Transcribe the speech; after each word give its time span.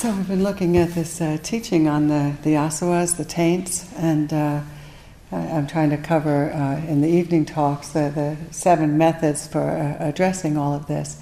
So 0.00 0.10
we've 0.10 0.28
been 0.28 0.42
looking 0.42 0.78
at 0.78 0.94
this 0.94 1.20
uh, 1.20 1.36
teaching 1.42 1.86
on 1.86 2.08
the, 2.08 2.34
the 2.42 2.54
asavas, 2.54 3.18
the 3.18 3.24
taints, 3.26 3.86
and 3.98 4.32
uh, 4.32 4.62
I'm 5.30 5.66
trying 5.66 5.90
to 5.90 5.98
cover 5.98 6.50
uh, 6.50 6.78
in 6.90 7.02
the 7.02 7.08
evening 7.08 7.44
talks 7.44 7.90
the, 7.90 8.08
the 8.08 8.38
seven 8.50 8.96
methods 8.96 9.46
for 9.46 9.60
uh, 9.60 9.96
addressing 10.00 10.56
all 10.56 10.72
of 10.72 10.86
this, 10.86 11.20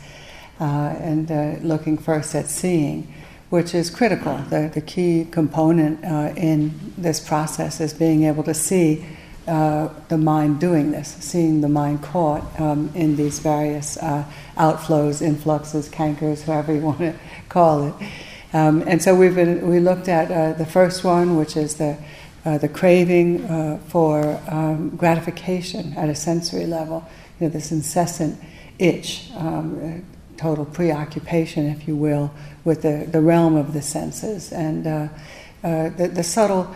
uh, 0.60 0.94
and 1.00 1.28
uh, 1.28 1.56
looking 1.60 1.98
first 1.98 2.36
at 2.36 2.46
seeing, 2.46 3.12
which 3.50 3.74
is 3.74 3.90
critical. 3.90 4.36
The, 4.48 4.70
the 4.72 4.80
key 4.80 5.26
component 5.28 6.04
in 6.38 6.92
this 6.96 7.18
process 7.18 7.80
is 7.80 7.92
being 7.92 8.22
able 8.22 8.44
to 8.44 8.54
see 8.54 9.04
the 9.46 10.16
mind 10.16 10.60
doing 10.60 10.92
this, 10.92 11.16
seeing 11.18 11.62
the 11.62 11.68
mind 11.68 12.04
caught 12.04 12.60
um, 12.60 12.92
in 12.94 13.16
these 13.16 13.40
various 13.40 13.98
outflows, 14.56 15.20
influxes, 15.20 15.88
cankers, 15.88 16.42
however 16.46 16.76
you 16.76 16.82
want 16.82 16.98
to 16.98 17.14
call 17.48 17.82
it. 17.82 17.94
Um, 18.52 18.82
and 18.86 19.02
so 19.02 19.14
we've 19.14 19.34
been, 19.34 19.68
we 19.68 19.78
looked 19.78 20.08
at 20.08 20.30
uh, 20.30 20.56
the 20.56 20.64
first 20.64 21.04
one, 21.04 21.36
which 21.36 21.56
is 21.56 21.74
the, 21.74 21.98
uh, 22.44 22.58
the 22.58 22.68
craving 22.68 23.44
uh, 23.44 23.78
for 23.88 24.40
um, 24.48 24.90
gratification 24.96 25.92
at 25.94 26.08
a 26.08 26.14
sensory 26.14 26.66
level, 26.66 27.06
you 27.38 27.46
know, 27.46 27.52
this 27.52 27.72
incessant 27.72 28.40
itch, 28.78 29.30
um, 29.36 30.04
total 30.36 30.64
preoccupation, 30.64 31.66
if 31.66 31.86
you 31.86 31.96
will, 31.96 32.30
with 32.64 32.82
the, 32.82 33.06
the 33.10 33.20
realm 33.20 33.56
of 33.56 33.74
the 33.74 33.82
senses. 33.82 34.52
And 34.52 34.86
uh, 34.86 35.08
uh, 35.62 35.90
the, 35.90 36.08
the 36.08 36.22
subtle 36.22 36.74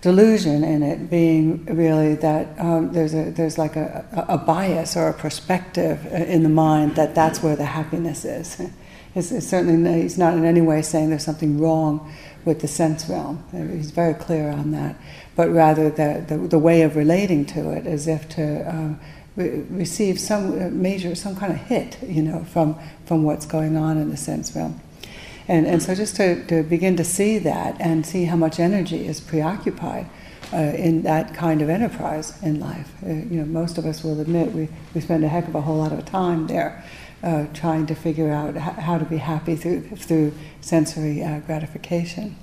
delusion 0.00 0.64
in 0.64 0.82
it 0.82 1.08
being 1.08 1.64
really 1.66 2.14
that 2.14 2.58
um, 2.58 2.92
there's 2.92 3.14
a 3.14 3.30
there's 3.30 3.56
like 3.56 3.74
a, 3.74 4.04
a, 4.28 4.36
bias 4.36 4.98
or 4.98 5.08
a 5.08 5.14
perspective 5.14 6.06
uh, 6.12 6.16
in 6.16 6.42
the 6.42 6.48
mind 6.50 6.94
that 6.96 7.14
that's 7.14 7.42
where 7.42 7.56
the 7.56 7.64
happiness 7.64 8.24
is. 8.24 8.60
It's, 9.14 9.28
certainly 9.46 10.02
he's 10.02 10.18
not 10.18 10.34
in 10.34 10.44
any 10.44 10.60
way 10.60 10.82
saying 10.82 11.10
there's 11.10 11.24
something 11.24 11.58
wrong 11.60 12.12
with 12.44 12.60
the 12.60 12.68
sense 12.68 13.08
realm. 13.08 13.44
He's 13.52 13.90
very 13.90 14.14
clear 14.14 14.50
on 14.50 14.72
that, 14.72 14.96
but 15.36 15.50
rather 15.50 15.88
the 15.88 16.24
the, 16.26 16.36
the 16.36 16.58
way 16.58 16.82
of 16.82 16.96
relating 16.96 17.46
to 17.46 17.70
it 17.70 17.86
as 17.86 18.06
if 18.06 18.28
to 18.30 18.68
um, 18.68 19.00
re- 19.36 19.64
receive 19.70 20.18
some 20.18 20.52
uh, 20.60 20.68
major 20.70 21.14
some 21.14 21.36
kind 21.36 21.52
of 21.52 21.58
hit, 21.58 21.98
you 22.02 22.22
know, 22.22 22.44
from 22.44 22.78
from 23.06 23.22
what's 23.22 23.46
going 23.46 23.76
on 23.76 23.98
in 23.98 24.10
the 24.10 24.16
sense 24.16 24.54
realm. 24.54 24.80
And, 25.46 25.66
and 25.66 25.82
so 25.82 25.94
just 25.94 26.16
to, 26.16 26.44
to 26.46 26.62
begin 26.62 26.96
to 26.96 27.04
see 27.04 27.38
that 27.38 27.78
and 27.78 28.06
see 28.06 28.24
how 28.24 28.36
much 28.36 28.58
energy 28.58 29.06
is 29.06 29.20
preoccupied 29.20 30.06
uh, 30.52 30.56
in 30.56 31.02
that 31.02 31.34
kind 31.34 31.60
of 31.60 31.68
enterprise 31.68 32.40
in 32.42 32.60
life. 32.60 32.90
Uh, 33.04 33.08
you 33.08 33.36
know, 33.40 33.44
most 33.44 33.76
of 33.76 33.84
us 33.84 34.02
will 34.02 34.20
admit 34.20 34.52
we, 34.52 34.68
we 34.94 35.00
spend 35.00 35.22
a 35.22 35.28
heck 35.28 35.46
of 35.46 35.54
a 35.54 35.60
whole 35.60 35.76
lot 35.76 35.92
of 35.92 36.04
time 36.06 36.46
there 36.46 36.82
uh, 37.24 37.46
trying 37.54 37.86
to 37.86 37.94
figure 37.94 38.30
out 38.30 38.54
how 38.56 38.98
to 38.98 39.04
be 39.04 39.16
happy 39.16 39.56
through, 39.56 39.80
through 39.96 40.32
sensory 40.60 41.22
uh, 41.22 41.40
gratification. 41.40 42.36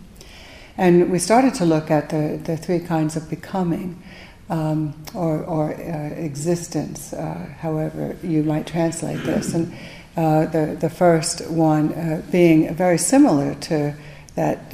And 0.78 1.12
we 1.12 1.20
started 1.20 1.54
to 1.56 1.66
look 1.66 1.92
at 1.92 2.10
the, 2.10 2.40
the 2.44 2.58
three 2.58 2.80
kinds 2.80 3.16
of 3.16 3.30
becoming. 3.30 4.02
Um, 4.50 4.94
or, 5.14 5.46
or 5.46 5.74
uh, 5.74 6.10
existence, 6.18 7.14
uh, 7.14 7.54
however 7.60 8.18
you 8.22 8.44
might 8.44 8.68
translate 8.68 9.24
this. 9.24 9.54
And 9.54 9.72
uh, 10.18 10.46
the, 10.48 10.76
the 10.78 10.90
first 10.90 11.50
one 11.50 11.94
uh, 11.94 12.22
being 12.32 12.76
very 12.76 12.98
similar 12.98 13.56
to 13.56 13.96
that 14.36 14.74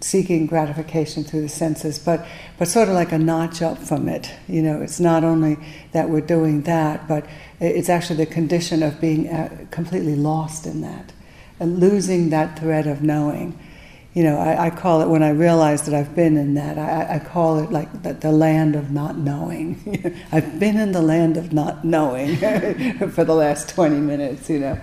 seeking 0.00 0.46
gratification 0.46 1.24
through 1.24 1.42
the 1.42 1.48
senses, 1.48 1.98
but, 1.98 2.24
but 2.58 2.68
sort 2.68 2.88
of 2.88 2.94
like 2.94 3.12
a 3.12 3.18
notch 3.18 3.62
up 3.62 3.78
from 3.78 4.08
it. 4.08 4.30
You 4.46 4.62
know, 4.62 4.80
it's 4.80 5.00
not 5.00 5.24
only 5.24 5.58
that 5.92 6.08
we're 6.08 6.20
doing 6.20 6.62
that, 6.62 7.08
but 7.08 7.26
it's 7.60 7.88
actually 7.88 8.24
the 8.24 8.32
condition 8.32 8.82
of 8.82 9.00
being 9.00 9.28
uh, 9.28 9.66
completely 9.70 10.14
lost 10.14 10.66
in 10.66 10.80
that 10.82 11.12
and 11.60 11.80
losing 11.80 12.30
that 12.30 12.58
thread 12.58 12.86
of 12.86 13.02
knowing. 13.02 13.58
You 14.14 14.24
know, 14.24 14.38
I, 14.38 14.66
I 14.66 14.70
call 14.70 15.00
it 15.02 15.08
when 15.08 15.22
I 15.22 15.30
realize 15.30 15.82
that 15.86 15.94
I've 15.94 16.14
been 16.14 16.36
in 16.36 16.54
that. 16.54 16.78
I, 16.78 17.16
I 17.16 17.18
call 17.18 17.58
it 17.58 17.70
like 17.70 18.02
the, 18.02 18.14
the, 18.14 18.32
land 18.32 18.74
of 18.74 18.90
not 18.90 19.16
knowing. 19.16 20.24
I've 20.32 20.58
been 20.58 20.76
in 20.76 20.92
the 20.92 21.02
land 21.02 21.36
of 21.36 21.52
not 21.52 21.84
knowing 21.84 22.36
for 23.10 23.24
the 23.24 23.34
last 23.34 23.68
twenty 23.68 23.98
minutes. 23.98 24.48
You 24.48 24.60
know, 24.60 24.80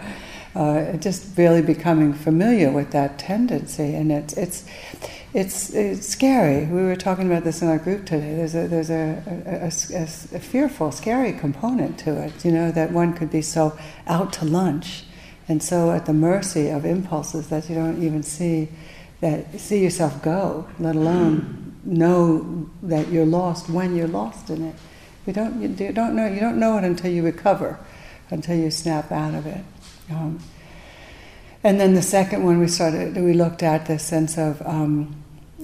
uh, 0.55 0.93
just 0.93 1.37
really 1.37 1.61
becoming 1.61 2.13
familiar 2.13 2.71
with 2.71 2.91
that 2.91 3.19
tendency, 3.19 3.93
and 3.93 4.11
it's 4.11 4.33
it's 4.33 4.65
it's, 5.33 5.73
it's 5.73 6.07
scary. 6.07 6.65
We 6.65 6.81
were 6.81 6.95
talking 6.95 7.27
about 7.27 7.43
this 7.43 7.61
in 7.61 7.67
our 7.67 7.77
group 7.77 8.05
today. 8.05 8.35
There's 8.35 8.55
a 8.55 8.67
there's 8.69 8.89
a, 8.89 9.21
a, 9.45 9.65
a, 9.65 10.03
a, 10.37 10.39
fearful, 10.39 10.93
scary 10.93 11.33
component 11.33 11.99
to 11.99 12.23
it. 12.23 12.45
You 12.45 12.53
know 12.53 12.71
that 12.71 12.93
one 12.93 13.13
could 13.13 13.29
be 13.29 13.41
so 13.41 13.77
out 14.07 14.31
to 14.33 14.45
lunch, 14.45 15.03
and 15.49 15.61
so 15.61 15.91
at 15.91 16.05
the 16.05 16.13
mercy 16.13 16.69
of 16.69 16.85
impulses 16.85 17.49
that 17.49 17.67
you 17.69 17.75
don't 17.75 18.01
even 18.01 18.23
see 18.23 18.69
that 19.19 19.59
see 19.59 19.83
yourself 19.83 20.23
go, 20.23 20.67
let 20.79 20.95
alone 20.95 21.75
know 21.83 22.69
that 22.81 23.09
you're 23.09 23.25
lost 23.25 23.69
when 23.69 23.93
you're 23.93 24.07
lost 24.07 24.49
in 24.49 24.63
it. 24.63 24.75
You 25.27 25.33
don't 25.33 25.61
you 25.61 25.91
don't 25.91 26.15
know 26.15 26.27
you 26.27 26.39
don't 26.39 26.57
know 26.57 26.77
it 26.77 26.85
until 26.85 27.11
you 27.11 27.23
recover, 27.23 27.77
until 28.29 28.55
you 28.55 28.71
snap 28.71 29.11
out 29.11 29.33
of 29.33 29.45
it. 29.45 29.65
Um, 30.09 30.39
and 31.63 31.79
then 31.79 31.95
the 31.95 32.01
second 32.01 32.43
one 32.43 32.59
we 32.59 32.67
started, 32.67 33.15
we 33.15 33.33
looked 33.33 33.63
at 33.63 33.87
the 33.87 33.97
sense 33.97 34.37
of 34.37 34.61
um, 34.61 35.15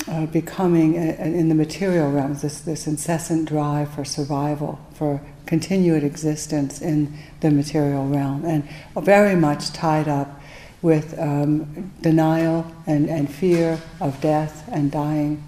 uh, 0.07 0.25
becoming 0.25 0.95
a, 0.95 1.09
a, 1.19 1.25
in 1.25 1.49
the 1.49 1.55
material 1.55 2.11
realms, 2.11 2.41
this, 2.41 2.61
this 2.61 2.87
incessant 2.87 3.47
drive 3.47 3.93
for 3.93 4.03
survival, 4.03 4.79
for 4.93 5.21
continued 5.45 6.03
existence 6.03 6.81
in 6.81 7.17
the 7.41 7.51
material 7.51 8.07
realm, 8.07 8.43
and 8.45 8.67
very 8.95 9.35
much 9.35 9.71
tied 9.73 10.07
up 10.07 10.41
with 10.81 11.17
um, 11.19 11.91
denial 12.01 12.65
and, 12.87 13.09
and 13.09 13.31
fear 13.31 13.79
of 13.99 14.19
death 14.21 14.67
and 14.71 14.91
dying. 14.91 15.43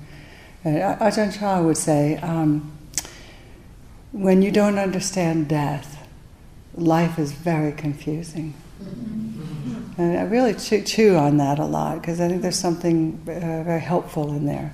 And 0.64 0.78
Ajahn 0.78 1.38
Chah 1.38 1.62
would 1.62 1.78
say, 1.78 2.18
um, 2.18 2.72
when 4.12 4.44
you 4.44 4.52
don't 4.52 4.78
understand 4.78 5.48
death, 5.48 6.08
life 6.75 7.18
is 7.18 7.31
very 7.31 7.72
confusing. 7.72 8.54
And 9.98 10.18
I 10.18 10.24
really 10.24 10.54
chew, 10.56 10.82
chew 10.82 11.16
on 11.16 11.38
that 11.38 11.60
a 11.60 11.66
lot 11.66 12.02
because 12.02 12.20
I 12.20 12.28
think 12.28 12.42
there's 12.42 12.60
something 12.60 13.20
uh, 13.24 13.64
very 13.64 13.82
helpful 13.82 14.32
in 14.32 14.46
there. 14.46 14.74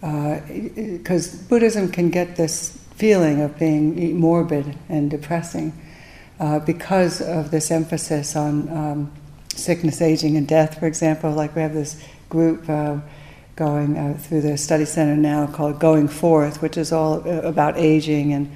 Because 0.00 1.34
uh, 1.34 1.48
Buddhism 1.48 1.90
can 1.90 2.10
get 2.10 2.36
this 2.36 2.76
feeling 2.94 3.40
of 3.40 3.58
being 3.58 4.18
morbid 4.18 4.76
and 4.88 5.10
depressing 5.10 5.72
uh, 6.40 6.58
because 6.58 7.20
of 7.20 7.50
this 7.50 7.70
emphasis 7.70 8.34
on 8.34 8.68
um, 8.70 9.12
sickness, 9.54 10.00
aging, 10.00 10.36
and 10.36 10.48
death, 10.48 10.78
for 10.78 10.86
example. 10.86 11.30
Like 11.30 11.54
we 11.54 11.62
have 11.62 11.74
this 11.74 12.02
group 12.28 12.68
uh, 12.68 12.98
going 13.56 13.96
uh, 13.96 14.14
through 14.18 14.40
the 14.40 14.56
study 14.56 14.84
center 14.84 15.16
now 15.16 15.46
called 15.46 15.78
Going 15.78 16.08
Forth, 16.08 16.62
which 16.62 16.76
is 16.76 16.92
all 16.92 17.26
uh, 17.28 17.42
about 17.42 17.76
aging 17.76 18.32
and 18.32 18.50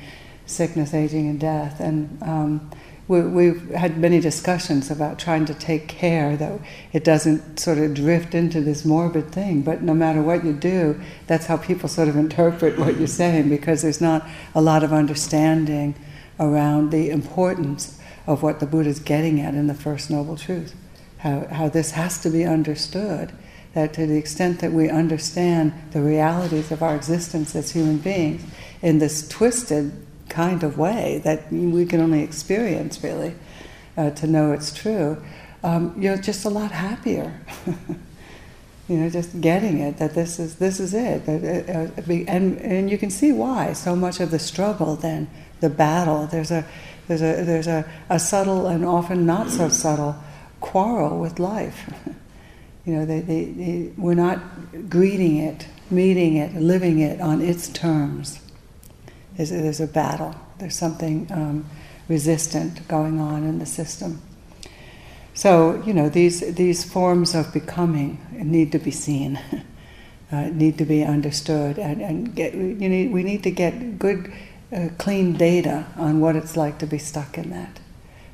sickness, 0.46 0.94
aging, 0.94 1.28
and 1.28 1.38
death. 1.38 1.78
And 1.78 2.22
um, 2.22 2.70
we, 3.06 3.46
have 3.46 3.70
had 3.70 3.98
many 3.98 4.18
discussions 4.18 4.90
about 4.90 5.18
trying 5.18 5.44
to 5.46 5.54
take 5.54 5.88
care 5.88 6.36
that 6.38 6.58
it 6.92 7.04
doesn't 7.04 7.58
sort 7.60 7.76
of 7.76 7.92
drift 7.92 8.34
into 8.34 8.62
this 8.62 8.84
morbid 8.84 9.30
thing. 9.30 9.60
But 9.60 9.82
no 9.82 9.92
matter 9.92 10.22
what 10.22 10.44
you 10.44 10.54
do, 10.54 10.98
that's 11.26 11.46
how 11.46 11.58
people 11.58 11.88
sort 11.88 12.08
of 12.08 12.16
interpret 12.16 12.78
what 12.78 12.96
you're 12.96 13.06
saying 13.06 13.50
because 13.50 13.82
there's 13.82 14.00
not 14.00 14.26
a 14.54 14.62
lot 14.62 14.82
of 14.82 14.92
understanding 14.92 15.94
around 16.40 16.90
the 16.90 17.10
importance 17.10 18.00
of 18.26 18.42
what 18.42 18.60
the 18.60 18.66
Buddha 18.66 18.88
is 18.88 19.00
getting 19.00 19.38
at 19.38 19.54
in 19.54 19.66
the 19.66 19.74
First 19.74 20.10
Noble 20.10 20.36
Truth. 20.36 20.74
How, 21.18 21.46
how 21.48 21.68
this 21.68 21.90
has 21.92 22.18
to 22.22 22.30
be 22.30 22.44
understood. 22.44 23.32
That 23.74 23.92
to 23.94 24.06
the 24.06 24.16
extent 24.16 24.60
that 24.60 24.72
we 24.72 24.88
understand 24.88 25.74
the 25.90 26.00
realities 26.00 26.70
of 26.70 26.80
our 26.80 26.94
existence 26.94 27.56
as 27.56 27.72
human 27.72 27.98
beings 27.98 28.44
in 28.80 28.98
this 28.98 29.28
twisted 29.28 30.03
kind 30.34 30.62
of 30.62 30.76
way 30.76 31.20
that 31.24 31.50
we 31.52 31.86
can 31.86 32.00
only 32.00 32.22
experience 32.22 33.02
really 33.02 33.34
uh, 33.96 34.10
to 34.10 34.26
know 34.26 34.52
it's 34.52 34.72
true, 34.72 35.22
um, 35.62 35.94
you're 35.96 36.16
just 36.16 36.44
a 36.44 36.50
lot 36.50 36.70
happier. 36.70 37.32
you 38.88 38.96
know, 38.98 39.08
just 39.08 39.40
getting 39.40 39.78
it 39.78 39.96
that 39.98 40.14
this 40.14 40.38
is 40.38 40.56
this 40.56 40.80
is 40.80 40.92
it, 40.92 41.26
it 41.28 41.70
uh, 41.70 42.30
and 42.30 42.58
and 42.58 42.90
you 42.90 42.98
can 42.98 43.10
see 43.10 43.32
why 43.32 43.72
so 43.72 43.96
much 43.96 44.20
of 44.20 44.30
the 44.30 44.38
struggle 44.38 44.94
then 44.96 45.30
the 45.60 45.70
battle 45.70 46.26
there's 46.26 46.50
a 46.50 46.66
there's 47.08 47.22
a 47.22 47.44
there's 47.44 47.66
a, 47.66 47.84
a 48.10 48.18
subtle 48.18 48.66
and 48.66 48.84
often 48.84 49.24
not 49.24 49.48
so 49.48 49.68
subtle 49.68 50.16
quarrel 50.64 51.20
with 51.20 51.38
life. 51.38 51.92
you 52.86 52.94
know, 52.94 53.04
they, 53.04 53.20
they, 53.20 53.44
they, 53.44 53.92
we're 53.98 54.14
not 54.14 54.40
greeting 54.88 55.36
it, 55.36 55.66
meeting 55.90 56.36
it, 56.36 56.54
living 56.54 57.00
it 57.00 57.20
on 57.20 57.42
its 57.42 57.68
terms. 57.68 58.40
There's, 59.36 59.50
there's 59.50 59.80
a 59.80 59.86
battle. 59.86 60.34
There's 60.58 60.76
something 60.76 61.26
um, 61.30 61.66
resistant 62.08 62.86
going 62.88 63.20
on 63.20 63.44
in 63.44 63.58
the 63.58 63.66
system. 63.66 64.22
So 65.34 65.82
you 65.84 65.92
know 65.92 66.08
these 66.08 66.54
these 66.54 66.84
forms 66.84 67.34
of 67.34 67.52
becoming 67.52 68.24
need 68.30 68.70
to 68.70 68.78
be 68.78 68.92
seen, 68.92 69.36
uh, 70.32 70.42
need 70.52 70.78
to 70.78 70.84
be 70.84 71.02
understood, 71.02 71.76
and, 71.76 72.00
and 72.00 72.34
get 72.34 72.54
you 72.54 72.88
need 72.88 73.12
we 73.12 73.24
need 73.24 73.42
to 73.42 73.50
get 73.50 73.98
good, 73.98 74.32
uh, 74.72 74.90
clean 74.96 75.32
data 75.32 75.86
on 75.96 76.20
what 76.20 76.36
it's 76.36 76.56
like 76.56 76.78
to 76.78 76.86
be 76.86 76.98
stuck 76.98 77.36
in 77.36 77.50
that, 77.50 77.80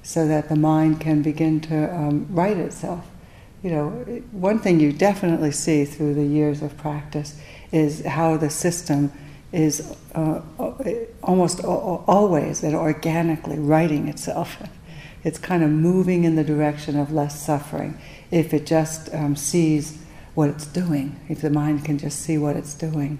so 0.03 0.29
that 0.29 0.51
the 0.51 0.57
mind 0.57 1.01
can 1.01 1.23
begin 1.23 1.63
to 1.63 1.95
um, 1.95 2.27
right 2.29 2.59
itself, 2.59 3.07
you 3.63 3.71
know, 3.71 3.89
one 4.33 4.59
thing 4.59 4.79
you 4.79 4.93
definitely 4.93 5.53
see 5.53 5.87
through 5.87 6.13
the 6.13 6.25
years 6.25 6.61
of 6.61 6.77
practice 6.77 7.39
is 7.73 8.05
how 8.05 8.37
the 8.37 8.51
system 8.51 9.11
is 9.53 9.97
uh, 10.15 10.41
almost 11.23 11.65
always 11.65 12.63
and 12.63 12.75
organically 12.75 13.59
righting 13.59 14.09
itself. 14.09 14.57
It's 15.23 15.39
kind 15.39 15.63
of 15.63 15.69
moving 15.69 16.25
in 16.25 16.37
the 16.37 16.45
direction 16.45 16.99
of 16.99 17.13
less 17.13 17.45
suffering 17.45 18.01
if 18.31 18.55
it 18.55 18.65
just 18.65 19.15
um, 19.15 19.37
sees 19.37 19.99
what 20.35 20.49
it's 20.49 20.65
doing, 20.65 21.21
if 21.29 21.43
the 21.43 21.51
mind 21.51 21.85
can 21.85 21.99
just 21.99 22.21
see 22.21 22.39
what 22.39 22.57
it's 22.57 22.73
doing. 22.73 23.19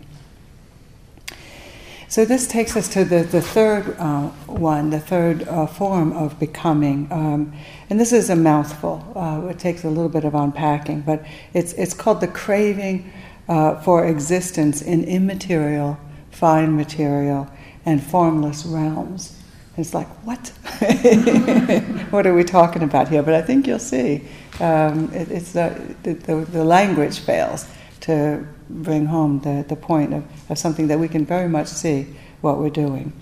So 2.11 2.25
this 2.25 2.49
takes 2.49 2.77
us 2.77 2.89
to 2.95 3.05
the, 3.05 3.23
the 3.23 3.41
third 3.41 3.97
uh, 3.97 4.31
one, 4.49 4.91
the 4.91 4.99
third 4.99 5.47
uh, 5.47 5.67
form 5.67 6.13
of 6.13 6.41
becoming. 6.41 7.07
Um, 7.13 7.53
and 7.89 8.01
this 8.01 8.13
is 8.13 8.31
a 8.31 8.35
mouthful. 8.35 9.13
Uh, 9.15 9.47
it 9.49 9.61
takes 9.61 9.85
a 9.85 9.89
little 9.89 10.09
bit 10.09 10.25
of 10.25 10.35
unpacking, 10.35 11.03
but 11.03 11.25
it's, 11.55 11.73
it's 11.75 11.95
called 11.95 12.21
the 12.21 12.27
craving 12.27 13.13
uh, 13.49 13.81
for 13.83 14.05
existence 14.05 14.83
in 14.83 15.05
immaterial, 15.05 15.99
fine 16.31 16.77
material, 16.77 17.49
and 17.87 18.03
formless 18.03 18.65
realms. 18.65 19.37
it's 19.77 19.95
like, 19.95 20.09
what? 20.25 20.49
what 22.11 22.27
are 22.27 22.35
we 22.35 22.45
talking 22.45 22.83
about 22.83 23.09
here? 23.09 23.23
But 23.23 23.35
I 23.35 23.43
think 23.43 23.67
you'll 23.67 23.79
see. 23.79 24.23
Um, 24.61 25.13
it, 25.13 25.31
it's 25.31 25.53
the, 25.53 25.95
the, 26.03 26.15
the 26.15 26.65
language 26.65 27.21
fails 27.21 27.67
to 28.01 28.47
bring 28.69 29.07
home 29.07 29.41
the, 29.41 29.65
the 29.69 29.77
point 29.77 30.15
of, 30.15 30.25
of 30.51 30.59
something 30.59 30.89
that 30.89 30.99
we 30.99 31.09
can 31.09 31.25
very 31.25 31.49
much 31.49 31.69
see 31.69 32.07
what 32.41 32.59
we're 32.59 32.71
doing. 32.71 33.13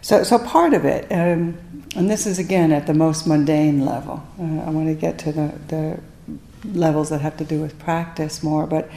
So, 0.00 0.22
so 0.22 0.38
part 0.38 0.74
of 0.74 0.84
it, 0.84 1.10
um, 1.10 1.56
and 1.96 2.10
this 2.10 2.26
is 2.26 2.38
again 2.38 2.72
at 2.72 2.86
the 2.86 2.94
most 2.94 3.26
mundane 3.26 3.86
level. 3.86 4.22
Uh, 4.38 4.60
I 4.66 4.70
want 4.70 4.88
to 4.88 4.94
get 4.94 5.18
to 5.20 5.32
the, 5.32 5.54
the 5.68 6.00
levels 6.78 7.10
that 7.10 7.20
have 7.20 7.36
to 7.38 7.44
do 7.44 7.60
with 7.60 7.78
practice 7.78 8.42
more, 8.42 8.66
but 8.66 8.90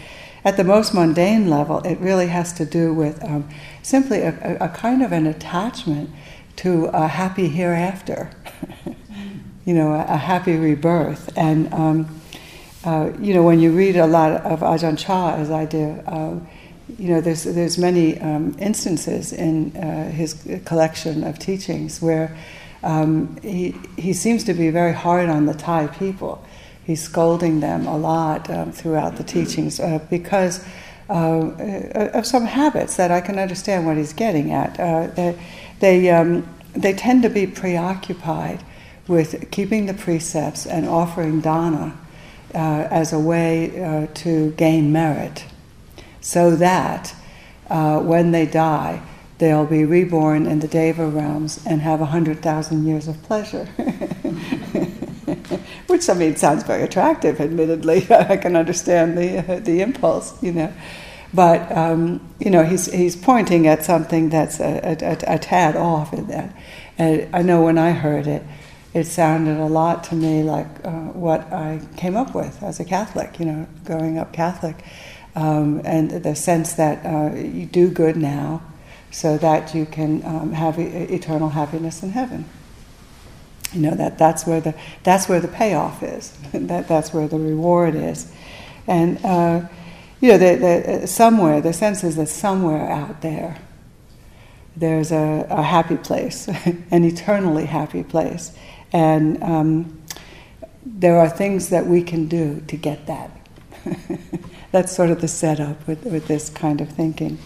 at 0.47 0.55
the 0.55 0.63
most 0.63 0.93
mundane 0.93 1.49
level, 1.49 1.79
it 1.79 1.99
really 1.99 2.27
has 2.27 2.53
to 2.53 2.63
do 2.63 2.93
with 2.93 3.21
um, 3.21 3.49
simply 3.83 4.21
a, 4.21 4.57
a, 4.61 4.69
kind 4.69 5.03
of 5.03 5.11
an 5.11 5.27
attachment 5.27 6.09
to 6.55 6.85
a 6.85 7.05
happy 7.05 7.49
hereafter, 7.49 8.31
you 9.65 9.73
know, 9.73 9.91
a, 9.91 10.05
a, 10.07 10.15
happy 10.15 10.55
rebirth. 10.55 11.37
And 11.37 11.73
um, 11.73 12.21
uh, 12.85 13.11
you 13.19 13.33
know, 13.33 13.43
when 13.43 13.59
you 13.59 13.73
read 13.73 13.97
a 13.97 14.07
lot 14.07 14.31
of 14.45 14.61
Ajahn 14.61 14.97
Chah, 14.97 15.35
as 15.35 15.51
I 15.51 15.65
do, 15.65 16.01
uh, 16.07 16.39
you 16.97 17.09
know, 17.09 17.19
there's 17.19 17.43
there's 17.43 17.77
many 17.77 18.17
um, 18.21 18.55
instances 18.57 19.33
in 19.33 19.75
uh, 19.75 20.09
his 20.11 20.47
collection 20.63 21.25
of 21.25 21.39
teachings 21.39 22.01
where 22.01 22.37
um, 22.83 23.35
he 23.41 23.75
he 23.97 24.13
seems 24.13 24.45
to 24.45 24.53
be 24.53 24.69
very 24.69 24.93
hard 24.93 25.27
on 25.27 25.45
the 25.45 25.53
Thai 25.53 25.87
people. 25.87 26.41
He's 26.87 27.03
scolding 27.03 27.59
them 27.59 27.85
a 27.85 27.97
lot 27.97 28.49
um, 28.49 28.71
throughout 28.71 29.17
the 29.17 29.23
teachings 29.23 29.79
uh, 29.79 29.99
because. 30.09 30.65
Uh, 31.09 32.11
of 32.13 32.25
some 32.25 32.43
habits 32.43 32.97
that 32.97 33.11
I 33.11 33.21
can 33.21 33.39
understand 33.39 33.85
what 33.85 33.95
he's 33.95 34.11
getting 34.11 34.51
at. 34.51 34.75
they 35.15 35.39
they, 35.79 36.09
um, 36.09 36.45
they 36.73 36.93
tend 36.93 37.23
to 37.23 37.29
be 37.29 37.47
preoccupied 37.47 38.61
with 39.07 39.49
keeping 39.51 39.85
the 39.85 39.93
precepts 39.93 40.65
and 40.65 40.87
offering 40.87 41.39
dana 41.39 41.97
uh, 42.53 42.87
as 42.89 43.13
a 43.13 43.19
way 43.19 43.83
uh, 43.83 44.07
to 44.15 44.51
gain 44.51 44.91
merit, 44.91 45.45
so 46.21 46.55
that 46.55 47.15
uh, 47.69 47.99
when 47.99 48.31
they 48.31 48.45
die, 48.45 49.01
they'll 49.37 49.65
be 49.65 49.85
reborn 49.85 50.45
in 50.45 50.59
the 50.59 50.67
Deva 50.67 51.07
realms 51.07 51.63
and 51.65 51.81
have 51.81 52.01
a 52.01 52.05
hundred 52.05 52.41
thousand 52.41 52.87
years 52.87 53.07
of 53.07 53.21
pleasure. 53.23 53.67
Which 55.87 56.09
I 56.09 56.13
mean 56.13 56.35
sounds 56.35 56.63
very 56.63 56.83
attractive. 56.83 57.39
Admittedly, 57.39 58.07
I 58.11 58.37
can 58.37 58.55
understand 58.55 59.17
the 59.17 59.39
uh, 59.39 59.59
the 59.59 59.81
impulse, 59.81 60.41
you 60.41 60.51
know. 60.51 60.73
But 61.33 61.75
um, 61.75 62.35
you 62.39 62.49
know, 62.49 62.63
he's 62.63 62.91
he's 62.91 63.15
pointing 63.15 63.67
at 63.67 63.83
something 63.83 64.29
that's 64.29 64.59
a, 64.59 64.97
a, 65.01 65.35
a 65.35 65.39
tad 65.39 65.75
off 65.75 66.13
in 66.13 66.27
that. 66.27 66.55
And 66.97 67.33
I 67.35 67.41
know 67.41 67.61
when 67.61 67.77
I 67.77 67.91
heard 67.91 68.27
it, 68.27 68.43
it 68.93 69.05
sounded 69.05 69.57
a 69.57 69.67
lot 69.67 70.03
to 70.05 70.15
me 70.15 70.43
like 70.43 70.67
uh, 70.83 71.11
what 71.11 71.41
I 71.53 71.81
came 71.97 72.15
up 72.15 72.33
with 72.33 72.63
as 72.63 72.79
a 72.79 72.85
Catholic, 72.85 73.39
you 73.39 73.45
know, 73.45 73.67
growing 73.83 74.17
up 74.17 74.33
Catholic. 74.33 74.83
Um, 75.35 75.81
and 75.85 76.09
the 76.09 76.35
sense 76.35 76.73
that 76.73 77.05
uh, 77.05 77.35
you 77.35 77.67
do 77.67 77.91
good 77.91 78.17
now 78.17 78.63
so 79.11 79.37
that 79.37 79.75
you 79.75 79.85
can 79.85 80.25
um, 80.25 80.51
have 80.53 80.79
e- 80.79 80.83
eternal 80.83 81.49
happiness 81.49 82.01
in 82.01 82.09
heaven. 82.09 82.45
You 83.73 83.81
know, 83.81 83.95
that, 83.95 84.17
that's, 84.17 84.45
where 84.45 84.61
the, 84.61 84.73
that's 85.03 85.27
where 85.27 85.39
the 85.39 85.47
payoff 85.47 86.01
is, 86.01 86.31
that, 86.53 86.87
that's 86.87 87.13
where 87.13 87.27
the 87.27 87.37
reward 87.37 87.95
is. 87.95 88.31
And, 88.87 89.23
uh, 89.25 89.67
you 90.21 90.31
know, 90.31 90.37
the, 90.37 90.99
the, 91.01 91.07
somewhere, 91.07 91.61
the 91.61 91.73
sense 91.73 92.03
is 92.03 92.15
that 92.15 92.27
somewhere 92.27 92.89
out 92.89 93.21
there, 93.21 93.59
there's 94.75 95.11
a, 95.11 95.45
a 95.49 95.63
happy 95.63 95.97
place, 95.97 96.47
an 96.91 97.03
eternally 97.03 97.65
happy 97.65 98.03
place. 98.03 98.51
And 98.93 99.43
um, 99.43 100.01
there 100.85 101.17
are 101.17 101.29
things 101.29 101.69
that 101.69 101.85
we 101.85 102.03
can 102.03 102.27
do 102.27 102.61
to 102.67 102.77
get 102.77 103.05
that. 103.07 103.31
That's 104.71 104.95
sort 104.95 105.09
of 105.09 105.21
the 105.21 105.27
setup 105.27 105.85
with, 105.87 106.03
with 106.05 106.27
this 106.27 106.49
kind 106.49 106.81
of 106.81 106.89
thinking. 106.89 107.37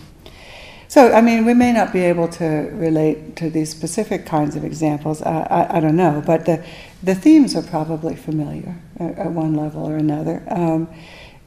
So, 0.92 1.14
I 1.14 1.22
mean, 1.22 1.46
we 1.46 1.54
may 1.54 1.72
not 1.72 1.94
be 1.94 2.02
able 2.02 2.28
to 2.28 2.46
relate 2.74 3.38
to 3.38 3.50
these 3.50 3.70
specific 3.70 4.26
kinds 4.26 4.58
of 4.58 4.66
examples, 4.66 5.22
I, 5.22 5.44
I, 5.44 5.78
I 5.78 5.80
don't 5.80 5.96
know, 5.96 6.22
but 6.26 6.46
the, 6.46 6.66
the 7.02 7.16
themes 7.16 7.56
are 7.56 7.62
probably 7.62 8.14
familiar 8.14 8.76
at, 9.00 9.18
at 9.18 9.32
one 9.32 9.54
level 9.54 9.88
or 9.88 9.96
another. 9.96 10.44
Um, 10.50 10.90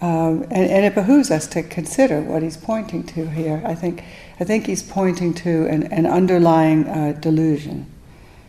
um, 0.00 0.44
and, 0.44 0.70
and, 0.70 0.86
it 0.86 0.94
behooves 0.94 1.30
us 1.30 1.46
to 1.48 1.62
consider 1.62 2.22
what 2.22 2.42
he's 2.42 2.56
pointing 2.56 3.02
to 3.04 3.28
here. 3.28 3.62
I 3.66 3.74
think, 3.74 4.02
I 4.40 4.44
think 4.44 4.64
he's 4.64 4.82
pointing 4.82 5.34
to 5.34 5.66
an, 5.66 5.92
an 5.92 6.06
underlying 6.06 6.88
uh, 6.88 7.12
delusion 7.20 7.84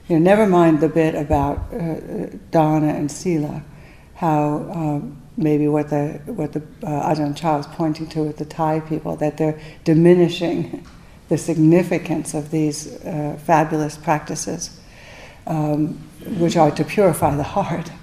you 0.07 0.17
know, 0.17 0.23
never 0.23 0.47
mind 0.47 0.79
the 0.79 0.87
bit 0.87 1.13
about 1.13 1.57
uh, 1.73 1.95
dana 2.51 2.93
and 2.93 3.11
sila, 3.11 3.63
how 4.15 4.69
um, 4.71 5.21
maybe 5.37 5.67
what 5.67 5.89
the 5.89 6.19
what 6.25 6.53
the 6.53 6.61
uh, 6.83 7.13
Ajahn 7.13 7.35
Chah 7.35 7.59
is 7.59 7.67
pointing 7.67 8.07
to 8.07 8.23
with 8.23 8.37
the 8.37 8.45
Thai 8.45 8.79
people 8.81 9.15
that 9.17 9.37
they're 9.37 9.59
diminishing 9.83 10.85
the 11.29 11.37
significance 11.37 12.33
of 12.33 12.51
these 12.51 13.03
uh, 13.03 13.37
fabulous 13.43 13.97
practices, 13.97 14.79
um, 15.47 15.99
which 16.37 16.55
are 16.55 16.71
to 16.71 16.83
purify 16.83 17.35
the 17.35 17.43
heart. 17.43 17.91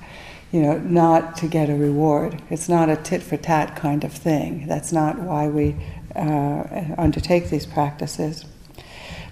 You 0.52 0.60
know, 0.60 0.76
not 0.76 1.38
to 1.38 1.48
get 1.48 1.70
a 1.70 1.74
reward. 1.74 2.42
It's 2.50 2.68
not 2.68 2.90
a 2.90 2.96
tit 2.96 3.22
for 3.22 3.38
tat 3.38 3.74
kind 3.74 4.04
of 4.04 4.12
thing. 4.12 4.66
That's 4.66 4.92
not 4.92 5.18
why 5.18 5.48
we 5.48 5.74
uh, 6.14 6.94
undertake 6.98 7.48
these 7.48 7.64
practices. 7.64 8.44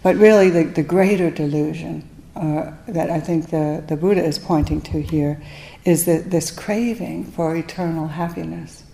But 0.02 0.16
really, 0.16 0.48
the, 0.48 0.64
the 0.64 0.82
greater 0.82 1.30
delusion 1.30 2.08
uh, 2.36 2.72
that 2.88 3.10
I 3.10 3.20
think 3.20 3.50
the, 3.50 3.84
the 3.86 3.96
Buddha 3.96 4.24
is 4.24 4.38
pointing 4.38 4.80
to 4.82 5.02
here 5.02 5.42
is 5.90 6.04
that 6.06 6.30
this 6.30 6.50
craving 6.50 7.24
for 7.24 7.54
eternal 7.56 8.08
happiness. 8.08 8.84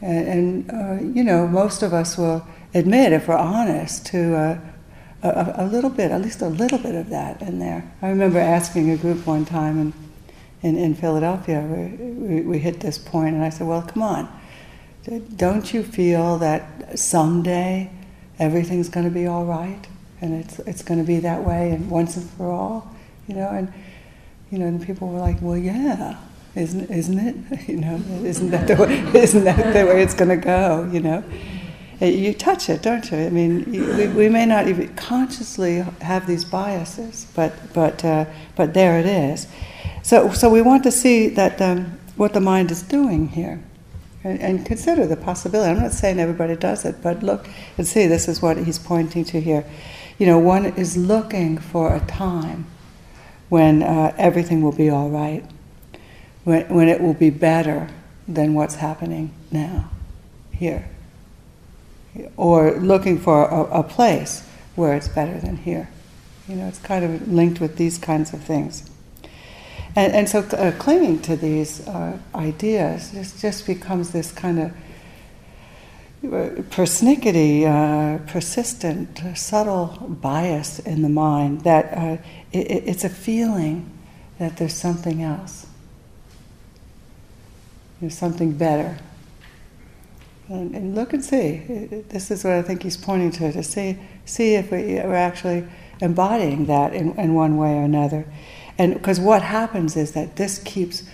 And, 0.00 0.28
and 0.28 0.70
uh, 0.70 1.04
you 1.04 1.24
know, 1.24 1.46
most 1.46 1.82
of 1.82 1.92
us 1.92 2.16
will 2.16 2.46
admit, 2.74 3.12
if 3.12 3.28
we're 3.28 3.36
honest, 3.36 4.06
to 4.06 4.36
uh, 4.36 4.60
a, 5.22 5.64
a, 5.64 5.66
little 5.66 5.90
bit, 5.90 6.10
at 6.10 6.20
least 6.22 6.42
a 6.42 6.48
little 6.48 6.78
bit 6.78 6.94
of 6.94 7.10
that 7.10 7.42
in 7.42 7.58
there. 7.58 7.92
I 8.02 8.08
remember 8.08 8.38
asking 8.38 8.90
a 8.90 8.96
group 8.96 9.26
one 9.26 9.44
time 9.44 9.80
in, 9.80 9.92
in, 10.62 10.76
in 10.76 10.94
Philadelphia, 10.94 11.60
we, 11.60 11.96
we, 12.12 12.40
we 12.42 12.58
hit 12.58 12.80
this 12.80 12.98
point, 12.98 13.34
and 13.34 13.44
I 13.44 13.50
said, 13.50 13.66
Well, 13.66 13.82
come 13.82 14.02
on, 14.02 14.40
don't 15.36 15.72
you 15.72 15.82
feel 15.82 16.38
that 16.38 16.98
someday 16.98 17.90
everything's 18.38 18.88
going 18.88 19.04
to 19.04 19.12
be 19.12 19.26
all 19.26 19.44
right? 19.44 19.86
and 20.24 20.42
it's 20.42 20.58
it's 20.60 20.82
going 20.82 20.98
to 20.98 21.06
be 21.06 21.20
that 21.20 21.44
way 21.44 21.70
and 21.70 21.90
once 21.90 22.16
and 22.16 22.28
for 22.30 22.50
all, 22.50 22.90
you 23.28 23.34
know. 23.34 23.48
And 23.48 23.72
you 24.54 24.60
know, 24.60 24.66
and 24.66 24.80
people 24.80 25.08
were 25.08 25.18
like, 25.18 25.38
"Well, 25.40 25.58
yeah, 25.58 26.16
isn't 26.54 26.88
isn't 26.88 27.18
it? 27.18 27.68
You 27.68 27.78
know, 27.78 28.00
isn't 28.22 28.50
that 28.52 28.68
the 28.68 28.76
way? 28.76 29.00
Isn't 29.20 29.42
that 29.44 29.74
the 29.74 29.84
way 29.84 30.00
it's 30.00 30.14
going 30.14 30.28
to 30.28 30.36
go? 30.36 30.88
You 30.92 31.00
know." 31.00 31.24
You 32.00 32.34
touch 32.34 32.68
it, 32.68 32.82
don't 32.82 33.08
you? 33.10 33.18
I 33.18 33.30
mean, 33.30 33.70
we, 33.70 34.08
we 34.08 34.28
may 34.28 34.44
not 34.46 34.68
even 34.68 34.94
consciously 34.94 35.76
have 36.02 36.26
these 36.26 36.44
biases, 36.44 37.26
but 37.34 37.52
but 37.72 38.04
uh, 38.04 38.26
but 38.54 38.74
there 38.74 38.98
it 39.00 39.06
is. 39.06 39.48
So 40.02 40.30
so 40.30 40.48
we 40.48 40.62
want 40.62 40.84
to 40.84 40.92
see 40.92 41.28
that 41.30 41.60
um, 41.60 41.98
what 42.16 42.32
the 42.32 42.40
mind 42.40 42.70
is 42.70 42.82
doing 42.82 43.28
here 43.28 43.60
and, 44.22 44.40
and, 44.40 44.66
consider 44.66 45.06
the 45.06 45.16
possibility. 45.16 45.70
I'm 45.70 45.82
not 45.82 45.92
saying 45.92 46.18
everybody 46.18 46.56
does 46.56 46.84
it, 46.84 46.96
but 47.02 47.22
look 47.22 47.48
and 47.78 47.86
see. 47.86 48.06
This 48.06 48.28
is 48.28 48.42
what 48.42 48.56
he's 48.58 48.78
pointing 48.78 49.24
to 49.26 49.40
here 49.40 49.64
you 50.18 50.26
know, 50.26 50.38
one 50.38 50.66
is 50.66 50.96
looking 50.96 51.58
for 51.58 51.94
a 51.94 52.00
time 52.00 52.66
when 53.48 53.82
uh, 53.82 54.14
everything 54.16 54.62
will 54.62 54.72
be 54.72 54.90
all 54.90 55.10
right, 55.10 55.44
when, 56.44 56.68
when 56.68 56.88
it 56.88 57.00
will 57.00 57.14
be 57.14 57.30
better 57.30 57.88
than 58.26 58.54
what's 58.54 58.76
happening 58.76 59.32
now, 59.50 59.90
here. 60.52 60.88
Or 62.36 62.72
looking 62.72 63.18
for 63.18 63.46
a, 63.48 63.80
a 63.80 63.82
place 63.82 64.46
where 64.74 64.94
it's 64.94 65.08
better 65.08 65.38
than 65.38 65.56
here. 65.56 65.88
You 66.48 66.56
know, 66.56 66.68
it's 66.68 66.78
kind 66.78 67.04
of 67.04 67.28
linked 67.28 67.60
with 67.60 67.76
these 67.76 67.98
kinds 67.98 68.32
of 68.32 68.42
things. 68.42 68.90
And, 69.96 70.12
and 70.12 70.28
so 70.28 70.40
uh, 70.40 70.72
clinging 70.72 71.20
to 71.22 71.36
these 71.36 71.86
uh, 71.86 72.18
ideas 72.34 73.12
just, 73.12 73.40
just 73.40 73.66
becomes 73.66 74.10
this 74.10 74.32
kind 74.32 74.58
of 74.58 74.72
persnickety, 76.24 77.64
uh, 77.64 78.18
persistent, 78.26 79.20
subtle 79.36 79.86
bias 80.20 80.78
in 80.80 81.02
the 81.02 81.08
mind 81.08 81.62
that 81.62 81.96
uh, 81.96 82.16
it, 82.52 82.84
it's 82.86 83.04
a 83.04 83.08
feeling 83.08 83.90
that 84.38 84.56
there's 84.56 84.74
something 84.74 85.22
else, 85.22 85.66
there's 88.00 88.16
something 88.16 88.52
better. 88.52 88.98
And, 90.48 90.74
and, 90.74 90.94
look 90.94 91.14
and 91.14 91.24
see. 91.24 91.56
This 92.10 92.30
is 92.30 92.44
what 92.44 92.52
I 92.52 92.60
think 92.60 92.82
he's 92.82 92.98
pointing 92.98 93.30
to, 93.32 93.50
to 93.52 93.62
see, 93.62 93.98
see 94.26 94.56
if 94.56 94.70
we, 94.70 94.98
are 94.98 95.14
actually 95.14 95.66
embodying 96.02 96.66
that 96.66 96.92
in, 96.92 97.18
in 97.18 97.34
one 97.34 97.56
way 97.56 97.72
or 97.76 97.82
another. 97.82 98.26
And 98.76 98.92
because 98.92 99.18
what 99.18 99.40
happens 99.40 99.96
is 99.96 100.12
that 100.12 100.36
this 100.36 100.58
keeps, 100.58 101.04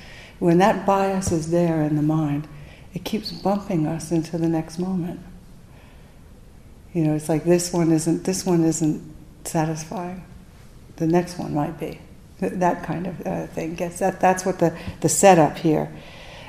when 0.40 0.58
that 0.58 0.84
bias 0.84 1.30
is 1.30 1.52
there 1.52 1.82
in 1.82 1.94
the 1.94 2.02
mind, 2.02 2.48
it 2.92 3.04
keeps 3.04 3.30
bumping 3.30 3.86
us 3.86 4.10
into 4.10 4.38
the 4.38 4.48
next 4.48 4.78
moment. 4.78 5.20
You 6.92 7.04
know, 7.04 7.14
it's 7.14 7.28
like 7.28 7.44
this 7.44 7.72
one 7.72 7.92
isn't 7.92 8.24
this 8.24 8.44
one 8.44 8.64
isn't 8.64 9.14
satisfying. 9.44 10.24
The 10.96 11.06
next 11.06 11.38
one 11.38 11.54
might 11.54 11.78
be. 11.78 12.00
That 12.40 12.82
kind 12.84 13.06
of 13.06 13.26
uh, 13.26 13.46
thing 13.48 13.74
gets 13.74 13.98
that. 14.00 14.20
That's 14.20 14.44
what 14.44 14.58
the, 14.58 14.76
the 15.00 15.08
setup 15.08 15.58
here, 15.58 15.92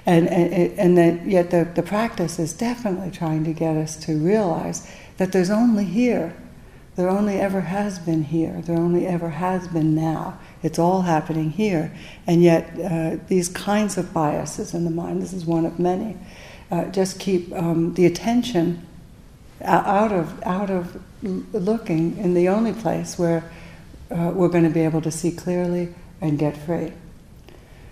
and 0.05 0.27
and, 0.29 0.79
and 0.79 0.97
then 0.97 1.29
yet 1.29 1.51
the, 1.51 1.69
the 1.75 1.83
practice 1.83 2.39
is 2.39 2.53
definitely 2.53 3.11
trying 3.11 3.43
to 3.43 3.53
get 3.53 3.75
us 3.75 3.97
to 4.05 4.17
realize 4.17 4.89
that 5.17 5.31
there's 5.31 5.49
only 5.49 5.83
here, 5.83 6.33
there 6.95 7.09
only 7.09 7.39
ever 7.39 7.61
has 7.61 7.99
been 7.99 8.23
here, 8.23 8.61
there 8.61 8.77
only 8.77 9.05
ever 9.05 9.29
has 9.29 9.67
been 9.67 9.93
now. 9.93 10.39
It's 10.63 10.77
all 10.77 11.01
happening 11.01 11.51
here, 11.51 11.91
and 12.27 12.43
yet 12.43 12.79
uh, 12.79 13.17
these 13.27 13.49
kinds 13.49 13.97
of 13.97 14.13
biases 14.13 14.73
in 14.73 14.85
the 14.85 14.91
mind. 14.91 15.21
This 15.21 15.33
is 15.33 15.45
one 15.45 15.65
of 15.65 15.79
many 15.79 16.17
uh, 16.71 16.85
just 16.85 17.19
keep 17.19 17.51
um, 17.53 17.93
the 17.95 18.05
attention 18.05 18.87
out 19.63 20.11
of 20.11 20.41
out 20.43 20.71
of 20.71 21.03
looking 21.21 22.17
in 22.17 22.33
the 22.33 22.47
only 22.47 22.73
place 22.73 23.19
where 23.19 23.43
uh, 24.09 24.31
we're 24.33 24.47
going 24.47 24.63
to 24.63 24.69
be 24.69 24.81
able 24.81 25.01
to 25.01 25.11
see 25.11 25.31
clearly 25.31 25.93
and 26.19 26.39
get 26.39 26.57
free. 26.57 26.93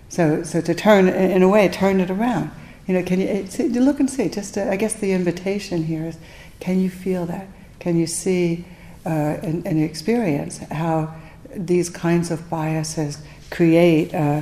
So, 0.08 0.44
so 0.44 0.62
to 0.62 0.74
turn, 0.74 1.08
in 1.08 1.44
a 1.44 1.48
way, 1.48 1.70
turn 1.70 2.00
it 2.00 2.10
around. 2.10 2.50
You 2.88 2.96
know, 2.96 3.04
can 3.04 3.20
you 3.20 3.46
see, 3.48 3.68
look 3.70 4.00
and 4.00 4.10
see? 4.10 4.28
Just, 4.30 4.56
to, 4.56 4.72
I 4.72 4.76
guess 4.76 4.96
the 4.96 5.12
invitation 5.12 5.84
here 5.84 6.08
is, 6.08 6.18
can 6.60 6.80
you 6.80 6.90
feel 6.90 7.28
that? 7.28 7.48
Can 7.78 7.96
you 7.98 8.08
see 8.08 8.66
uh, 9.06 9.10
and, 9.10 9.66
and, 9.68 9.82
experience 9.82 10.58
how 10.58 11.14
these 11.56 11.89
kinds 11.89 12.32
of 12.32 12.50
biases 12.50 13.18
create 13.50 14.13
uh, 14.13 14.41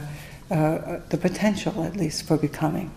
uh, 0.51 0.99
the 1.09 1.17
potential, 1.17 1.83
at 1.83 1.95
least, 1.95 2.27
for 2.27 2.37
becoming? 2.37 2.91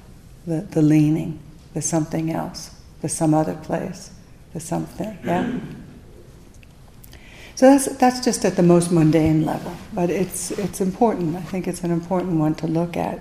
the, 0.47 0.61
the 0.63 0.83
leaning, 0.83 1.39
the 1.75 1.83
something 1.83 2.31
else, 2.31 2.71
the 3.03 3.09
some 3.09 3.35
other 3.35 3.55
place, 3.55 4.11
the 4.53 4.61
something, 4.61 5.19
yeah? 5.25 5.59
So 7.55 7.67
that's, 7.67 7.87
that's 7.99 8.25
just 8.25 8.45
at 8.45 8.57
the 8.57 8.63
most 8.63 8.91
mundane 8.91 9.45
level, 9.45 9.77
but 9.93 10.09
it's, 10.09 10.51
it's 10.53 10.81
important. 10.81 11.37
I 11.37 11.43
think 11.43 11.69
it's 11.69 11.85
an 11.85 11.91
important 11.91 12.39
one 12.39 12.55
to 12.57 12.67
look 12.67 12.97
at. 12.97 13.21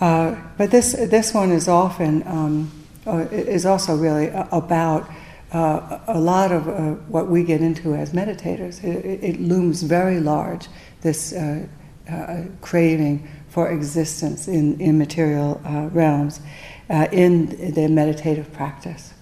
Uh, 0.00 0.36
but 0.56 0.70
this, 0.70 0.92
this 0.92 1.34
one 1.34 1.50
is 1.50 1.68
often, 1.68 2.26
um, 2.26 2.70
uh, 3.06 3.26
is 3.30 3.66
also 3.66 3.96
really 3.96 4.28
about 4.28 5.10
uh, 5.52 6.00
a 6.06 6.18
lot 6.18 6.50
of 6.50 6.68
uh, 6.68 6.92
what 7.08 7.28
we 7.28 7.44
get 7.44 7.60
into 7.60 7.94
as 7.94 8.12
meditators. 8.12 8.82
It, 8.82 9.22
it 9.22 9.40
looms 9.40 9.82
very 9.82 10.18
large, 10.18 10.68
this 11.02 11.32
uh, 11.32 11.66
uh, 12.10 12.44
craving 12.60 13.28
for 13.48 13.70
existence 13.70 14.48
in 14.48 14.80
immaterial 14.80 15.60
uh, 15.64 15.88
realms 15.92 16.40
uh, 16.88 17.06
in 17.12 17.72
the 17.74 17.86
meditative 17.88 18.52
practice. 18.52 19.12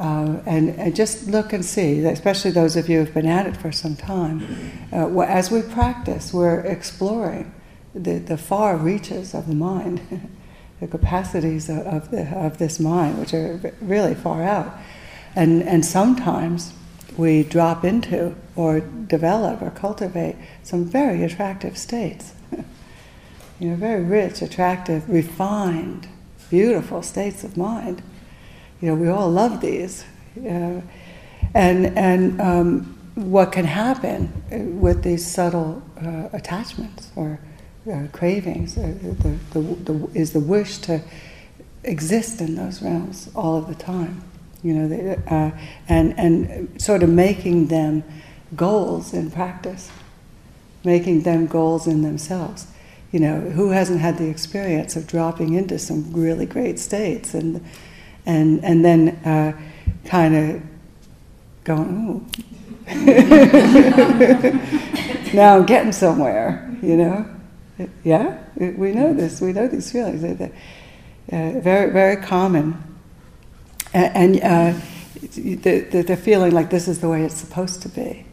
And, 0.00 0.70
and, 0.78 0.94
just 0.94 1.26
look 1.26 1.52
and 1.52 1.64
see, 1.64 2.04
especially 2.04 2.52
those 2.52 2.76
of 2.76 2.88
you 2.88 3.00
who've 3.00 3.12
been 3.12 3.26
at 3.26 3.46
it 3.46 3.56
for 3.56 3.72
some 3.72 3.96
time, 3.96 4.46
as 4.92 5.50
we 5.50 5.62
practice, 5.62 6.32
we're 6.32 6.60
exploring 6.60 7.52
the, 7.94 8.18
the 8.18 8.38
far 8.38 8.76
reaches 8.76 9.34
of 9.34 9.48
the 9.48 9.56
mind, 9.56 10.00
the 10.80 10.86
capacities 10.86 11.68
of, 11.68 12.12
the, 12.12 12.28
of 12.36 12.58
this 12.58 12.78
mind, 12.78 13.18
which 13.18 13.34
are 13.34 13.74
really 13.80 14.14
far 14.14 14.44
out. 14.44 14.78
And, 15.38 15.62
and 15.62 15.86
sometimes 15.86 16.72
we 17.16 17.44
drop 17.44 17.84
into 17.84 18.34
or 18.56 18.80
develop 18.80 19.62
or 19.62 19.70
cultivate 19.70 20.34
some 20.64 20.84
very 20.84 21.22
attractive 21.22 21.78
states 21.78 22.32
you 23.60 23.70
know, 23.70 23.76
very 23.76 24.02
rich, 24.02 24.42
attractive, 24.42 25.08
refined, 25.08 26.08
beautiful 26.50 27.02
states 27.02 27.44
of 27.44 27.56
mind. 27.56 28.02
You 28.80 28.88
know, 28.88 28.94
we 28.96 29.08
all 29.08 29.30
love 29.30 29.60
these. 29.60 30.04
Uh, 30.36 30.80
and 31.54 31.86
and 31.96 32.40
um, 32.40 32.98
what 33.14 33.52
can 33.52 33.64
happen 33.64 34.80
with 34.80 35.04
these 35.04 35.24
subtle 35.24 35.82
uh, 36.04 36.28
attachments 36.32 37.10
or 37.14 37.38
uh, 37.88 38.08
cravings 38.12 38.76
uh, 38.76 38.92
the, 39.02 39.38
the, 39.52 39.92
the, 39.92 40.18
is 40.18 40.32
the 40.32 40.40
wish 40.40 40.78
to 40.78 41.00
exist 41.84 42.40
in 42.40 42.56
those 42.56 42.82
realms 42.82 43.30
all 43.36 43.56
of 43.56 43.68
the 43.68 43.74
time. 43.76 44.22
You 44.62 44.74
know, 44.74 44.88
they, 44.88 45.16
uh, 45.28 45.50
and 45.88 46.18
and 46.18 46.80
sort 46.80 47.02
of 47.02 47.10
making 47.10 47.68
them 47.68 48.02
goals 48.56 49.14
in 49.14 49.30
practice, 49.30 49.90
making 50.84 51.22
them 51.22 51.46
goals 51.46 51.86
in 51.86 52.02
themselves 52.02 52.66
you 53.12 53.20
know, 53.20 53.40
who 53.40 53.70
hasn't 53.70 54.00
had 54.00 54.18
the 54.18 54.28
experience 54.28 54.96
of 54.96 55.06
dropping 55.06 55.54
into 55.54 55.78
some 55.78 56.12
really 56.12 56.46
great 56.46 56.78
states 56.78 57.32
and 57.34 57.64
and 58.26 58.62
and 58.62 58.84
then 58.84 59.08
uh, 59.24 59.58
kind 60.04 60.36
of 60.36 60.60
going, 61.64 61.88
ooh, 61.88 62.26
now 65.34 65.56
I'm 65.56 65.64
getting 65.64 65.92
somewhere, 65.92 66.76
you 66.82 66.96
know? 66.96 67.24
Yeah, 68.02 68.42
we 68.56 68.92
know 68.92 69.14
this. 69.14 69.40
We 69.40 69.52
know 69.52 69.68
these 69.68 69.92
feelings. 69.92 70.20
They're, 70.20 70.50
uh, 71.30 71.60
very 71.60 71.92
very 71.92 72.16
common, 72.16 72.82
and, 73.94 74.40
uh, 74.42 74.78
the, 75.34 75.80
the, 75.80 76.02
the 76.02 76.16
feeling 76.16 76.52
like 76.52 76.70
this 76.70 76.88
is 76.88 77.00
the 77.00 77.08
way 77.08 77.22
it's 77.22 77.34
supposed 77.34 77.82
to 77.82 77.88
be, 77.88 78.24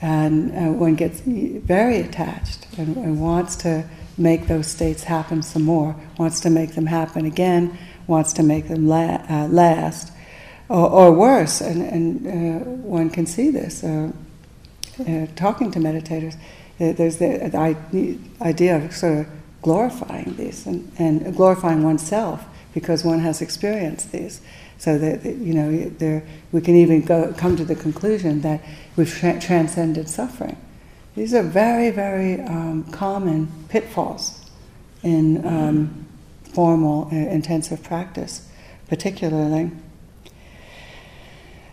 and 0.00 0.52
uh, 0.52 0.72
one 0.72 0.94
gets 0.94 1.20
very 1.20 1.98
attached 1.98 2.66
and, 2.78 2.96
and 2.96 3.20
wants 3.20 3.56
to 3.56 3.84
make 4.18 4.46
those 4.46 4.66
states 4.66 5.04
happen 5.04 5.42
some 5.42 5.62
more, 5.62 5.96
wants 6.18 6.40
to 6.40 6.50
make 6.50 6.74
them 6.74 6.86
happen 6.86 7.24
again, 7.26 7.76
wants 8.06 8.32
to 8.34 8.42
make 8.42 8.68
them 8.68 8.86
la- 8.86 9.22
uh, 9.28 9.48
last, 9.48 10.12
or, 10.68 10.88
or, 10.90 11.12
worse, 11.12 11.60
and, 11.60 11.82
and 11.82 12.26
uh, 12.26 12.64
one 12.64 13.10
can 13.10 13.26
see 13.26 13.50
this 13.50 13.84
uh, 13.84 14.10
uh 15.00 15.26
talking 15.36 15.70
to 15.70 15.78
meditators. 15.78 16.34
Uh, 16.80 16.92
there's 16.92 17.18
the, 17.18 17.48
the, 17.50 18.18
idea 18.40 18.76
of 18.76 18.92
sort 18.94 19.18
of 19.18 19.26
glorifying 19.60 20.34
these 20.36 20.66
and, 20.66 20.90
and 20.98 21.36
glorifying 21.36 21.82
oneself 21.82 22.44
because 22.74 23.04
one 23.04 23.20
has 23.20 23.42
experienced 23.42 24.12
these. 24.12 24.40
So 24.82 24.98
that 24.98 25.24
you 25.24 25.54
know, 25.54 26.20
we 26.50 26.60
can 26.60 26.74
even 26.74 27.02
go, 27.02 27.32
come 27.38 27.56
to 27.56 27.64
the 27.64 27.76
conclusion 27.76 28.40
that 28.40 28.60
we've 28.96 29.08
tra- 29.08 29.38
transcended 29.38 30.08
suffering. 30.08 30.56
These 31.14 31.34
are 31.34 31.44
very, 31.44 31.90
very 31.90 32.40
um, 32.40 32.82
common 32.90 33.46
pitfalls 33.68 34.50
in 35.04 35.46
um, 35.46 36.04
formal, 36.52 37.08
uh, 37.12 37.14
intensive 37.14 37.84
practice, 37.84 38.48
particularly. 38.88 39.70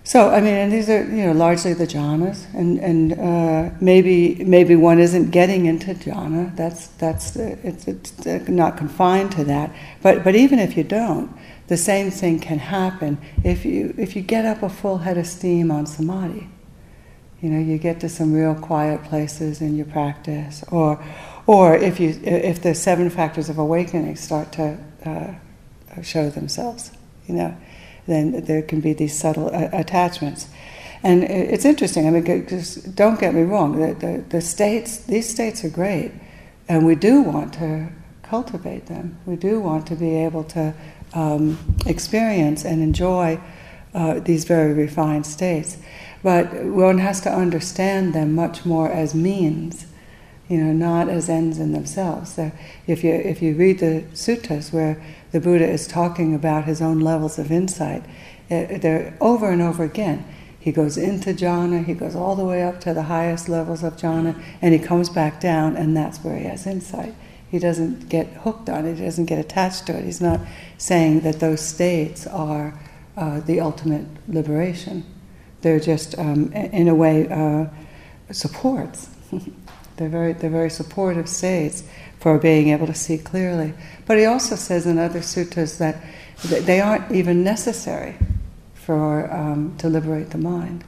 So, 0.04 0.30
I 0.30 0.40
mean, 0.40 0.54
and 0.54 0.72
these 0.72 0.88
are, 0.88 1.04
you 1.04 1.26
know, 1.26 1.32
largely 1.32 1.74
the 1.74 1.88
jhanas, 1.88 2.46
and, 2.54 2.78
and 2.78 3.14
uh, 3.14 3.76
maybe, 3.82 4.44
maybe 4.44 4.76
one 4.76 5.00
isn't 5.00 5.32
getting 5.32 5.66
into 5.66 5.96
jhana, 5.96 6.56
that's, 6.56 6.86
that's, 7.00 7.36
it's, 7.36 7.88
it's 7.88 8.28
uh, 8.28 8.46
not 8.48 8.78
confined 8.78 9.32
to 9.32 9.44
that, 9.46 9.74
but, 10.04 10.24
but 10.24 10.36
even 10.36 10.60
if 10.60 10.78
you 10.78 10.84
don't, 10.84 11.36
the 11.70 11.78
same 11.78 12.12
thing 12.12 12.40
can 12.40 12.60
happen 12.60 13.18
if 13.44 13.64
you, 13.64 13.96
if 13.98 14.16
you 14.16 14.22
get 14.22 14.46
up 14.46 14.62
a 14.62 14.70
full 14.70 14.98
head 14.98 15.18
of 15.18 15.26
steam 15.26 15.72
on 15.72 15.86
samadhi 15.86 16.50
you 17.42 17.50
know, 17.50 17.60
you 17.60 17.78
get 17.78 18.02
to 18.02 18.10
some 18.10 18.34
real 18.34 18.54
quiet 18.54 19.04
places 19.04 19.62
in 19.62 19.78
your 19.78 19.86
practice, 19.86 20.64
or, 20.72 21.02
or 21.48 21.76
if 21.76 22.00
you, 22.00 22.20
if 22.24 22.62
the 22.62 22.76
seven 22.76 23.10
factors 23.10 23.48
of 23.48 23.58
awakening 23.58 24.18
start 24.18 24.52
to 24.54 24.78
uh, 25.06 26.02
show 26.02 26.30
themselves, 26.30 26.92
you 27.28 27.36
know, 27.36 27.56
then 28.08 28.44
there 28.44 28.62
can 28.62 28.82
be 28.82 28.92
these 28.92 29.18
subtle 29.18 29.48
uh, 29.56 29.70
attachments. 29.72 30.48
And 31.02 31.24
it's 31.24 31.64
interesting. 31.64 32.08
I 32.08 32.10
mean, 32.10 32.48
just 32.48 32.94
don't 32.94 33.18
get 33.18 33.34
me 33.34 33.44
wrong. 33.44 33.80
The, 33.80 33.94
the, 33.94 34.26
the 34.28 34.42
states, 34.42 34.98
these 34.98 35.30
states 35.30 35.64
are 35.64 35.70
great, 35.70 36.12
and 36.68 36.86
we 36.86 36.96
do 36.96 37.22
want 37.22 37.54
to 37.54 37.88
cultivate 38.22 38.88
them. 38.88 39.18
We 39.26 39.38
do 39.38 39.62
want 39.62 39.88
to 39.88 39.96
be 39.96 40.14
able 40.18 40.44
to 40.46 40.74
um, 41.14 41.58
experience 41.86 42.66
and 42.66 42.82
enjoy 42.82 43.40
uh, 43.94 44.20
these 44.20 44.46
very 44.46 44.74
refined 44.74 45.26
states. 45.26 45.78
But 46.22 46.54
one 46.66 46.98
has 47.00 47.22
to 47.22 47.32
understand 47.32 48.14
them 48.14 48.36
much 48.36 48.66
more 48.66 48.92
as 48.92 49.16
means, 49.16 49.86
you 50.48 50.64
know, 50.64 50.74
not 50.74 51.10
as 51.10 51.30
ends 51.30 51.60
in 51.60 51.72
themselves. 51.72 52.34
So 52.34 52.52
if 52.88 53.04
you 53.04 53.14
if 53.14 53.42
you 53.42 53.56
read 53.56 53.80
the 53.80 54.04
suttas 54.14 54.74
where 54.74 55.02
the 55.32 55.40
Buddha 55.40 55.68
is 55.68 55.88
talking 55.88 56.36
about 56.36 56.66
his 56.66 56.82
own 56.82 57.00
levels 57.00 57.40
of 57.40 57.52
insight, 57.52 58.04
eh, 58.50 58.78
they're 58.78 59.18
over 59.22 59.50
and 59.50 59.62
over 59.62 59.84
again. 59.84 60.26
He 60.60 60.74
goes 60.74 60.98
into 60.98 61.34
jhana, 61.34 61.86
he 61.86 61.94
goes 61.94 62.16
all 62.16 62.36
the 62.36 62.44
way 62.44 62.64
up 62.64 62.82
to 62.82 62.94
the 62.94 63.04
highest 63.04 63.48
levels 63.48 63.82
of 63.82 63.96
jhana, 63.96 64.40
and 64.62 64.74
he 64.74 64.80
comes 64.80 65.10
back 65.10 65.40
down, 65.40 65.78
and 65.78 65.96
that's 65.96 66.20
where 66.20 66.38
he 66.38 66.46
has 66.46 66.68
insight. 66.68 67.16
He 67.50 67.60
doesn't 67.60 68.10
get 68.10 68.28
hooked 68.28 68.70
on 68.70 68.86
it, 68.86 68.98
he 68.98 69.06
doesn't 69.06 69.26
get 69.26 69.40
attached 69.40 69.88
to 69.88 69.98
it. 69.98 70.06
He's 70.06 70.22
not 70.22 70.40
saying 70.78 71.22
that 71.22 71.40
those 71.40 71.62
states 71.62 72.28
are 72.28 72.80
uh, 73.18 73.40
the 73.42 73.60
ultimate 73.60 74.06
liberation. 74.28 75.04
They're 75.62 75.80
just, 75.80 76.18
um, 76.18 76.54
in 76.54 76.88
a 76.88 76.96
way, 76.96 77.28
uh, 77.28 77.66
supports. 78.32 79.10
they're, 79.98 80.10
very, 80.10 80.34
they're 80.34 80.50
very 80.50 80.70
supportive 80.70 81.28
states 81.28 81.84
for 82.20 82.38
being 82.38 82.70
able 82.70 82.88
to 82.88 82.94
see 82.94 83.18
clearly. 83.18 83.74
But 84.06 84.18
he 84.18 84.26
also 84.26 84.56
says 84.56 84.86
in 84.86 84.98
other 84.98 85.20
suttas 85.20 85.78
that 85.80 86.02
they 86.66 86.80
aren't 86.80 87.12
even 87.12 87.44
necessary 87.44 88.16
for 88.74 89.32
um, 89.34 89.76
to 89.78 89.90
liberate 89.90 90.30
the 90.30 90.38
mind. 90.38 90.84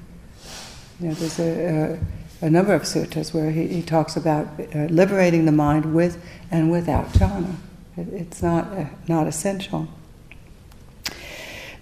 You 1.00 1.10
know, 1.10 1.14
there's 1.16 1.40
a, 1.40 1.94
a, 1.94 2.00
a 2.42 2.50
number 2.50 2.74
of 2.74 2.84
suttas 2.84 3.34
where 3.34 3.52
he, 3.52 3.68
he 3.68 3.82
talks 3.82 4.18
about 4.18 4.48
uh, 4.60 4.86
liberating 4.86 5.46
the 5.46 5.52
mind 5.52 5.94
with 5.94 6.24
and 6.50 6.72
without 6.72 7.08
jhana. 7.14 7.56
It, 7.96 8.08
it's 8.10 8.42
not 8.42 8.66
uh, 8.74 8.86
not 9.08 9.28
essential. 9.28 9.88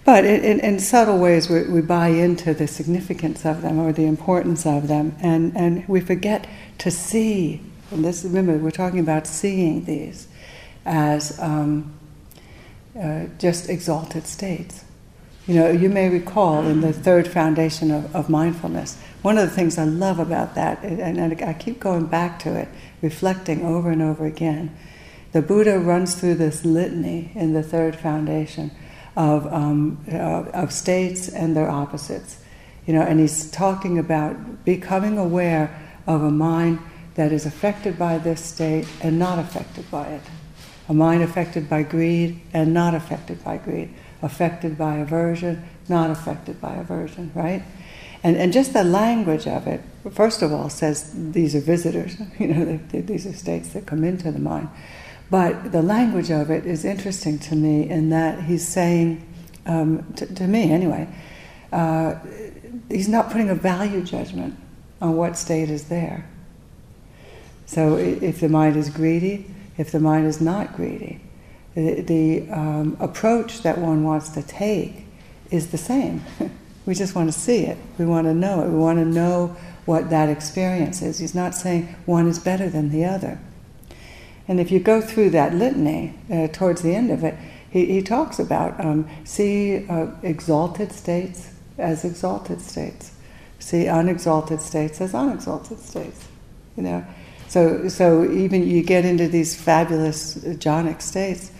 But 0.04 0.24
in, 0.24 0.60
in, 0.60 0.78
subtle 0.80 1.18
ways, 1.18 1.50
we, 1.50 1.64
we, 1.64 1.82
buy 1.82 2.08
into 2.08 2.54
the 2.54 2.66
significance 2.66 3.44
of 3.44 3.60
them 3.62 3.78
or 3.78 3.92
the 3.92 4.06
importance 4.06 4.66
of 4.66 4.88
them, 4.88 5.14
and, 5.20 5.54
and 5.54 5.86
we 5.88 6.00
forget 6.00 6.48
to 6.78 6.90
see. 6.90 7.60
And 7.90 8.04
this, 8.04 8.24
remember, 8.24 8.56
we're 8.56 8.70
talking 8.70 8.98
about 8.98 9.26
seeing 9.26 9.84
these 9.84 10.26
as 10.86 11.38
um, 11.38 11.92
uh, 12.98 13.26
just 13.38 13.68
exalted 13.68 14.26
states. 14.26 14.84
You 15.46 15.54
know, 15.54 15.70
you 15.70 15.88
may 15.88 16.08
recall 16.08 16.66
in 16.66 16.80
the 16.80 16.92
third 16.92 17.26
foundation 17.26 17.90
of, 17.90 18.14
of 18.14 18.28
mindfulness, 18.28 18.98
one 19.22 19.38
of 19.38 19.48
the 19.48 19.54
things 19.54 19.78
I 19.78 19.84
love 19.84 20.18
about 20.18 20.54
that, 20.54 20.82
and, 20.84 21.20
I 21.42 21.52
keep 21.54 21.80
going 21.80 22.06
back 22.06 22.38
to 22.40 22.54
it, 22.56 22.68
reflecting 23.02 23.64
over 23.64 23.90
and 23.90 24.02
over 24.02 24.26
again. 24.26 24.76
The 25.32 25.42
Buddha 25.42 25.78
runs 25.78 26.14
through 26.14 26.36
this 26.36 26.64
litany 26.64 27.32
in 27.34 27.52
the 27.52 27.62
third 27.62 27.96
foundation 27.96 28.70
of, 29.16 29.46
um, 29.52 29.98
of 30.08 30.72
states 30.72 31.28
and 31.28 31.56
their 31.56 31.70
opposites. 31.70 32.42
You 32.86 32.94
know, 32.94 33.02
and 33.02 33.20
he's 33.20 33.50
talking 33.50 33.98
about 33.98 34.64
becoming 34.64 35.18
aware 35.18 35.78
of 36.06 36.22
a 36.22 36.30
mind 36.30 36.80
that 37.14 37.32
is 37.32 37.46
affected 37.46 37.98
by 37.98 38.18
this 38.18 38.44
state 38.44 38.88
and 39.02 39.18
not 39.18 39.38
affected 39.38 39.90
by 39.90 40.06
it. 40.08 40.22
A 40.88 40.94
mind 40.94 41.22
affected 41.22 41.68
by 41.68 41.82
greed 41.82 42.40
and 42.52 42.74
not 42.74 42.94
affected 42.94 43.44
by 43.44 43.58
greed. 43.58 43.94
Affected 44.22 44.76
by 44.76 44.96
aversion, 44.96 45.64
not 45.88 46.10
affected 46.10 46.60
by 46.60 46.74
aversion, 46.74 47.30
right? 47.34 47.62
And, 48.22 48.36
and 48.36 48.52
just 48.52 48.72
the 48.72 48.84
language 48.84 49.46
of 49.46 49.66
it, 49.66 49.80
first 50.10 50.42
of 50.42 50.52
all, 50.52 50.68
says 50.68 51.12
these 51.14 51.54
are 51.54 51.60
visitors, 51.60 52.16
you 52.38 52.48
know, 52.48 52.76
these 52.92 53.26
are 53.26 53.32
states 53.32 53.70
that 53.70 53.86
come 53.86 54.04
into 54.04 54.30
the 54.30 54.38
mind. 54.38 54.68
But 55.30 55.72
the 55.72 55.80
language 55.80 56.30
of 56.30 56.50
it 56.50 56.66
is 56.66 56.84
interesting 56.84 57.38
to 57.40 57.54
me 57.54 57.88
in 57.88 58.10
that 58.10 58.44
he's 58.44 58.66
saying, 58.66 59.26
um, 59.64 60.12
to, 60.14 60.26
to, 60.34 60.46
me 60.46 60.72
anyway, 60.72 61.08
uh, 61.72 62.16
he's 62.88 63.08
not 63.08 63.30
putting 63.30 63.48
a 63.48 63.54
value 63.54 64.02
judgment 64.02 64.58
on 65.00 65.16
what 65.16 65.36
state 65.36 65.70
is 65.70 65.84
there. 65.84 66.28
So 67.66 67.96
if 67.96 68.40
the 68.40 68.48
mind 68.48 68.76
is 68.76 68.90
greedy, 68.90 69.46
if 69.78 69.92
the 69.92 70.00
mind 70.00 70.26
is 70.26 70.40
not 70.40 70.74
greedy, 70.74 71.20
the, 71.74 72.00
the 72.00 72.50
um, 72.50 72.96
approach 73.00 73.62
that 73.62 73.78
one 73.78 74.04
wants 74.04 74.30
to 74.30 74.42
take 74.42 75.04
is 75.50 75.70
the 75.70 75.78
same. 75.78 76.22
we 76.86 76.94
just 76.94 77.14
want 77.14 77.32
to 77.32 77.38
see 77.38 77.64
it. 77.64 77.78
We 77.98 78.04
want 78.04 78.26
to 78.26 78.34
know 78.34 78.62
it. 78.62 78.68
We 78.68 78.78
want 78.78 78.98
to 78.98 79.04
know 79.04 79.56
what 79.84 80.10
that 80.10 80.28
experience 80.28 81.02
is. 81.02 81.18
He's 81.18 81.34
not 81.34 81.54
saying 81.54 81.94
one 82.06 82.28
is 82.28 82.38
better 82.38 82.68
than 82.68 82.90
the 82.90 83.04
other. 83.04 83.38
And 84.48 84.58
if 84.58 84.70
you 84.70 84.80
go 84.80 85.00
through 85.00 85.30
that 85.30 85.54
litany, 85.54 86.18
uh, 86.32 86.48
towards 86.48 86.82
the 86.82 86.94
end 86.94 87.10
of 87.10 87.22
it, 87.22 87.36
he, 87.70 87.86
he 87.86 88.02
talks 88.02 88.38
about 88.38 88.78
um, 88.84 89.08
see 89.24 89.86
uh, 89.88 90.08
exalted 90.22 90.92
states 90.92 91.52
as 91.78 92.04
exalted 92.04 92.60
states, 92.60 93.12
see 93.58 93.86
unexalted 93.86 94.60
states 94.60 95.00
as 95.00 95.14
unexalted 95.14 95.78
states. 95.78 96.26
You 96.76 96.82
know, 96.82 97.06
so 97.48 97.88
so 97.88 98.28
even 98.28 98.66
you 98.66 98.82
get 98.82 99.04
into 99.04 99.28
these 99.28 99.54
fabulous 99.54 100.36
jhanic 100.36 101.00
states, 101.00 101.52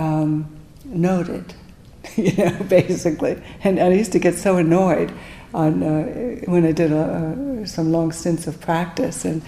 um, 0.00 0.46
noted. 0.84 1.54
You 2.16 2.32
know, 2.36 2.56
basically, 2.68 3.40
and, 3.62 3.78
I 3.78 3.92
used 3.92 4.12
to 4.12 4.18
get 4.18 4.34
so 4.34 4.56
annoyed 4.56 5.12
on 5.52 5.82
uh, 5.82 6.40
when 6.46 6.64
I 6.64 6.72
did 6.72 6.92
a, 6.92 7.62
some 7.66 7.92
long 7.92 8.10
stints 8.10 8.46
of 8.46 8.58
practice 8.60 9.24
and 9.24 9.42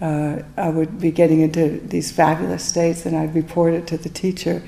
uh, 0.00 0.42
I 0.56 0.68
would 0.68 1.00
be 1.00 1.10
getting 1.10 1.40
into 1.40 1.80
these 1.80 2.12
fabulous 2.12 2.64
states, 2.64 3.04
and 3.04 3.16
I'd 3.16 3.34
report 3.34 3.74
it 3.74 3.86
to 3.88 3.98
the 3.98 4.08
teacher, 4.08 4.62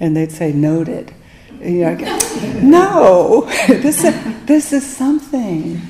and 0.00 0.16
they'd 0.16 0.32
say, 0.32 0.52
"Noted." 0.52 1.14
You 1.60 1.84
know, 1.84 1.94
no, 2.62 3.40
this 3.68 4.02
is, 4.02 4.46
this 4.46 4.72
is 4.72 4.84
something. 4.84 5.80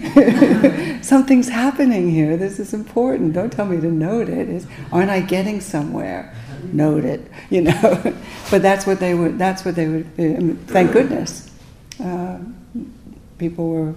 Something's 1.02 1.48
happening 1.48 2.10
here. 2.10 2.36
This 2.36 2.58
is 2.58 2.74
important. 2.74 3.32
Don't 3.32 3.50
tell 3.50 3.64
me 3.64 3.80
to 3.80 3.90
note 3.90 4.28
it. 4.28 4.48
Is 4.50 4.66
aren't 4.92 5.10
I 5.10 5.20
getting 5.20 5.60
somewhere? 5.60 6.34
Note 6.62 7.04
it. 7.04 7.30
You 7.50 7.62
know, 7.62 8.16
but 8.50 8.62
that's 8.62 8.86
what 8.86 9.00
they 9.00 9.14
would. 9.14 9.38
That's 9.38 9.64
what 9.64 9.74
they 9.74 9.88
would. 9.88 10.66
Thank 10.68 10.92
goodness, 10.92 11.50
uh, 12.02 12.38
people 13.38 13.68
were 13.68 13.94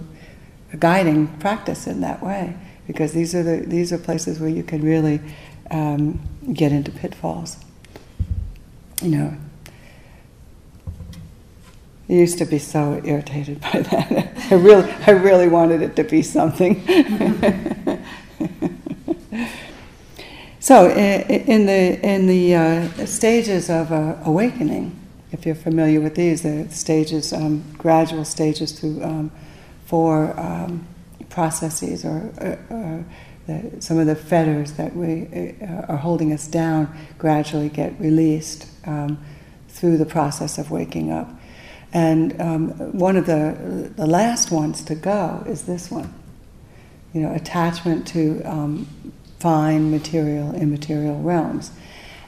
guiding 0.78 1.28
practice 1.38 1.86
in 1.86 2.00
that 2.00 2.22
way 2.22 2.54
because 2.86 3.12
these 3.12 3.34
are 3.34 3.42
the 3.42 3.64
these 3.66 3.92
are 3.92 3.98
places 3.98 4.40
where 4.40 4.50
you 4.50 4.62
can 4.62 4.82
really 4.82 5.20
um, 5.70 6.20
get 6.52 6.72
into 6.72 6.90
pitfalls. 6.90 7.56
You 9.02 9.10
know, 9.10 9.36
I 12.08 12.12
used 12.12 12.38
to 12.38 12.44
be 12.44 12.58
so 12.58 13.00
irritated 13.04 13.60
by 13.72 13.80
that. 13.80 14.32
I 14.50 14.54
really, 14.54 14.90
I 15.06 15.10
really 15.10 15.48
wanted 15.48 15.82
it 15.82 15.96
to 15.96 16.04
be 16.04 16.22
something. 16.22 16.82
so, 20.66 20.90
in 20.90 21.66
the 21.66 22.04
in 22.04 22.26
the 22.26 22.56
uh, 22.56 23.06
stages 23.06 23.70
of 23.70 23.92
uh, 23.92 24.16
awakening, 24.24 24.98
if 25.30 25.46
you're 25.46 25.54
familiar 25.54 26.00
with 26.00 26.16
these, 26.16 26.42
the 26.42 26.68
stages, 26.70 27.32
um, 27.32 27.62
gradual 27.78 28.24
stages 28.24 28.72
through 28.72 29.00
um, 29.04 29.30
four 29.84 30.36
um, 30.36 30.84
processes 31.28 32.04
or, 32.04 32.32
uh, 32.40 32.74
uh, 32.74 33.02
the, 33.46 33.80
some 33.80 33.96
of 34.00 34.08
the 34.08 34.16
fetters 34.16 34.72
that 34.72 34.96
we 34.96 35.54
uh, 35.62 35.92
are 35.92 35.98
holding 35.98 36.32
us 36.32 36.48
down 36.48 36.92
gradually 37.16 37.68
get 37.68 37.96
released 38.00 38.66
um, 38.86 39.24
through 39.68 39.96
the 39.96 40.04
process 40.04 40.58
of 40.58 40.72
waking 40.72 41.12
up. 41.12 41.28
And 41.92 42.40
um, 42.40 42.70
one 42.98 43.16
of 43.16 43.26
the, 43.26 43.92
the 43.94 44.06
last 44.08 44.50
ones 44.50 44.82
to 44.86 44.96
go 44.96 45.44
is 45.46 45.62
this 45.62 45.92
one. 45.92 46.12
You 47.14 47.20
know, 47.20 47.34
attachment 47.34 48.08
to 48.08 48.42
um, 48.42 48.88
fine 49.38 49.90
material, 49.90 50.54
immaterial 50.54 51.20
realms. 51.20 51.70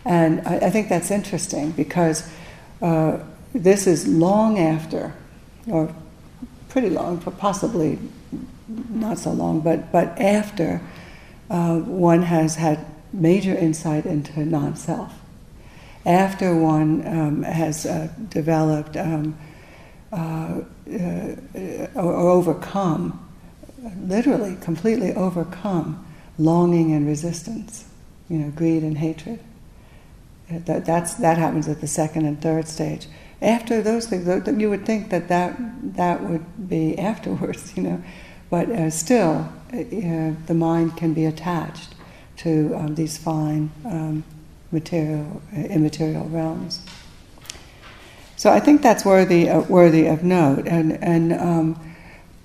And 0.05 0.47
I, 0.47 0.57
I 0.57 0.71
think 0.71 0.89
that's 0.89 1.11
interesting 1.11 1.73
because 1.73 2.29
uh, 2.83 3.19
this 3.55 3.87
is 3.87 4.07
long 4.07 4.59
after, 4.59 5.15
or 5.67 5.95
pretty 6.69 6.91
long, 6.91 7.19
possibly 7.19 7.99
not 8.69 9.19
so 9.19 9.33
long, 9.33 9.61
but, 9.61 9.91
but 9.91 10.19
after 10.21 10.81
uh, 11.51 11.79
one 11.79 12.23
has 12.23 12.57
had 12.57 12.85
major 13.13 13.55
insight 13.55 14.05
into 14.05 14.45
non 14.45 14.77
self, 14.77 15.13
after 16.05 16.55
one 16.55 17.07
um, 17.07 17.43
has 17.43 17.87
uh, 17.87 18.09
developed 18.29 18.97
um, 18.97 19.37
uh, 20.13 20.17
uh, 20.17 21.37
or, 21.95 22.13
or 22.13 22.29
overcome, 22.31 23.27
literally, 24.03 24.57
completely 24.61 25.13
overcome 25.15 26.05
longing 26.39 26.93
and 26.93 27.07
resistance, 27.07 27.85
you 28.29 28.39
know, 28.39 28.51
greed 28.51 28.83
and 28.83 28.99
hatred. 28.99 29.41
That, 30.51 30.87
that's, 30.87 31.15
that 31.15 31.37
happens 31.37 31.69
at 31.69 31.81
the 31.81 31.87
second 31.87 32.25
and 32.25 32.41
third 32.41 32.69
stage. 32.69 33.07
After 33.43 33.83
those 33.83 34.07
things, 34.07 34.27
you 34.59 34.71
would 34.71 34.87
think 34.87 35.11
that 35.11 35.29
that, 35.29 35.57
that 35.97 36.23
would 36.23 36.69
be 36.69 36.99
afterwards, 36.99 37.77
you 37.77 37.83
know. 37.83 38.03
But 38.51 38.71
uh, 38.71 38.91
still, 38.91 39.53
uh, 39.73 39.77
the 40.47 40.55
mind 40.55 40.97
can 40.97 41.13
be 41.13 41.27
attached 41.27 41.95
to 42.39 42.75
um, 42.77 42.95
these 42.95 43.19
fine 43.19 43.71
um, 43.85 44.25
material, 44.73 45.43
uh, 45.55 45.61
immaterial 45.61 46.25
realms. 46.29 46.81
So 48.37 48.51
I 48.51 48.61
think 48.61 48.83
that's 48.83 49.05
worthy, 49.05 49.51
uh, 49.51 49.61
worthy 49.63 50.07
of 50.07 50.23
note. 50.23 50.67
And, 50.67 50.93
and 51.03 51.33
um, 51.35 51.88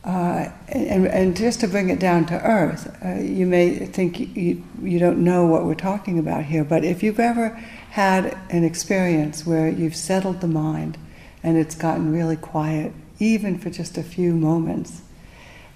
Uh, 0.03 0.49
and, 0.67 1.07
and 1.07 1.37
just 1.37 1.61
to 1.61 1.67
bring 1.67 1.89
it 1.89 1.99
down 1.99 2.25
to 2.25 2.41
earth, 2.41 2.93
uh, 3.05 3.21
you 3.21 3.45
may 3.45 3.73
think 3.85 4.19
you, 4.35 4.61
you 4.81 4.99
don't 4.99 5.23
know 5.23 5.45
what 5.45 5.63
we're 5.63 5.75
talking 5.75 6.19
about 6.19 6.43
here, 6.43 6.63
but 6.63 6.83
if 6.83 7.01
you've 7.01 7.21
ever 7.21 7.49
had 7.91 8.37
an 8.49 8.65
experience 8.65 9.45
where 9.45 9.69
you've 9.69 9.95
settled 9.95 10.41
the 10.41 10.47
mind 10.47 10.97
and 11.41 11.57
it's 11.57 11.75
gotten 11.75 12.11
really 12.11 12.35
quiet, 12.35 12.91
even 13.19 13.57
for 13.57 13.69
just 13.69 13.97
a 13.97 14.03
few 14.03 14.33
moments, 14.33 15.03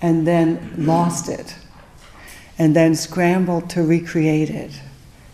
and 0.02 0.28
then 0.28 0.74
lost 0.78 1.30
it, 1.30 1.56
and 2.60 2.76
then 2.76 2.96
scrambled 2.96 3.70
to 3.70 3.82
recreate 3.82 4.50
it. 4.50 4.72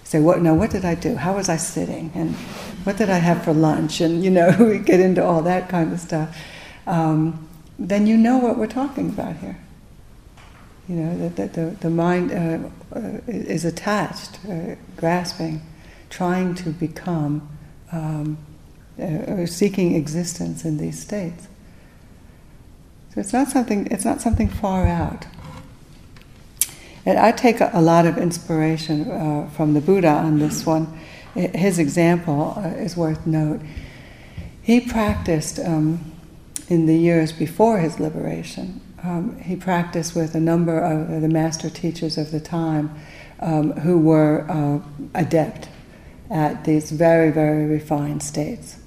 Say, 0.03 0.19
what 0.19 0.41
now? 0.41 0.53
What 0.53 0.69
did 0.69 0.85
I 0.85 0.95
do? 0.95 1.15
How 1.15 1.35
was 1.35 1.49
I 1.49 1.57
sitting? 1.57 2.11
And 2.13 2.35
what 2.83 2.97
did 2.97 3.09
I 3.09 3.17
have 3.17 3.43
for 3.43 3.53
lunch? 3.53 4.01
And 4.01 4.23
you 4.23 4.29
know, 4.29 4.55
we 4.59 4.77
get 4.77 4.99
into 4.99 5.23
all 5.23 5.41
that 5.43 5.69
kind 5.69 5.91
of 5.91 5.99
stuff. 5.99 6.37
Um, 6.85 7.47
then 7.79 8.07
you 8.07 8.17
know 8.17 8.37
what 8.37 8.57
we're 8.57 8.67
talking 8.67 9.09
about 9.09 9.37
here. 9.37 9.57
You 10.87 10.95
know, 10.95 11.29
that, 11.29 11.53
the, 11.53 11.77
the 11.79 11.89
mind 11.89 12.31
uh, 12.31 12.69
uh, 12.95 13.19
is 13.27 13.63
attached, 13.63 14.39
uh, 14.49 14.75
grasping, 14.97 15.61
trying 16.09 16.55
to 16.55 16.71
become, 16.71 17.47
um, 17.91 18.37
uh, 18.99 19.31
or 19.31 19.47
seeking 19.47 19.95
existence 19.95 20.65
in 20.65 20.77
these 20.77 20.99
states. 20.99 21.47
So 23.13 23.21
it's 23.21 23.31
not 23.31 23.47
something, 23.47 23.87
it's 23.91 24.05
not 24.05 24.21
something 24.21 24.49
far 24.49 24.85
out. 24.85 25.25
And 27.05 27.17
I 27.17 27.31
take 27.31 27.61
a, 27.61 27.71
a 27.73 27.81
lot 27.81 28.05
of 28.05 28.17
inspiration 28.17 29.09
uh, 29.09 29.49
from 29.55 29.73
the 29.73 29.81
Buddha 29.81 30.09
on 30.09 30.39
this 30.39 30.65
one. 30.65 30.99
His 31.33 31.79
example 31.79 32.53
uh, 32.57 32.69
is 32.69 32.95
worth 32.95 33.25
note. 33.25 33.61
He 34.61 34.79
practiced 34.79 35.59
um, 35.59 36.12
in 36.69 36.85
the 36.85 36.97
years 36.97 37.31
before 37.31 37.79
his 37.79 37.99
liberation. 37.99 38.81
Um, 39.03 39.37
he 39.39 39.55
practiced 39.55 40.15
with 40.15 40.33
a 40.33 40.39
number 40.39 40.79
of 40.79 41.21
the 41.21 41.27
master 41.27 41.69
teachers 41.69 42.17
of 42.17 42.31
the 42.31 42.39
time 42.39 42.95
um, 43.39 43.71
who 43.71 43.99
were 43.99 44.49
uh, 44.49 44.79
adept 45.13 45.67
at 46.29 46.63
these 46.63 46.91
very, 46.91 47.29
very 47.29 47.65
refined 47.65 48.23
states. 48.23 48.77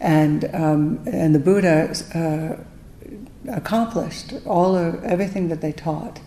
And, 0.00 0.48
um, 0.54 1.00
and 1.06 1.34
the 1.34 1.38
Buddha 1.38 1.94
uh, 2.14 3.52
accomplished 3.52 4.32
all 4.46 4.74
of 4.74 5.04
everything 5.04 5.48
that 5.48 5.60
they 5.60 5.72
taught. 5.72 6.20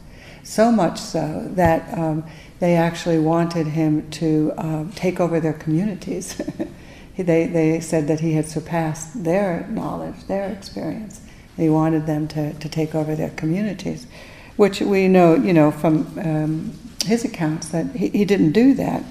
So 0.43 0.71
much 0.71 0.99
so 0.99 1.47
that 1.51 1.97
um, 1.97 2.25
they 2.59 2.75
actually 2.75 3.19
wanted 3.19 3.67
him 3.67 4.09
to 4.11 4.53
uh, 4.57 4.85
take 4.95 5.19
over 5.19 5.39
their 5.39 5.53
communities. 5.53 6.39
they, 7.17 7.45
they 7.45 7.79
said 7.79 8.07
that 8.07 8.21
he 8.21 8.33
had 8.33 8.47
surpassed 8.47 9.23
their 9.23 9.67
knowledge, 9.69 10.25
their 10.27 10.49
experience. 10.49 11.21
He 11.55 11.69
wanted 11.69 12.07
them 12.07 12.27
to, 12.29 12.53
to 12.53 12.69
take 12.69 12.95
over 12.95 13.15
their 13.15 13.29
communities, 13.31 14.07
which 14.55 14.81
we 14.81 15.07
know, 15.07 15.35
you 15.35 15.53
know, 15.53 15.71
from 15.71 16.19
um, 16.19 16.79
his 17.05 17.23
accounts 17.23 17.69
that 17.69 17.95
he, 17.95 18.09
he 18.09 18.25
didn't 18.25 18.53
do 18.53 18.73
that 18.73 19.03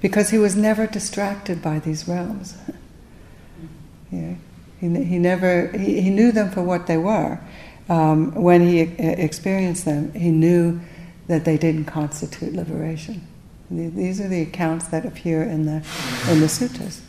because 0.00 0.30
he 0.30 0.38
was 0.38 0.54
never 0.54 0.86
distracted 0.86 1.60
by 1.60 1.80
these 1.80 2.06
realms. 2.06 2.56
yeah. 4.12 4.34
he, 4.78 5.04
he 5.04 5.18
never, 5.18 5.68
he, 5.76 6.00
he 6.00 6.10
knew 6.10 6.30
them 6.30 6.50
for 6.50 6.62
what 6.62 6.86
they 6.86 6.96
were. 6.96 7.40
Um, 7.88 8.32
when 8.34 8.60
he 8.60 8.80
experienced 8.80 9.84
them, 9.84 10.12
he 10.12 10.30
knew 10.30 10.80
that 11.26 11.44
they 11.44 11.58
didn't 11.58 11.86
constitute 11.86 12.52
liberation. 12.52 13.26
These 13.70 14.20
are 14.20 14.28
the 14.28 14.42
accounts 14.42 14.88
that 14.88 15.04
appear 15.04 15.42
in 15.42 15.66
the, 15.66 15.76
in 16.30 16.40
the 16.40 16.46
suttas. 16.46 17.00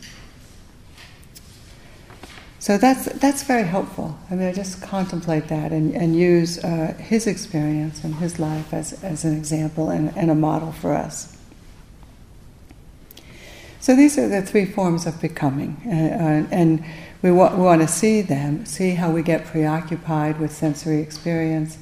So 2.64 2.78
that's, 2.78 3.04
that's 3.18 3.42
very 3.42 3.64
helpful. 3.64 4.18
I 4.30 4.36
mean, 4.36 4.48
I 4.48 4.52
just 4.54 4.80
contemplate 4.80 5.48
that 5.48 5.70
and, 5.70 5.94
and 5.94 6.16
use 6.16 6.64
uh, 6.64 6.94
his 6.98 7.26
experience 7.26 8.02
and 8.02 8.14
his 8.14 8.38
life 8.38 8.72
as, 8.72 9.04
as 9.04 9.26
an 9.26 9.36
example 9.36 9.90
and, 9.90 10.16
and 10.16 10.30
a 10.30 10.34
model 10.34 10.72
for 10.72 10.94
us. 10.94 11.36
So 13.80 13.94
these 13.94 14.16
are 14.16 14.30
the 14.30 14.40
three 14.40 14.64
forms 14.64 15.04
of 15.04 15.20
becoming. 15.20 15.76
Uh, 15.84 15.90
uh, 15.90 16.48
and 16.50 16.82
we, 17.20 17.30
wa- 17.30 17.54
we 17.54 17.60
want 17.60 17.82
to 17.82 17.86
see 17.86 18.22
them, 18.22 18.64
see 18.64 18.92
how 18.92 19.10
we 19.10 19.22
get 19.22 19.44
preoccupied 19.44 20.40
with 20.40 20.50
sensory 20.50 21.00
experience, 21.00 21.76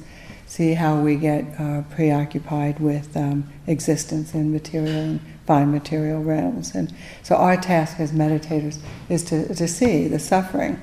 see 0.47 0.73
how 0.73 0.99
we 0.99 1.15
get 1.15 1.45
uh, 1.61 1.83
preoccupied 1.91 2.81
with 2.81 3.15
um, 3.15 3.49
existence 3.67 4.33
in 4.33 4.51
material 4.51 4.93
and 4.93 5.19
fine 5.45 5.71
material 5.71 6.23
realms. 6.23 6.73
And 6.73 6.93
so 7.21 7.35
our 7.35 7.57
task 7.57 7.99
as 7.99 8.11
meditators 8.11 8.79
is 9.09 9.23
to, 9.25 9.53
to 9.53 9.67
see 9.67 10.07
the 10.07 10.19
suffering 10.19 10.81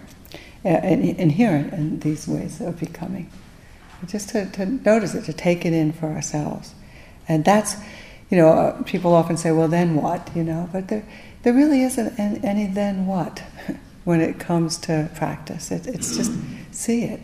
uh, 0.65 0.69
inherent 0.69 1.73
in 1.73 2.01
these 2.01 2.29
ways 2.29 2.61
of 2.61 2.79
becoming. 2.79 3.31
Just 4.07 4.31
to, 4.31 4.51
to 4.53 4.67
notice 4.67 5.15
it, 5.15 5.25
to 5.25 5.33
take 5.33 5.65
it 5.65 5.73
in 5.73 5.93
for 5.93 6.07
ourselves. 6.07 6.75
And 7.29 7.45
that's, 7.45 7.77
you 8.31 8.37
know, 8.37 8.49
uh, 8.49 8.83
people 8.83 9.15
often 9.15 9.37
say, 9.37 9.53
well, 9.53 9.69
then 9.69 9.95
what, 9.95 10.31
you 10.35 10.43
know, 10.43 10.69
but 10.73 10.89
there, 10.89 11.05
there 11.43 11.53
really 11.53 11.83
isn't 11.83 12.19
any 12.19 12.67
then 12.67 13.07
what 13.07 13.43
when 14.05 14.21
it 14.21 14.39
comes 14.39 14.77
to 14.79 15.11
practice. 15.15 15.71
It, 15.71 15.87
it's 15.87 16.17
just 16.17 16.33
see 16.71 17.05
it. 17.05 17.21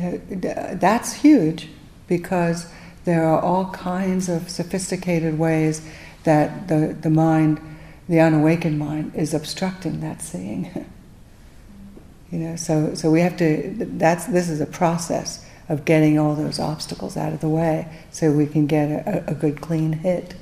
Uh, 0.00 0.74
that's 0.74 1.14
huge 1.14 1.68
because 2.08 2.66
there 3.04 3.24
are 3.24 3.40
all 3.40 3.70
kinds 3.70 4.28
of 4.28 4.48
sophisticated 4.48 5.38
ways 5.38 5.86
that 6.24 6.68
the, 6.68 6.96
the 7.00 7.10
mind, 7.10 7.60
the 8.08 8.20
unawakened 8.20 8.78
mind, 8.78 9.14
is 9.14 9.34
obstructing 9.34 10.00
that 10.00 10.22
seeing. 10.22 10.64
you 12.30 12.38
know, 12.38 12.56
so, 12.56 12.94
so 12.94 13.10
we 13.10 13.20
have 13.20 13.36
to, 13.38 13.74
that's, 13.78 14.26
this 14.26 14.48
is 14.48 14.60
a 14.60 14.66
process 14.66 15.44
of 15.68 15.84
getting 15.84 16.18
all 16.18 16.34
those 16.34 16.58
obstacles 16.58 17.16
out 17.16 17.32
of 17.32 17.40
the 17.40 17.48
way 17.48 17.88
so 18.10 18.30
we 18.30 18.46
can 18.46 18.66
get 18.66 18.90
a, 18.90 19.30
a 19.30 19.34
good 19.34 19.60
clean 19.60 19.92
hit 19.92 20.34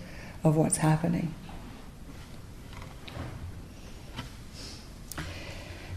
of 0.42 0.56
what's 0.56 0.78
happening. 0.78 1.32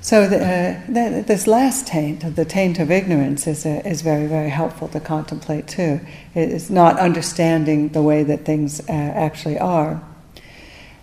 So 0.06 0.28
the, 0.28 0.38
uh, 0.38 0.82
the, 0.88 1.24
this 1.26 1.48
last 1.48 1.88
taint, 1.88 2.36
the 2.36 2.46
taint 2.46 2.78
of 2.78 2.92
ignorance, 2.92 3.48
is, 3.48 3.66
uh, 3.66 3.82
is 3.84 4.04
very, 4.04 4.28
very 4.28 4.52
helpful 4.52 4.88
to 4.90 5.00
contemplate 5.00 5.68
too. 5.68 6.00
It's 6.36 6.70
not 6.70 7.00
understanding 7.00 7.90
the 7.90 8.04
way 8.04 8.22
that 8.22 8.46
things 8.46 8.82
uh, 8.82 8.92
actually 8.92 9.58
are. 9.58 10.04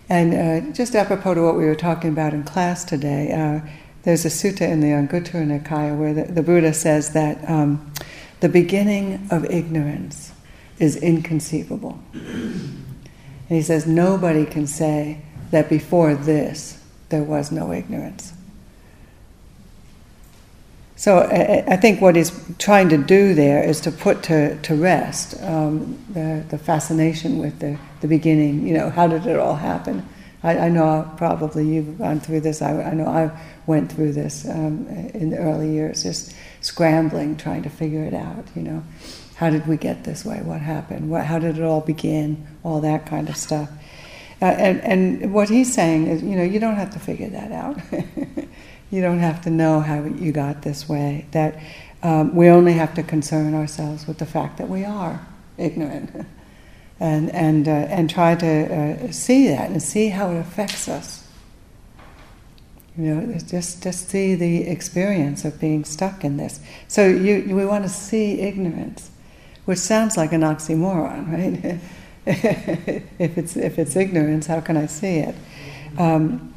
And 0.09 0.69
uh, 0.69 0.73
just 0.73 0.95
apropos 0.95 1.35
to 1.35 1.43
what 1.43 1.57
we 1.57 1.65
were 1.65 1.75
talking 1.75 2.11
about 2.11 2.33
in 2.33 2.45
class 2.45 2.85
today, 2.85 3.33
uh, 3.33 3.69
there's 4.05 4.25
a 4.25 4.29
sutta 4.29 4.61
in 4.61 4.79
the 4.79 4.91
Anguttara 4.91 5.49
Nikaya 5.49 5.99
where 5.99 6.15
the, 6.15 6.33
the 6.33 6.43
Buddha 6.45 6.73
says 6.73 7.13
that 7.13 7.51
um, 7.51 7.93
the 8.39 8.49
beginning 8.49 9.27
of 9.33 9.45
ignorance 9.47 10.31
is 10.79 10.95
inconceivable. 10.95 12.01
And 12.13 12.85
he 13.49 13.63
says 13.63 13.85
nobody 13.85 14.47
can 14.47 14.69
say 14.69 15.23
that 15.51 15.69
before 15.69 16.15
this 16.15 16.81
there 17.09 17.25
was 17.25 17.51
no 17.51 17.73
ignorance. 17.73 18.35
So 21.03 21.19
I, 21.19 21.77
think 21.79 22.01
what 22.01 22.15
he's 22.15 22.31
trying 22.61 22.89
to 22.91 22.97
do 22.97 23.35
there 23.35 23.61
is 23.61 23.81
to 23.81 23.91
put 23.91 24.23
to, 24.23 24.57
to 24.63 24.77
rest 24.77 25.35
um, 25.43 25.99
the, 26.11 26.45
the 26.49 26.59
fascination 26.59 27.41
with 27.41 27.59
the, 27.59 27.77
the 28.03 28.07
beginning. 28.07 28.65
You 28.65 28.75
know, 28.75 28.89
how 28.89 29.09
did 29.09 29.27
it 29.27 29.37
all 29.37 29.57
happen? 29.57 30.09
I, 30.45 30.59
I 30.59 30.69
know 30.69 31.13
probably 31.17 31.67
you've 31.67 31.99
gone 31.99 32.21
through 32.21 32.43
this. 32.43 32.63
I, 32.63 32.81
I 32.81 32.95
know 32.95 33.09
I 33.09 33.37
went 33.67 33.91
through 33.91 34.13
this 34.13 34.49
um, 34.49 34.87
in 35.13 35.31
the 35.31 35.39
early 35.39 35.73
years, 35.73 36.05
just 36.05 36.37
scrambling, 36.61 37.37
trying 37.37 37.65
to 37.65 37.69
figure 37.69 38.05
it 38.05 38.15
out. 38.15 38.47
You 38.55 38.63
know, 38.63 38.85
how 39.35 39.51
did 39.51 39.67
we 39.67 39.77
get 39.77 40.05
this 40.05 40.25
way? 40.25 40.41
What 40.41 40.61
happened? 40.61 41.11
What, 41.11 41.25
how 41.25 41.41
did 41.41 41.59
it 41.59 41.65
all 41.65 41.81
begin? 41.81 42.47
All 42.63 42.81
that 42.81 43.07
kind 43.07 43.29
of 43.29 43.37
stuff. 43.37 43.69
Uh, 44.41 44.45
and, 44.45 44.81
and 44.83 45.35
what 45.35 45.49
he's 45.49 45.75
saying 45.75 46.07
is, 46.07 46.23
you 46.23 46.37
know, 46.37 46.45
you 46.45 46.61
don't 46.61 46.77
have 46.77 46.93
to 46.93 47.01
figure 47.01 47.31
that 47.31 47.51
out. 47.51 47.81
You 48.93 49.01
don't 49.01 49.21
have 49.21 49.41
to 49.45 49.51
know 49.51 49.81
how 49.81 50.05
you 50.05 50.33
got 50.33 50.61
this 50.61 50.87
way. 50.87 51.25
That 51.31 51.59
um, 52.03 52.37
we 52.37 52.49
only 52.49 52.75
have 52.75 52.93
to 52.97 53.03
concern 53.03 53.55
ourselves 53.55 54.07
with 54.07 54.19
the 54.19 54.27
fact 54.27 54.59
that 54.59 54.69
we 54.69 54.85
are 54.85 55.27
ignorant, 55.57 56.27
and 57.01 57.31
and 57.35 57.67
uh, 57.67 57.71
and 57.71 58.11
try 58.11 58.35
to 58.35 58.47
uh, 58.47 59.11
see 59.11 59.49
that 59.49 59.71
and 59.71 59.83
see 59.83 60.09
how 60.11 60.31
it 60.33 60.39
affects 60.41 60.89
us. 60.89 61.27
You 62.99 63.15
know, 63.15 63.39
just 63.39 63.83
just 63.83 64.11
see 64.11 64.35
the 64.35 64.69
experience 64.69 65.47
of 65.47 65.59
being 65.59 65.87
stuck 65.87 66.23
in 66.23 66.37
this. 66.37 66.61
So 66.87 67.09
you, 67.09 67.57
we 67.57 67.65
want 67.65 67.85
to 67.85 67.89
see 67.89 68.41
ignorance, 68.41 69.11
which 69.65 69.79
sounds 69.79 70.19
like 70.19 70.35
an 70.35 70.43
oxymoron, 70.43 71.33
right? 71.33 71.81
if 72.27 73.39
it's 73.39 73.57
if 73.57 73.79
it's 73.79 73.97
ignorance, 73.97 74.49
how 74.49 74.61
can 74.61 74.77
I 74.77 74.85
see 74.85 75.17
it? 75.21 75.35
Um, 75.97 76.52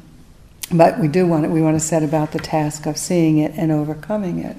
but 0.72 0.98
we 0.98 1.08
do 1.08 1.26
want 1.26 1.44
it, 1.44 1.50
we 1.50 1.62
want 1.62 1.76
to 1.76 1.84
set 1.84 2.02
about 2.02 2.32
the 2.32 2.38
task 2.38 2.86
of 2.86 2.96
seeing 2.96 3.38
it 3.38 3.52
and 3.56 3.70
overcoming 3.70 4.40
it. 4.40 4.56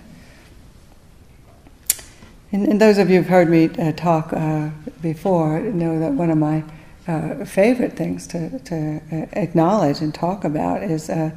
And, 2.51 2.67
and 2.67 2.81
those 2.81 2.97
of 2.97 3.09
you 3.09 3.17
who've 3.17 3.27
heard 3.27 3.49
me 3.49 3.69
uh, 3.77 3.91
talk 3.91 4.31
uh, 4.31 4.69
before 5.01 5.59
know 5.59 5.99
that 5.99 6.13
one 6.13 6.29
of 6.29 6.37
my 6.37 6.63
uh, 7.07 7.45
favorite 7.45 7.93
things 7.93 8.25
to, 8.27 8.59
to 8.59 9.01
uh, 9.11 9.25
acknowledge 9.33 10.01
and 10.01 10.13
talk 10.13 10.43
about 10.43 10.83
is 10.83 11.09
uh, 11.09 11.31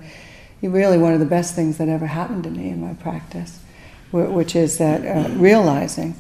really 0.63 0.99
one 0.99 1.13
of 1.13 1.21
the 1.21 1.27
best 1.27 1.55
things 1.55 1.79
that 1.79 1.89
ever 1.89 2.07
happened 2.07 2.45
to 2.45 2.51
me 2.51 2.69
in 2.69 2.81
my 2.81 2.95
practice 2.95 3.61
which 4.13 4.57
is 4.57 4.79
that 4.79 5.05
uh, 5.07 5.29
realizing 5.35 6.15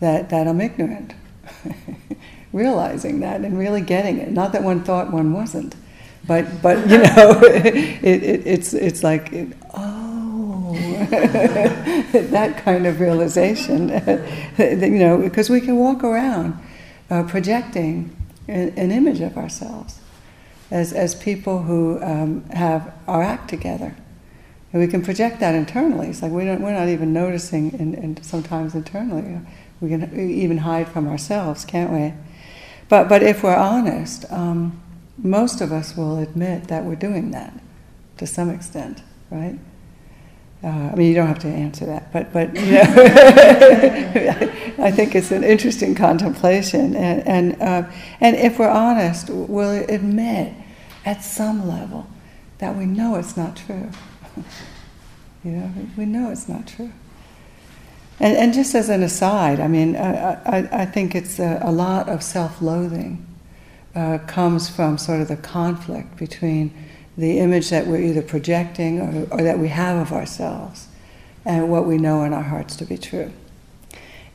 that, 0.00 0.30
that 0.30 0.46
I'm 0.46 0.60
ignorant. 0.60 1.14
realizing 2.52 3.20
that 3.20 3.40
and 3.40 3.58
really 3.58 3.80
getting 3.80 4.18
it. 4.18 4.30
Not 4.30 4.52
that 4.52 4.62
one 4.62 4.84
thought 4.84 5.12
one 5.12 5.32
wasn't, 5.32 5.74
but, 6.26 6.62
but 6.62 6.78
you 6.88 6.98
know, 6.98 7.40
it, 7.42 8.04
it, 8.04 8.46
it's, 8.46 8.74
it's 8.74 9.02
like, 9.02 9.32
oh, 9.74 10.72
that 12.12 12.58
kind 12.58 12.86
of 12.86 13.00
realization. 13.00 13.88
you 14.58 14.90
know, 14.90 15.18
because 15.18 15.50
we 15.50 15.60
can 15.60 15.76
walk 15.76 16.04
around 16.04 16.58
uh, 17.10 17.24
projecting 17.24 18.16
an, 18.48 18.72
an, 18.76 18.90
image 18.90 19.20
of 19.20 19.36
ourselves 19.36 20.00
as, 20.70 20.92
as 20.92 21.14
people 21.14 21.62
who 21.62 22.02
um, 22.02 22.48
have 22.50 22.94
our 23.06 23.22
act 23.22 23.48
together. 23.48 23.96
And 24.72 24.80
we 24.80 24.88
can 24.88 25.02
project 25.02 25.40
that 25.40 25.54
internally. 25.54 26.08
It's 26.08 26.22
like 26.22 26.32
we 26.32 26.44
don't, 26.44 26.62
we're 26.62 26.72
not 26.72 26.88
even 26.88 27.12
noticing, 27.12 27.74
and, 27.74 27.94
and 27.94 28.24
sometimes 28.24 28.74
internally. 28.74 29.40
We 29.80 29.90
can 29.90 30.18
even 30.18 30.58
hide 30.58 30.88
from 30.88 31.08
ourselves, 31.08 31.64
can't 31.64 31.90
we? 31.90 32.14
But, 32.88 33.08
but 33.08 33.22
if 33.22 33.42
we're 33.42 33.56
honest, 33.56 34.24
um, 34.30 34.81
most 35.22 35.60
of 35.60 35.72
us 35.72 35.96
will 35.96 36.18
admit 36.18 36.68
that 36.68 36.84
we're 36.84 36.96
doing 36.96 37.30
that 37.30 37.58
to 38.18 38.26
some 38.26 38.50
extent, 38.50 39.02
right? 39.30 39.58
Uh, 40.64 40.90
I 40.92 40.94
mean, 40.94 41.08
you 41.08 41.14
don't 41.14 41.26
have 41.26 41.40
to 41.40 41.48
answer 41.48 41.86
that, 41.86 42.12
but 42.12 42.32
but 42.32 42.54
you 42.54 42.72
know, 42.72 42.80
I 44.78 44.92
think 44.92 45.16
it's 45.16 45.32
an 45.32 45.42
interesting 45.42 45.96
contemplation, 45.96 46.94
and 46.94 47.26
and 47.26 47.60
uh, 47.60 47.90
and 48.20 48.36
if 48.36 48.60
we're 48.60 48.68
honest, 48.68 49.28
we'll 49.28 49.84
admit 49.88 50.54
at 51.04 51.24
some 51.24 51.68
level 51.68 52.06
that 52.58 52.76
we 52.76 52.86
know 52.86 53.16
it's 53.16 53.36
not 53.36 53.56
true. 53.56 53.90
you 55.44 55.50
know, 55.50 55.72
we 55.96 56.04
know 56.04 56.30
it's 56.30 56.48
not 56.48 56.68
true. 56.68 56.92
And, 58.20 58.36
and 58.36 58.54
just 58.54 58.76
as 58.76 58.88
an 58.88 59.02
aside, 59.02 59.58
I 59.58 59.66
mean, 59.66 59.96
I, 59.96 60.34
I, 60.44 60.82
I 60.82 60.84
think 60.86 61.16
it's 61.16 61.40
a, 61.40 61.58
a, 61.60 61.72
lot 61.72 62.08
of 62.08 62.22
self-loathing 62.22 63.26
uh, 63.94 64.18
comes 64.26 64.68
from 64.68 64.98
sort 64.98 65.20
of 65.20 65.28
the 65.28 65.36
conflict 65.36 66.16
between 66.16 66.72
the 67.16 67.38
image 67.38 67.70
that 67.70 67.86
we're 67.86 68.00
either 68.00 68.22
projecting 68.22 69.00
or, 69.00 69.38
or 69.38 69.42
that 69.42 69.58
we 69.58 69.68
have 69.68 69.98
of 69.98 70.12
ourselves 70.12 70.88
and 71.44 71.70
what 71.70 71.86
we 71.86 71.98
know 71.98 72.24
in 72.24 72.32
our 72.32 72.42
hearts 72.42 72.76
to 72.76 72.84
be 72.84 72.96
true. 72.96 73.30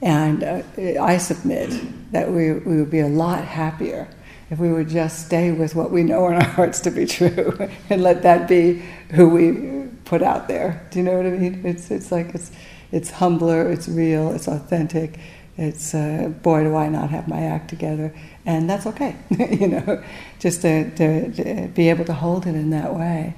And 0.01 0.43
uh, 0.43 0.61
I 1.01 1.17
submit 1.17 1.71
that 2.11 2.29
we, 2.29 2.53
we 2.53 2.77
would 2.77 2.91
be 2.91 2.99
a 2.99 3.07
lot 3.07 3.43
happier 3.43 4.07
if 4.49 4.59
we 4.59 4.71
would 4.71 4.87
just 4.87 5.25
stay 5.25 5.51
with 5.51 5.75
what 5.75 5.91
we 5.91 6.03
know 6.03 6.27
in 6.27 6.35
our 6.35 6.43
hearts 6.43 6.79
to 6.81 6.91
be 6.91 7.05
true 7.05 7.57
and 7.89 8.03
let 8.03 8.21
that 8.23 8.47
be 8.47 8.83
who 9.11 9.29
we 9.29 9.89
put 10.05 10.21
out 10.21 10.47
there. 10.47 10.87
Do 10.91 10.99
you 10.99 11.05
know 11.05 11.17
what 11.17 11.25
I 11.25 11.31
mean? 11.31 11.65
It's, 11.65 11.91
it's 11.91 12.11
like 12.11 12.33
it's, 12.35 12.51
it's 12.91 13.09
humbler, 13.09 13.69
it's 13.69 13.89
real, 13.89 14.31
it's 14.33 14.47
authentic. 14.47 15.19
It's 15.57 15.95
uh, 15.95 16.31
boy, 16.43 16.63
do 16.63 16.75
I 16.75 16.87
not 16.87 17.09
have 17.09 17.27
my 17.27 17.41
act 17.41 17.69
together, 17.69 18.13
and 18.45 18.69
that's 18.69 18.85
okay. 18.85 19.15
you 19.29 19.67
know, 19.67 20.03
just 20.39 20.61
to, 20.61 20.89
to, 20.95 21.31
to, 21.31 21.67
be 21.69 21.89
able 21.89 22.05
to 22.05 22.13
hold 22.13 22.45
it 22.45 22.53
in 22.53 22.69
that 22.69 22.93
way, 22.93 23.33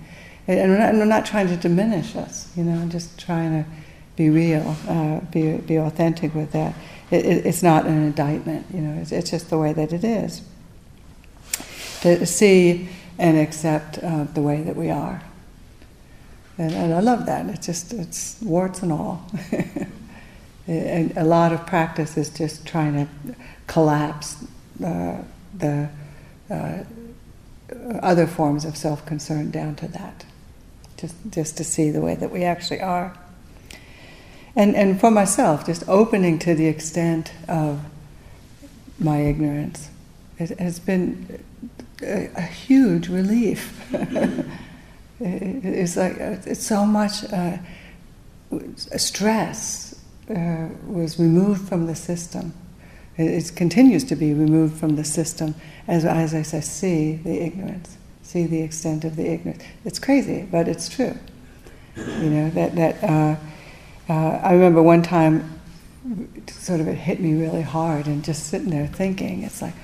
and 0.48 0.72
we're, 0.72 0.78
not, 0.78 0.94
we're 0.96 1.06
not 1.06 1.26
trying 1.26 1.48
to 1.48 1.56
diminish 1.56 2.18
us. 2.18 2.52
You 2.58 2.66
know, 2.66 2.86
just 2.90 3.18
trying 3.18 3.64
to 3.64 3.70
be 4.18 4.30
real, 4.30 4.76
uh, 4.90 5.22
be 5.32 5.58
be 5.58 5.78
authentic 5.78 6.36
with 6.36 6.52
that. 6.52 6.76
It, 7.10 7.26
it, 7.26 7.46
it's 7.46 7.64
not 7.64 7.86
an 7.86 8.04
indictment. 8.04 8.66
You 8.74 8.82
know, 8.82 9.02
it's, 9.02 9.14
it's, 9.14 9.32
just 9.32 9.50
the 9.50 9.58
way 9.58 9.72
that 9.72 9.94
it 9.94 10.04
is. 10.04 10.42
To 12.02 12.26
see 12.26 12.90
and 13.18 13.38
accept 13.38 13.98
uh, 14.00 14.26
the 14.26 14.42
way 14.42 14.62
that 14.62 14.76
we 14.76 14.90
are. 14.90 15.22
And, 16.58 16.74
and 16.74 16.94
I 16.94 17.00
love 17.00 17.26
that. 17.26 17.46
It's 17.48 17.66
just, 17.66 17.94
it's 17.94 18.42
warts 18.42 18.82
and 18.82 18.92
all. 18.92 19.26
and 20.70 21.18
a 21.18 21.24
lot 21.24 21.52
of 21.52 21.66
practice 21.66 22.18
is 22.18 22.30
just 22.30 22.66
trying 22.66 22.94
to 22.94 23.36
collapse 23.68 24.44
uh, 24.84 25.18
the 25.58 25.90
uh, 26.50 26.84
other 28.02 28.28
forms 28.28 28.66
of 28.66 28.78
self 28.78 29.06
concern 29.06 29.52
down 29.52 29.76
to 29.76 29.88
that. 29.88 30.26
Just, 30.98 31.16
just 31.30 31.58
to 31.58 31.64
see 31.64 31.92
the 31.92 32.02
way 32.02 32.16
that 32.16 32.30
we 32.32 32.44
actually 32.44 32.82
are. 32.82 33.18
And, 34.56 34.76
and 34.76 35.00
for 35.00 35.12
myself, 35.12 35.66
just 35.66 35.88
opening 35.88 36.40
to 36.40 36.54
the 36.54 36.66
extent 36.66 37.32
of 37.48 37.80
my 39.00 39.22
ignorance 39.22 39.90
it 40.40 40.58
has 40.58 40.80
been 40.80 41.44
a, 42.02 42.30
a 42.36 42.42
huge 42.42 43.10
relief. 43.10 43.76
It's 45.22 45.98
like 45.98 46.16
it's 46.16 46.64
so 46.64 46.86
much 46.86 47.26
uh, 47.26 47.58
stress 48.96 49.89
uh, 50.30 50.70
was 50.86 51.20
removed 51.20 51.68
from 51.68 51.88
the 51.88 51.96
system. 51.96 52.54
It, 53.18 53.24
it, 53.24 53.56
continues 53.56 54.04
to 54.06 54.16
be 54.16 54.34
removed 54.34 54.80
from 54.80 54.96
the 54.96 55.04
system 55.04 55.56
as, 55.88 56.06
as 56.06 56.34
I 56.34 56.42
say, 56.42 56.62
see 56.62 57.16
the 57.16 57.42
ignorance, 57.42 57.98
see 58.22 58.46
the 58.46 58.62
extent 58.62 59.04
of 59.04 59.16
the 59.16 59.28
ignorance. 59.28 59.64
It's 59.86 60.00
crazy, 60.00 60.48
but 60.50 60.68
it's 60.68 60.88
true. 60.88 61.16
You 61.96 62.30
know 62.30 62.50
that 62.52 62.76
that 62.76 63.04
uh, 63.04 63.36
uh, 64.10 64.40
I 64.44 64.54
remember 64.54 64.82
one 64.82 65.04
time, 65.04 65.60
sort 66.48 66.80
of 66.80 66.88
it 66.88 66.96
hit 66.96 67.20
me 67.20 67.34
really 67.34 67.62
hard, 67.62 68.08
and 68.08 68.24
just 68.24 68.48
sitting 68.48 68.70
there 68.70 68.88
thinking, 68.88 69.44
it's 69.44 69.62
like, 69.62 69.76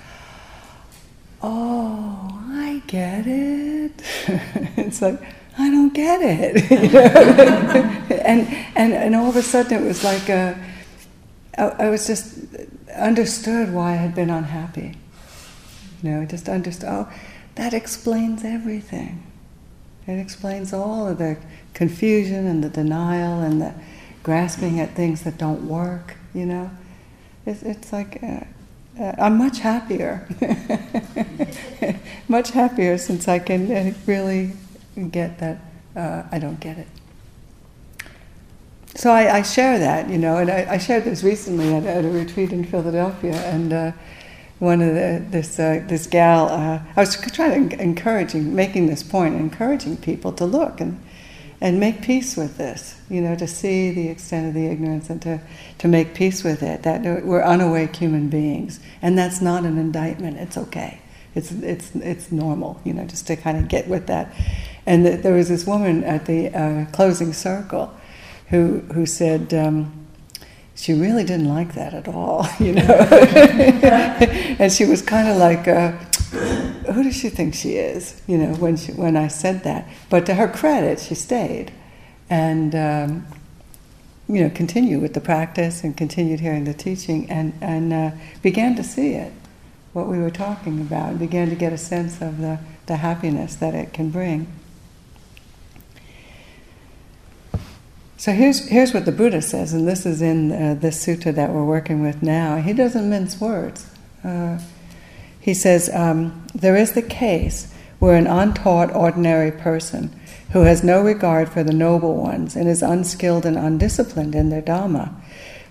oh, 1.43 2.41
I 2.47 2.81
get 2.87 3.27
it. 3.27 3.91
it's 4.77 5.01
like, 5.01 5.21
I 5.57 5.69
don't 5.69 5.93
get 5.93 6.21
it. 6.21 6.71
and, 8.11 8.47
and, 8.75 8.93
and 8.93 9.15
all 9.15 9.29
of 9.29 9.35
a 9.35 9.41
sudden 9.41 9.83
it 9.83 9.85
was 9.85 10.03
like 10.03 10.27
a, 10.29 10.57
I, 11.57 11.63
I 11.63 11.89
was 11.89 12.07
just 12.07 12.37
understood 12.93 13.73
why 13.73 13.93
I 13.93 13.95
had 13.95 14.13
been 14.13 14.29
unhappy. 14.29 14.95
You 16.03 16.11
know, 16.11 16.25
just 16.25 16.49
understood, 16.49 16.89
oh, 16.89 17.11
that 17.55 17.73
explains 17.73 18.43
everything. 18.43 19.23
It 20.07 20.19
explains 20.19 20.73
all 20.73 21.07
of 21.07 21.17
the 21.17 21.37
confusion 21.73 22.47
and 22.47 22.63
the 22.63 22.69
denial 22.69 23.41
and 23.41 23.61
the 23.61 23.73
grasping 24.23 24.79
at 24.79 24.93
things 24.93 25.23
that 25.23 25.37
don't 25.37 25.67
work, 25.67 26.15
you 26.33 26.45
know. 26.45 26.69
It's, 27.45 27.63
it's 27.63 27.93
like, 27.93 28.21
uh, 28.21 28.41
uh, 28.99 29.13
I'm 29.17 29.37
much 29.37 29.59
happier. 29.59 30.27
much 32.27 32.51
happier 32.51 32.97
since 32.97 33.27
I 33.27 33.39
can 33.39 33.71
uh, 33.71 33.93
really 34.05 34.53
get 35.03 35.39
that 35.39 35.59
uh, 35.95 36.23
I 36.31 36.39
don't 36.39 36.59
get 36.59 36.77
it. 36.77 36.87
So 38.95 39.11
I, 39.11 39.37
I, 39.37 39.41
share 39.41 39.77
that, 39.77 40.09
you 40.09 40.17
know, 40.17 40.37
and 40.37 40.49
I, 40.49 40.67
I 40.71 40.77
shared 40.77 41.03
this 41.03 41.21
recently 41.21 41.73
at, 41.73 41.85
at, 41.85 42.05
a 42.05 42.09
retreat 42.09 42.53
in 42.53 42.63
Philadelphia, 42.63 43.35
and 43.35 43.73
uh, 43.73 43.91
one 44.59 44.81
of 44.81 44.93
the, 44.93 45.25
this 45.29 45.59
uh, 45.59 45.83
this 45.85 46.07
gal, 46.07 46.47
uh, 46.47 46.79
I 46.95 46.99
was 46.99 47.17
trying 47.17 47.69
to 47.69 47.81
encouraging, 47.81 48.55
making 48.55 48.87
this 48.87 49.03
point, 49.03 49.35
encouraging 49.35 49.97
people 49.97 50.31
to 50.33 50.45
look 50.45 50.79
and 50.79 51.01
and 51.61 51.79
make 51.79 52.01
peace 52.01 52.35
with 52.35 52.57
this, 52.57 52.99
you 53.09 53.21
know, 53.21 53.35
to 53.35 53.47
see 53.47 53.91
the 53.91 54.09
extent 54.09 54.47
of 54.47 54.53
the 54.53 54.67
ignorance 54.67 55.09
and 55.09 55.21
to, 55.21 55.41
to 55.77 55.87
make 55.87 56.13
peace 56.13 56.43
with 56.43 56.61
it, 56.61 56.83
that 56.83 57.01
we're 57.25 57.43
unawake 57.43 57.95
human 57.95 58.29
beings. 58.29 58.79
And 59.01 59.17
that's 59.17 59.41
not 59.41 59.63
an 59.63 59.77
indictment, 59.77 60.37
it's 60.37 60.57
okay. 60.57 60.99
It's, 61.33 61.51
it's, 61.51 61.95
it's 61.95 62.31
normal, 62.31 62.79
you 62.83 62.93
know, 62.93 63.05
just 63.05 63.27
to 63.27 63.35
kind 63.35 63.57
of 63.57 63.67
get 63.67 63.87
with 63.87 64.07
that. 64.07 64.33
And 64.85 65.05
the, 65.05 65.17
there 65.17 65.33
was 65.33 65.49
this 65.49 65.65
woman 65.65 66.03
at 66.03 66.25
the 66.25 66.49
uh, 66.49 66.85
closing 66.91 67.33
circle 67.33 67.93
who, 68.49 68.79
who 68.93 69.05
said, 69.05 69.53
um, 69.53 70.05
she 70.75 70.93
really 70.93 71.23
didn't 71.23 71.47
like 71.47 71.73
that 71.73 71.93
at 71.93 72.07
all, 72.07 72.47
you 72.59 72.73
know. 72.73 72.81
and 74.59 74.71
she 74.71 74.85
was 74.85 75.01
kind 75.01 75.29
of 75.29 75.37
like, 75.37 75.67
uh, 75.67 75.91
who 76.91 77.03
does 77.03 77.15
she 77.15 77.29
think 77.29 77.55
she 77.55 77.77
is? 77.77 78.21
You 78.27 78.37
know, 78.37 78.53
when 78.55 78.77
she, 78.77 78.91
when 78.91 79.15
I 79.17 79.27
said 79.27 79.63
that. 79.63 79.87
But 80.09 80.25
to 80.27 80.35
her 80.35 80.47
credit, 80.47 80.99
she 80.99 81.15
stayed, 81.15 81.71
and 82.29 82.75
um, 82.75 83.27
you 84.27 84.41
know, 84.41 84.49
continued 84.49 85.01
with 85.01 85.13
the 85.13 85.21
practice 85.21 85.83
and 85.83 85.95
continued 85.95 86.41
hearing 86.41 86.65
the 86.65 86.73
teaching, 86.73 87.29
and 87.29 87.53
and 87.61 87.93
uh, 87.93 88.11
began 88.41 88.75
to 88.75 88.83
see 88.83 89.13
it, 89.13 89.31
what 89.93 90.07
we 90.07 90.19
were 90.19 90.31
talking 90.31 90.81
about, 90.81 91.11
and 91.11 91.19
began 91.19 91.49
to 91.49 91.55
get 91.55 91.71
a 91.71 91.77
sense 91.77 92.21
of 92.21 92.39
the 92.39 92.59
the 92.85 92.97
happiness 92.97 93.55
that 93.55 93.73
it 93.73 93.93
can 93.93 94.09
bring. 94.09 94.47
So 98.25 98.31
here's, 98.31 98.67
here's 98.69 98.91
what 98.91 99.05
the 99.05 99.11
Buddha 99.11 99.39
says, 99.39 99.71
and 99.71 99.87
this 99.87 100.03
is 100.03 100.19
in 100.19 100.51
uh, 100.51 100.73
this 100.73 101.05
sutta 101.05 101.31
that 101.35 101.51
we're 101.51 101.63
working 101.63 102.01
with 102.01 102.23
now. 102.23 102.55
He 102.55 102.73
doesn't 102.73 103.07
mince 103.07 103.39
words. 103.39 103.87
Uh, 104.23 104.57
he 105.39 105.53
says, 105.53 105.91
um, 105.93 106.47
There 106.55 106.75
is 106.75 106.93
the 106.93 107.03
case 107.03 107.71
where 107.99 108.15
an 108.15 108.25
untaught 108.25 108.91
ordinary 108.95 109.51
person 109.51 110.19
who 110.53 110.61
has 110.61 110.83
no 110.83 111.03
regard 111.03 111.49
for 111.49 111.63
the 111.63 111.71
noble 111.71 112.15
ones 112.15 112.55
and 112.55 112.67
is 112.67 112.81
unskilled 112.81 113.45
and 113.45 113.59
undisciplined 113.59 114.33
in 114.33 114.49
their 114.49 114.63
Dhamma, 114.63 115.13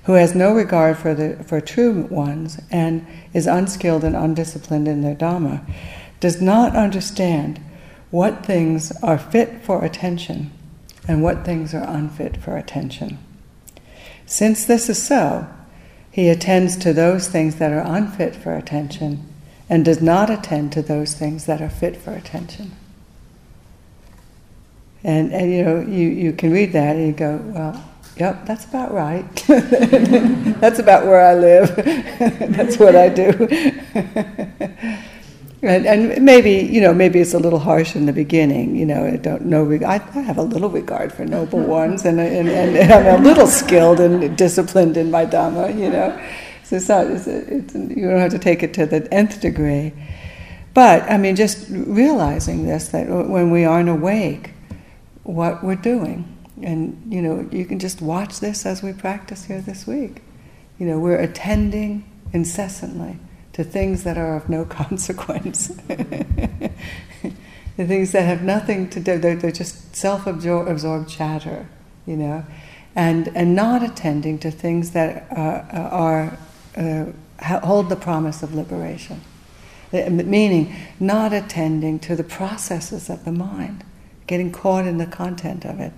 who 0.05 0.12
has 0.12 0.37
no 0.37 0.55
regard 0.55 0.97
for, 0.97 1.12
the, 1.12 1.43
for 1.43 1.61
true 1.61 2.03
ones 2.03 2.62
and 2.71 3.05
is 3.33 3.49
unskilled 3.49 4.05
and 4.05 4.14
undisciplined 4.14 4.87
in 4.87 5.01
their 5.01 5.17
Dhamma, 5.17 5.69
does 6.21 6.40
not 6.40 6.77
understand 6.77 7.61
what 8.12 8.47
things 8.47 8.93
are 9.03 9.19
fit 9.19 9.64
for 9.64 9.85
attention 9.85 10.53
and 11.07 11.23
what 11.23 11.45
things 11.45 11.75
are 11.75 11.85
unfit 11.87 12.37
for 12.37 12.57
attention. 12.57 13.19
Since 14.27 14.64
this 14.64 14.88
is 14.88 15.03
so, 15.03 15.47
he 16.11 16.29
attends 16.29 16.77
to 16.77 16.93
those 16.93 17.29
things 17.29 17.57
that 17.57 17.73
are 17.73 17.85
unfit 17.85 18.37
for 18.37 18.55
attention 18.55 19.29
and 19.69 19.85
does 19.85 20.01
not 20.01 20.31
attend 20.31 20.73
to 20.73 20.83
those 20.83 21.14
things 21.14 21.47
that 21.47 21.61
are 21.61 21.71
fit 21.71 21.97
for 21.97 22.12
attention. 22.12 22.73
And, 25.03 25.33
and 25.33 25.53
you 25.53 25.64
know, 25.64 25.81
you, 25.81 26.09
you 26.09 26.33
can 26.33 26.51
read 26.51 26.73
that 26.73 26.97
and 26.97 27.07
you 27.07 27.12
go, 27.12 27.37
well, 27.45 27.85
yep, 28.17 28.47
that's 28.47 28.64
about 28.64 28.93
right. 28.93 29.25
that's 29.47 30.79
about 30.79 31.05
where 31.05 31.21
I 31.21 31.35
live. 31.35 31.77
that's 32.57 32.79
what 32.79 32.97
I 32.97 33.09
do. 33.11 33.31
and, 35.66 35.87
and 35.87 36.24
maybe, 36.24 36.50
you 36.50 36.81
know, 36.81 36.92
maybe 36.92 37.20
it's 37.20 37.35
a 37.35 37.38
little 37.38 37.59
harsh 37.59 37.96
in 37.96 38.07
the 38.07 38.12
beginning, 38.12 38.77
you 38.77 38.87
know, 38.87 39.05
I 39.05 39.16
don't 39.16 39.46
know, 39.46 39.70
I, 39.72 39.94
I 39.94 40.20
have 40.20 40.38
a 40.38 40.42
little 40.42 40.68
regard 40.68 41.12
for 41.12 41.24
noble 41.24 41.61
ones 41.81 42.05
and, 42.05 42.20
and, 42.20 42.48
and, 42.48 42.92
I'm 42.92 43.20
a 43.20 43.24
little 43.24 43.46
skilled 43.46 44.00
and 44.00 44.37
disciplined 44.37 44.96
in 44.96 45.11
my 45.11 45.27
Dhamma, 45.27 45.79
you 45.79 45.90
know. 45.90 46.18
So 46.64 46.77
it's 46.77 46.88
not, 46.88 47.07
it's, 47.07 47.27
it's, 47.27 47.74
you 47.74 48.09
don't 48.09 48.18
have 48.18 48.33
to 48.33 48.38
take 48.38 48.62
it 48.62 48.74
to 48.74 48.87
the 48.87 49.12
nth 49.12 49.40
degree. 49.40 49.92
But, 50.72 51.03
I 51.11 51.18
mean, 51.18 51.37
just 51.37 51.66
realizing 51.70 52.66
this, 52.66 52.88
that 52.88 53.09
when 53.09 53.50
we 53.50 53.64
aren't 53.64 53.88
awake, 53.88 54.50
what 55.22 55.62
we're 55.62 55.77
doing. 55.77 56.31
And, 56.62 57.00
you 57.12 57.22
know, 57.22 57.48
you 57.50 57.64
can 57.64 57.79
just 57.79 58.00
watch 58.00 58.40
this 58.40 58.66
as 58.66 58.83
we 58.83 58.92
practice 58.92 59.44
here 59.44 59.61
this 59.61 59.87
week. 59.87 60.22
You 60.79 60.87
know, 60.87 60.98
we're 60.98 61.20
attending 61.20 62.11
incessantly 62.33 63.18
to 63.55 63.64
things 63.64 64.05
that 64.05 64.19
are 64.19 64.37
of 64.37 64.49
no 64.49 64.64
consequence. 64.81 65.69
the 65.88 66.71
things 67.77 68.12
that 68.12 68.23
have 68.23 68.43
nothing 68.43 68.90
to 68.90 69.01
do, 69.01 69.19
they're, 69.19 69.37
they're 69.37 69.51
just 69.51 69.97
self 69.97 70.27
absorbed 70.27 71.09
chatter, 71.09 71.67
you 72.07 72.17
know, 72.17 72.45
and, 72.95 73.29
and 73.35 73.57
not 73.57 73.83
attending 73.83 74.38
to 74.40 74.51
things 74.51 74.90
that 74.93 75.27
uh, 75.33 75.64
are, 75.73 76.38
uh, 76.77 77.07
hold 77.40 77.88
the 77.88 77.97
promise 77.97 78.43
of 78.43 78.55
liberation. 78.55 79.21
Meaning, 79.93 80.75
not 80.99 81.33
attending 81.33 82.01
to 82.01 82.17
the 82.17 82.25
processes 82.25 83.09
of 83.09 83.25
the 83.25 83.31
mind 83.31 83.85
getting 84.27 84.51
caught 84.51 84.87
in 84.87 84.99
the 84.99 85.07
content 85.07 85.64
of 85.64 85.81
it, 85.81 85.93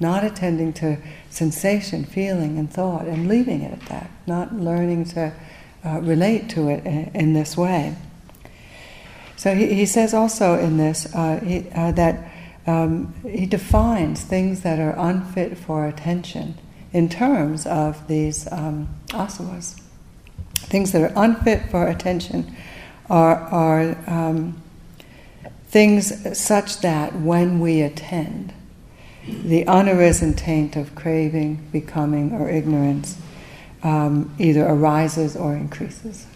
not 0.00 0.24
attending 0.24 0.72
to 0.72 0.98
sensation, 1.30 2.04
feeling, 2.04 2.58
and 2.58 2.70
thought, 2.72 3.06
and 3.06 3.28
leaving 3.28 3.62
it 3.62 3.72
at 3.72 3.88
that, 3.88 4.10
not 4.26 4.54
learning 4.54 5.04
to 5.04 5.32
uh, 5.84 6.00
relate 6.00 6.48
to 6.50 6.68
it 6.68 6.84
in, 7.14 7.34
this 7.34 7.56
way. 7.56 7.94
So 9.36 9.54
he, 9.54 9.72
he 9.74 9.86
says 9.86 10.14
also 10.14 10.58
in 10.58 10.76
this 10.76 11.14
uh, 11.14 11.40
he, 11.44 11.66
uh, 11.74 11.92
that 11.92 12.30
um, 12.66 13.14
he 13.22 13.46
defines 13.46 14.22
things 14.22 14.62
that 14.62 14.78
are 14.78 14.94
unfit 14.98 15.56
for 15.56 15.86
attention 15.86 16.58
in 16.92 17.08
terms 17.08 17.66
of 17.66 18.08
these 18.08 18.50
um, 18.52 18.88
asavas. 19.08 19.80
Things 20.54 20.92
that 20.92 21.02
are 21.02 21.12
unfit 21.16 21.70
for 21.70 21.86
attention 21.86 22.54
are, 23.08 23.36
are 23.36 23.96
um, 24.06 24.60
things 25.68 26.38
such 26.38 26.80
that 26.80 27.14
when 27.14 27.60
we 27.60 27.80
attend, 27.80 28.52
the 29.26 29.64
unarisen 29.64 30.36
taint 30.36 30.76
of 30.76 30.94
craving, 30.94 31.68
becoming, 31.70 32.32
or 32.32 32.48
ignorance 32.48 33.18
um, 33.82 34.34
either 34.38 34.66
arises 34.66 35.36
or 35.36 35.54
increases. 35.54 36.26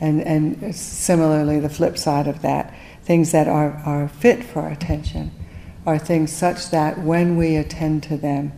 And, 0.00 0.22
and 0.22 0.74
similarly, 0.74 1.60
the 1.60 1.68
flip 1.68 1.96
side 1.96 2.26
of 2.26 2.42
that, 2.42 2.74
things 3.02 3.32
that 3.32 3.48
are, 3.48 3.72
are 3.86 4.08
fit 4.08 4.44
for 4.44 4.68
attention 4.68 5.30
are 5.86 5.98
things 5.98 6.32
such 6.32 6.70
that 6.70 6.98
when 6.98 7.36
we 7.36 7.56
attend 7.56 8.02
to 8.04 8.16
them, 8.16 8.52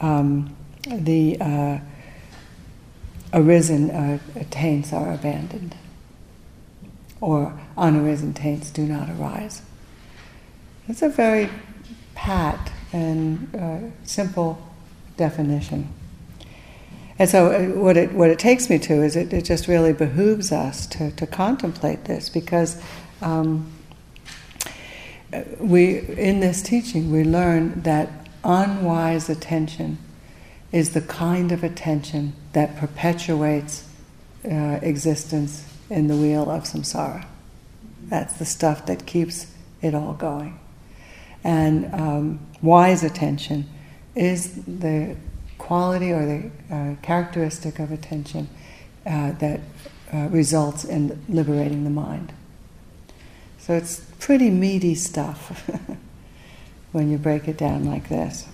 um, 0.00 0.56
the 0.88 1.36
uh, 1.40 1.78
arisen 3.32 3.90
uh, 3.90 4.18
taints 4.50 4.92
are 4.92 5.12
abandoned 5.12 5.74
or 7.20 7.58
unarisen 7.76 8.34
taints 8.34 8.70
do 8.70 8.82
not 8.82 9.10
arise. 9.10 9.62
It's 10.88 11.02
a 11.02 11.08
very 11.08 11.50
pat 12.14 12.72
and 12.92 13.54
uh, 13.54 13.78
simple 14.04 14.60
definition. 15.16 15.92
And 17.20 17.28
so, 17.28 17.52
uh, 17.52 17.78
what 17.78 17.98
it, 17.98 18.12
what 18.12 18.30
it 18.30 18.38
takes 18.38 18.70
me 18.70 18.78
to 18.78 19.02
is 19.02 19.14
it, 19.14 19.30
it 19.34 19.44
just 19.44 19.68
really 19.68 19.92
behooves 19.92 20.52
us 20.52 20.86
to, 20.86 21.10
to 21.10 21.26
contemplate 21.26 22.06
this 22.06 22.30
because 22.30 22.82
um, 23.20 23.70
we, 25.58 25.98
in 25.98 26.40
this 26.40 26.62
teaching, 26.62 27.12
we 27.12 27.22
learn 27.22 27.82
that 27.82 28.08
unwise 28.42 29.28
attention 29.28 29.98
is 30.72 30.94
the 30.94 31.02
kind 31.02 31.52
of 31.52 31.62
attention 31.62 32.32
that 32.54 32.78
perpetuates 32.78 33.86
uh, 34.50 34.78
existence 34.80 35.70
in 35.90 36.06
the 36.06 36.16
wheel 36.16 36.50
of 36.50 36.62
samsara. 36.62 37.26
That's 38.04 38.32
the 38.38 38.46
stuff 38.46 38.86
that 38.86 39.04
keeps 39.04 39.54
it 39.82 39.94
all 39.94 40.14
going. 40.14 40.58
And 41.44 41.94
um, 41.94 42.40
wise 42.62 43.04
attention 43.04 43.68
is 44.14 44.64
the 44.64 45.16
quality 45.70 46.10
or 46.10 46.26
the 46.26 46.50
uh, 46.74 46.96
characteristic 47.00 47.78
of 47.78 47.92
attention 47.92 48.48
uh, 49.06 49.30
that 49.30 49.60
uh, 50.12 50.26
results 50.28 50.82
in 50.82 51.16
liberating 51.28 51.84
the 51.84 51.90
mind. 51.90 52.32
So 53.60 53.74
it's 53.74 54.00
pretty 54.18 54.50
meaty 54.50 54.96
stuff 54.96 55.70
when 56.90 57.08
you 57.08 57.18
break 57.18 57.46
it 57.46 57.56
down 57.56 57.84
like 57.84 58.08
this. 58.08 58.48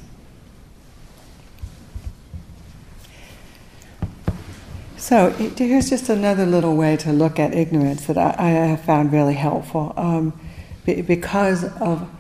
So 4.98 5.30
here's 5.30 5.88
just 5.88 6.10
another 6.10 6.44
little 6.44 6.76
way 6.76 6.98
to 6.98 7.14
look 7.14 7.38
at 7.38 7.54
ignorance 7.54 8.04
that 8.08 8.18
I, 8.18 8.34
I 8.36 8.48
have 8.50 8.82
found 8.82 9.10
really 9.10 9.32
helpful. 9.32 9.94
Um, 9.96 10.38
because 10.84 11.64
of 11.80 12.10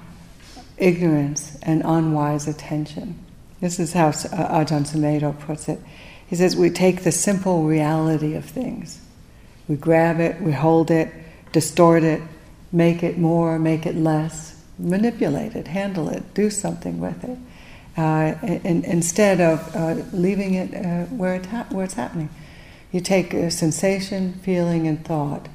ignorance 0.78 1.58
and 1.60 1.82
unwise 1.84 2.48
attention. 2.48 3.25
This 3.60 3.78
is 3.78 3.92
how 3.92 4.08
uh, 4.08 4.12
Ajahn 4.12 4.86
Sumedho 4.86 5.38
puts 5.40 5.68
it. 5.68 5.80
He 6.26 6.36
says, 6.36 6.56
We 6.56 6.70
take 6.70 7.04
the 7.04 7.12
simple 7.12 7.62
reality 7.64 8.34
of 8.34 8.44
things. 8.44 9.00
We 9.68 9.76
grab 9.76 10.20
it, 10.20 10.40
we 10.40 10.52
hold 10.52 10.90
it, 10.90 11.12
distort 11.52 12.02
it, 12.02 12.20
make 12.70 13.02
it 13.02 13.18
more, 13.18 13.58
make 13.58 13.86
it 13.86 13.96
less, 13.96 14.62
manipulate 14.78 15.56
it, 15.56 15.68
handle 15.68 16.08
it, 16.08 16.34
do 16.34 16.50
something 16.50 17.00
with 17.00 17.24
it. 17.24 17.38
Uh, 17.96 18.34
in, 18.42 18.84
instead 18.84 19.40
of 19.40 19.74
uh, 19.74 19.94
leaving 20.12 20.54
it 20.54 20.74
uh, 20.74 21.06
where, 21.06 21.36
it 21.36 21.46
ha- 21.46 21.66
where 21.70 21.84
it's 21.84 21.94
happening. 21.94 22.28
You 22.92 23.00
take 23.00 23.32
sensation, 23.50 24.34
feeling, 24.34 24.86
and 24.86 25.02
thought, 25.02 25.48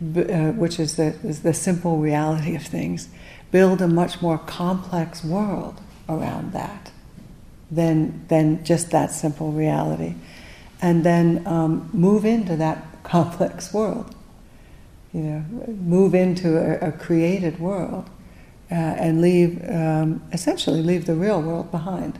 uh, 0.00 0.52
which 0.52 0.78
is 0.78 0.94
the, 0.94 1.16
is 1.24 1.42
the 1.42 1.52
simple 1.52 1.98
reality 1.98 2.54
of 2.54 2.62
things, 2.62 3.08
build 3.50 3.82
a 3.82 3.88
much 3.88 4.22
more 4.22 4.38
complex 4.38 5.24
world 5.24 5.80
around 6.08 6.52
that 6.52 6.91
than, 7.72 8.24
than 8.28 8.62
just 8.64 8.92
that 8.92 9.10
simple 9.10 9.50
reality. 9.50 10.14
And 10.80 11.02
then 11.02 11.44
um, 11.46 11.90
move 11.92 12.24
into 12.24 12.54
that 12.56 12.84
complex 13.02 13.74
world. 13.74 14.14
You 15.12 15.20
know, 15.20 15.44
move 15.66 16.14
into 16.14 16.56
a, 16.56 16.88
a 16.88 16.92
created 16.92 17.58
world 17.58 18.08
uh, 18.70 18.74
and 18.74 19.20
leave, 19.20 19.60
um, 19.68 20.22
essentially, 20.32 20.82
leave 20.82 21.06
the 21.06 21.14
real 21.14 21.42
world 21.42 21.70
behind. 21.70 22.18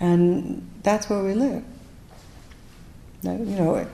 And 0.00 0.68
that's 0.82 1.10
where 1.10 1.22
we 1.22 1.34
live 1.34 1.62
you 3.22 3.56
know, 3.56 3.86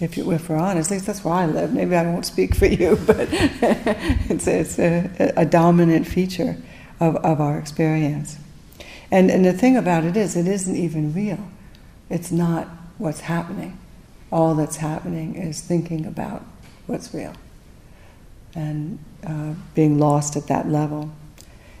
if, 0.00 0.16
you, 0.16 0.30
if 0.32 0.48
we're 0.48 0.56
honest, 0.56 0.90
at 0.90 0.94
least 0.96 1.06
that's 1.06 1.24
where 1.24 1.34
I 1.34 1.46
live. 1.46 1.72
Maybe 1.72 1.96
I 1.96 2.04
won't 2.04 2.26
speak 2.26 2.54
for 2.54 2.66
you, 2.66 2.98
but 3.06 3.28
it's, 3.30 4.46
it's 4.46 4.78
a, 4.78 5.32
a, 5.36 5.46
dominant 5.46 6.06
feature 6.06 6.56
of, 7.00 7.16
of 7.16 7.40
our 7.40 7.58
experience. 7.58 8.38
And, 9.14 9.30
and 9.30 9.44
the 9.44 9.52
thing 9.52 9.76
about 9.76 10.02
it 10.02 10.16
is, 10.16 10.34
it 10.34 10.48
isn't 10.48 10.74
even 10.74 11.14
real. 11.14 11.38
It's 12.10 12.32
not 12.32 12.66
what's 12.98 13.20
happening. 13.20 13.78
All 14.32 14.56
that's 14.56 14.78
happening 14.78 15.36
is 15.36 15.60
thinking 15.60 16.04
about 16.04 16.44
what's 16.88 17.14
real 17.14 17.32
and 18.56 18.98
uh, 19.24 19.54
being 19.76 20.00
lost 20.00 20.34
at 20.34 20.48
that 20.48 20.68
level. 20.68 21.12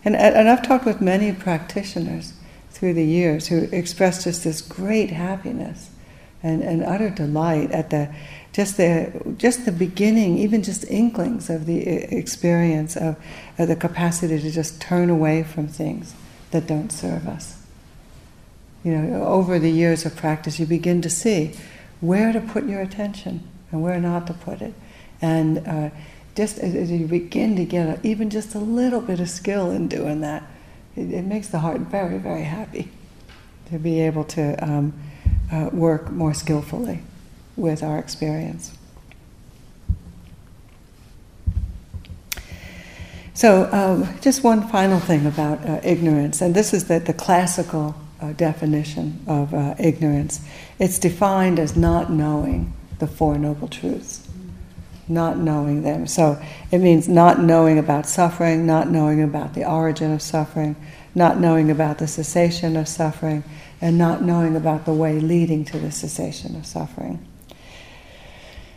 And, 0.04 0.14
and 0.14 0.48
I've 0.48 0.62
talked 0.62 0.84
with 0.84 1.00
many 1.00 1.32
practitioners 1.32 2.34
through 2.70 2.94
the 2.94 3.04
years 3.04 3.48
who 3.48 3.64
express 3.72 4.22
just 4.22 4.44
this 4.44 4.60
great 4.60 5.10
happiness 5.10 5.90
and, 6.40 6.62
and 6.62 6.84
utter 6.84 7.10
delight 7.10 7.72
at 7.72 7.90
the 7.90 8.14
just 8.52 8.76
the 8.76 9.34
just 9.38 9.64
the 9.64 9.72
beginning, 9.72 10.38
even 10.38 10.62
just 10.62 10.84
inklings 10.84 11.50
of 11.50 11.66
the 11.66 11.84
experience 12.16 12.96
of, 12.96 13.16
of 13.58 13.66
the 13.66 13.74
capacity 13.74 14.38
to 14.40 14.50
just 14.52 14.80
turn 14.80 15.10
away 15.10 15.42
from 15.42 15.66
things 15.66 16.14
that 16.54 16.66
don't 16.66 16.90
serve 16.90 17.28
us. 17.28 17.62
You 18.82 18.96
know, 18.96 19.24
over 19.24 19.58
the 19.58 19.70
years 19.70 20.06
of 20.06 20.16
practice, 20.16 20.58
you 20.58 20.66
begin 20.66 21.02
to 21.02 21.10
see 21.10 21.52
where 22.00 22.32
to 22.32 22.40
put 22.40 22.64
your 22.64 22.80
attention 22.80 23.46
and 23.70 23.82
where 23.82 24.00
not 24.00 24.26
to 24.28 24.34
put 24.34 24.62
it, 24.62 24.74
and 25.20 25.66
uh, 25.66 25.90
just 26.34 26.58
as 26.58 26.90
you 26.90 27.06
begin 27.06 27.56
to 27.56 27.64
get 27.64 27.86
a, 27.88 28.06
even 28.06 28.30
just 28.30 28.54
a 28.54 28.58
little 28.58 29.00
bit 29.00 29.20
of 29.20 29.28
skill 29.28 29.70
in 29.70 29.88
doing 29.88 30.20
that, 30.22 30.42
it, 30.96 31.12
it 31.12 31.24
makes 31.24 31.48
the 31.48 31.58
heart 31.58 31.80
very, 31.82 32.18
very 32.18 32.44
happy. 32.44 32.88
to 33.70 33.78
be 33.78 34.00
able 34.00 34.24
to 34.24 34.62
um, 34.64 34.92
uh, 35.52 35.70
work 35.72 36.10
more 36.10 36.34
skillfully 36.34 37.00
with 37.56 37.82
our 37.82 37.98
experience. 37.98 38.76
So, 43.36 43.68
um, 43.72 44.08
just 44.20 44.44
one 44.44 44.68
final 44.68 45.00
thing 45.00 45.26
about 45.26 45.68
uh, 45.68 45.80
ignorance, 45.82 46.40
and 46.40 46.54
this 46.54 46.72
is 46.72 46.84
the, 46.84 47.00
the 47.00 47.12
classical 47.12 47.96
uh, 48.20 48.32
definition 48.32 49.24
of 49.26 49.52
uh, 49.52 49.74
ignorance. 49.76 50.40
It's 50.78 51.00
defined 51.00 51.58
as 51.58 51.76
not 51.76 52.12
knowing 52.12 52.72
the 53.00 53.08
Four 53.08 53.36
Noble 53.36 53.66
Truths, 53.66 54.28
not 55.08 55.36
knowing 55.36 55.82
them. 55.82 56.06
So, 56.06 56.40
it 56.70 56.78
means 56.78 57.08
not 57.08 57.40
knowing 57.40 57.76
about 57.76 58.06
suffering, 58.06 58.66
not 58.66 58.88
knowing 58.88 59.20
about 59.20 59.54
the 59.54 59.68
origin 59.68 60.12
of 60.12 60.22
suffering, 60.22 60.76
not 61.12 61.40
knowing 61.40 61.72
about 61.72 61.98
the 61.98 62.06
cessation 62.06 62.76
of 62.76 62.86
suffering, 62.86 63.42
and 63.80 63.98
not 63.98 64.22
knowing 64.22 64.54
about 64.54 64.84
the 64.84 64.94
way 64.94 65.18
leading 65.18 65.64
to 65.64 65.78
the 65.80 65.90
cessation 65.90 66.54
of 66.54 66.66
suffering. 66.66 67.26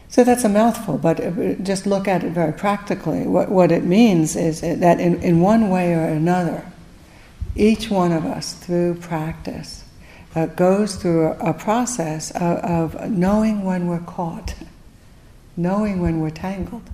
So 0.10 0.24
that's 0.24 0.44
a 0.44 0.50
mouthful, 0.50 0.98
but 0.98 1.18
just 1.64 1.86
look 1.86 2.08
at 2.08 2.24
it 2.24 2.32
very 2.32 2.54
practically. 2.54 3.28
What, 3.28 3.50
what 3.50 3.72
it 3.72 3.84
means 3.84 4.36
is 4.36 4.62
that 4.62 5.00
in, 5.00 5.22
in 5.22 5.42
one 5.42 5.70
way 5.70 5.94
or 5.94 6.06
another, 6.06 6.66
each 7.56 7.90
one 7.90 8.12
of 8.12 8.26
us, 8.26 8.54
through 8.54 8.96
practice, 8.96 9.84
uh, 10.36 10.46
goes 10.46 10.96
through 10.96 11.28
a, 11.28 11.50
a 11.50 11.54
process 11.54 12.32
of, 12.32 12.96
of, 12.96 13.12
knowing 13.12 13.64
when 13.64 13.88
we're 13.88 14.00
caught, 14.00 14.56
knowing 15.58 16.00
when 16.00 16.20
we're 16.20 16.30
tangled, 16.30 16.90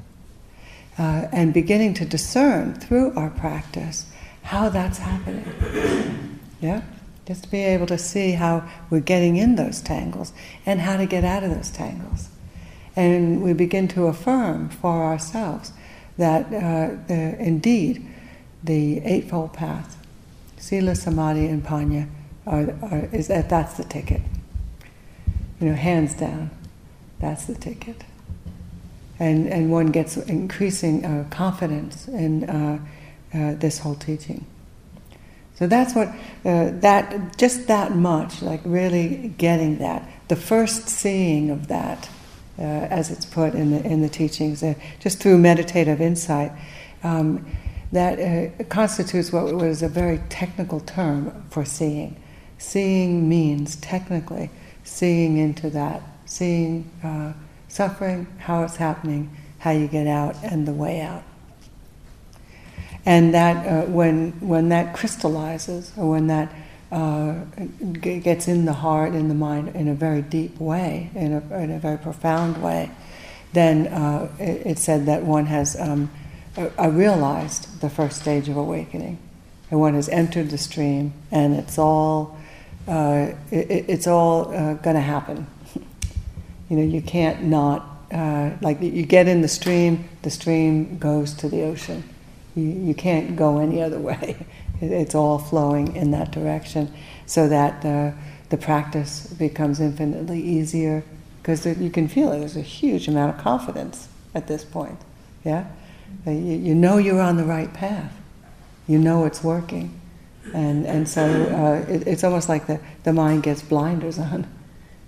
uh, 0.97 1.27
and 1.31 1.53
beginning 1.53 1.93
to 1.93 2.05
discern 2.05 2.73
through 2.73 3.13
our 3.15 3.29
practice 3.29 4.05
how 4.43 4.69
that's 4.69 4.97
happening. 4.97 6.29
Yeah? 6.61 6.81
Just 7.27 7.43
to 7.43 7.51
be 7.51 7.61
able 7.61 7.87
to 7.87 7.97
see 7.97 8.31
how 8.31 8.63
we're 8.89 9.01
getting 9.01 9.35
in 9.35 9.57
those 9.57 9.81
tangles 9.81 10.31
and 10.65 10.79
how 10.79 10.95
to 10.95 11.05
get 11.05 11.25
out 11.25 11.43
of 11.43 11.53
those 11.53 11.69
tangles. 11.69 12.29
And 12.95 13.41
we 13.41 13.53
begin 13.53 13.87
to 13.89 14.07
affirm 14.07 14.69
for 14.69 15.03
ourselves 15.03 15.71
that 16.17 16.45
uh, 16.47 16.95
the, 17.07 17.35
indeed 17.39 18.07
the 18.63 18.99
Eightfold 18.99 19.53
Path, 19.53 19.97
Sila, 20.57 20.95
Samadhi, 20.95 21.47
and 21.47 21.63
Panya, 21.63 22.07
are, 22.45 22.75
are, 22.81 23.09
is 23.11 23.27
that 23.27 23.49
that's 23.49 23.77
the 23.77 23.83
ticket. 23.83 24.21
You 25.59 25.69
know, 25.69 25.75
hands 25.75 26.13
down, 26.13 26.51
that's 27.19 27.45
the 27.45 27.55
ticket. 27.55 28.03
And, 29.19 29.47
and 29.47 29.71
one 29.71 29.87
gets 29.87 30.17
increasing 30.17 31.05
uh, 31.05 31.25
confidence 31.29 32.07
in 32.07 32.49
uh, 32.49 32.79
uh 33.33 33.55
this 33.55 33.79
whole 33.79 33.95
teaching. 33.95 34.45
So 35.55 35.67
that's 35.67 35.95
what, 35.95 36.09
uh, 36.45 36.71
that, 36.79 37.37
just 37.37 37.67
that 37.67 37.95
much, 37.95 38.41
like 38.41 38.61
really 38.65 39.33
getting 39.37 39.77
that, 39.77 40.09
the 40.27 40.35
first 40.35 40.89
seeing 40.89 41.49
of 41.51 41.67
that 41.67 42.09
uh, 42.57 42.61
as 42.61 43.11
it's 43.11 43.25
put 43.25 43.53
in 43.53 43.71
the, 43.71 43.83
in 43.83 44.01
the 44.01 44.09
teachings, 44.09 44.63
uh, 44.63 44.73
just 44.99 45.19
through 45.19 45.37
meditative 45.37 46.01
insight. 46.01 46.51
Um, 47.03 47.45
that 47.91 48.19
uh, 48.19 48.63
constitutes 48.65 49.31
what 49.31 49.53
was 49.53 49.83
a 49.83 49.87
very 49.87 50.19
technical 50.29 50.79
term 50.79 51.45
for 51.49 51.63
seeing. 51.63 52.19
Seeing 52.57 53.29
means 53.29 53.75
technically 53.77 54.49
seeing 54.83 55.37
into 55.37 55.69
that, 55.71 56.01
seeing 56.25 56.89
uh, 57.03 57.33
suffering, 57.67 58.27
how 58.39 58.63
it's 58.63 58.75
happening, 58.75 59.35
how 59.59 59.71
you 59.71 59.87
get 59.87 60.07
out, 60.07 60.35
and 60.43 60.67
the 60.67 60.73
way 60.73 61.01
out. 61.01 61.23
And 63.05 63.33
that 63.33 63.65
uh, 63.65 63.85
when 63.87 64.31
when 64.39 64.69
that 64.69 64.95
crystallizes, 64.95 65.91
or 65.97 66.11
when 66.11 66.27
that 66.27 66.53
uh, 66.93 67.33
gets 67.99 68.47
in 68.47 68.65
the 68.65 68.73
heart, 68.73 69.15
in 69.15 69.27
the 69.27 69.33
mind, 69.33 69.69
in 69.69 69.87
a 69.87 69.95
very 69.95 70.21
deep 70.21 70.59
way, 70.59 71.09
in 71.15 71.33
a, 71.33 71.57
in 71.57 71.71
a 71.71 71.79
very 71.79 71.97
profound 71.97 72.61
way, 72.61 72.91
then 73.53 73.87
uh, 73.87 74.29
it, 74.39 74.67
it, 74.67 74.77
said 74.77 75.07
that 75.07 75.23
one 75.23 75.47
has 75.47 75.75
um, 75.79 76.11
uh, 76.55 76.89
realized 76.89 77.81
the 77.81 77.89
first 77.89 78.21
stage 78.21 78.47
of 78.47 78.57
awakening, 78.57 79.17
and 79.71 79.79
one 79.79 79.95
has 79.95 80.07
entered 80.09 80.51
the 80.51 80.57
stream, 80.57 81.13
and 81.31 81.55
it's 81.55 81.79
all 81.79 82.37
uh, 82.87 83.31
it, 83.49 83.85
it's 83.89 84.05
all 84.05 84.53
uh, 84.53 84.75
going 84.75 84.95
to 84.95 85.01
happen. 85.01 85.47
you 86.69 86.77
know, 86.77 86.83
you 86.83 87.01
can't 87.01 87.41
not 87.43 88.05
uh, 88.11 88.51
like 88.61 88.79
you 88.81 89.03
get 89.03 89.27
in 89.27 89.41
the 89.41 89.47
stream, 89.47 90.07
the 90.21 90.29
stream 90.29 90.99
goes 90.99 91.33
to 91.33 91.49
the 91.49 91.63
ocean. 91.63 92.03
You, 92.55 92.65
you 92.65 92.93
can't 92.93 93.35
go 93.35 93.57
any 93.57 93.81
other 93.81 93.97
way 94.11 94.45
it's 94.91 95.15
all 95.15 95.37
flowing 95.37 95.95
in 95.95 96.11
that 96.11 96.31
direction 96.31 96.93
so 97.25 97.47
that 97.47 97.81
the, 97.81 98.13
the 98.49 98.57
practice 98.57 99.27
becomes 99.27 99.79
infinitely 99.79 100.41
easier 100.41 101.03
because 101.41 101.65
you 101.65 101.89
can 101.89 102.07
feel 102.07 102.31
it. 102.31 102.39
There's 102.39 102.57
a 102.57 102.61
huge 102.61 103.07
amount 103.07 103.35
of 103.35 103.41
confidence 103.41 104.07
at 104.33 104.47
this 104.47 104.63
point. 104.63 104.99
Yeah? 105.43 105.67
You, 106.25 106.33
you 106.33 106.75
know 106.75 106.97
you're 106.97 107.21
on 107.21 107.37
the 107.37 107.43
right 107.43 107.73
path. 107.73 108.13
You 108.87 108.97
know 108.97 109.25
it's 109.25 109.43
working. 109.43 109.99
And, 110.53 110.85
and 110.85 111.07
so 111.07 111.23
uh, 111.23 111.91
it, 111.91 112.07
it's 112.07 112.23
almost 112.23 112.49
like 112.49 112.67
the, 112.67 112.79
the 113.03 113.13
mind 113.13 113.43
gets 113.43 113.61
blinders 113.61 114.19
on. 114.19 114.47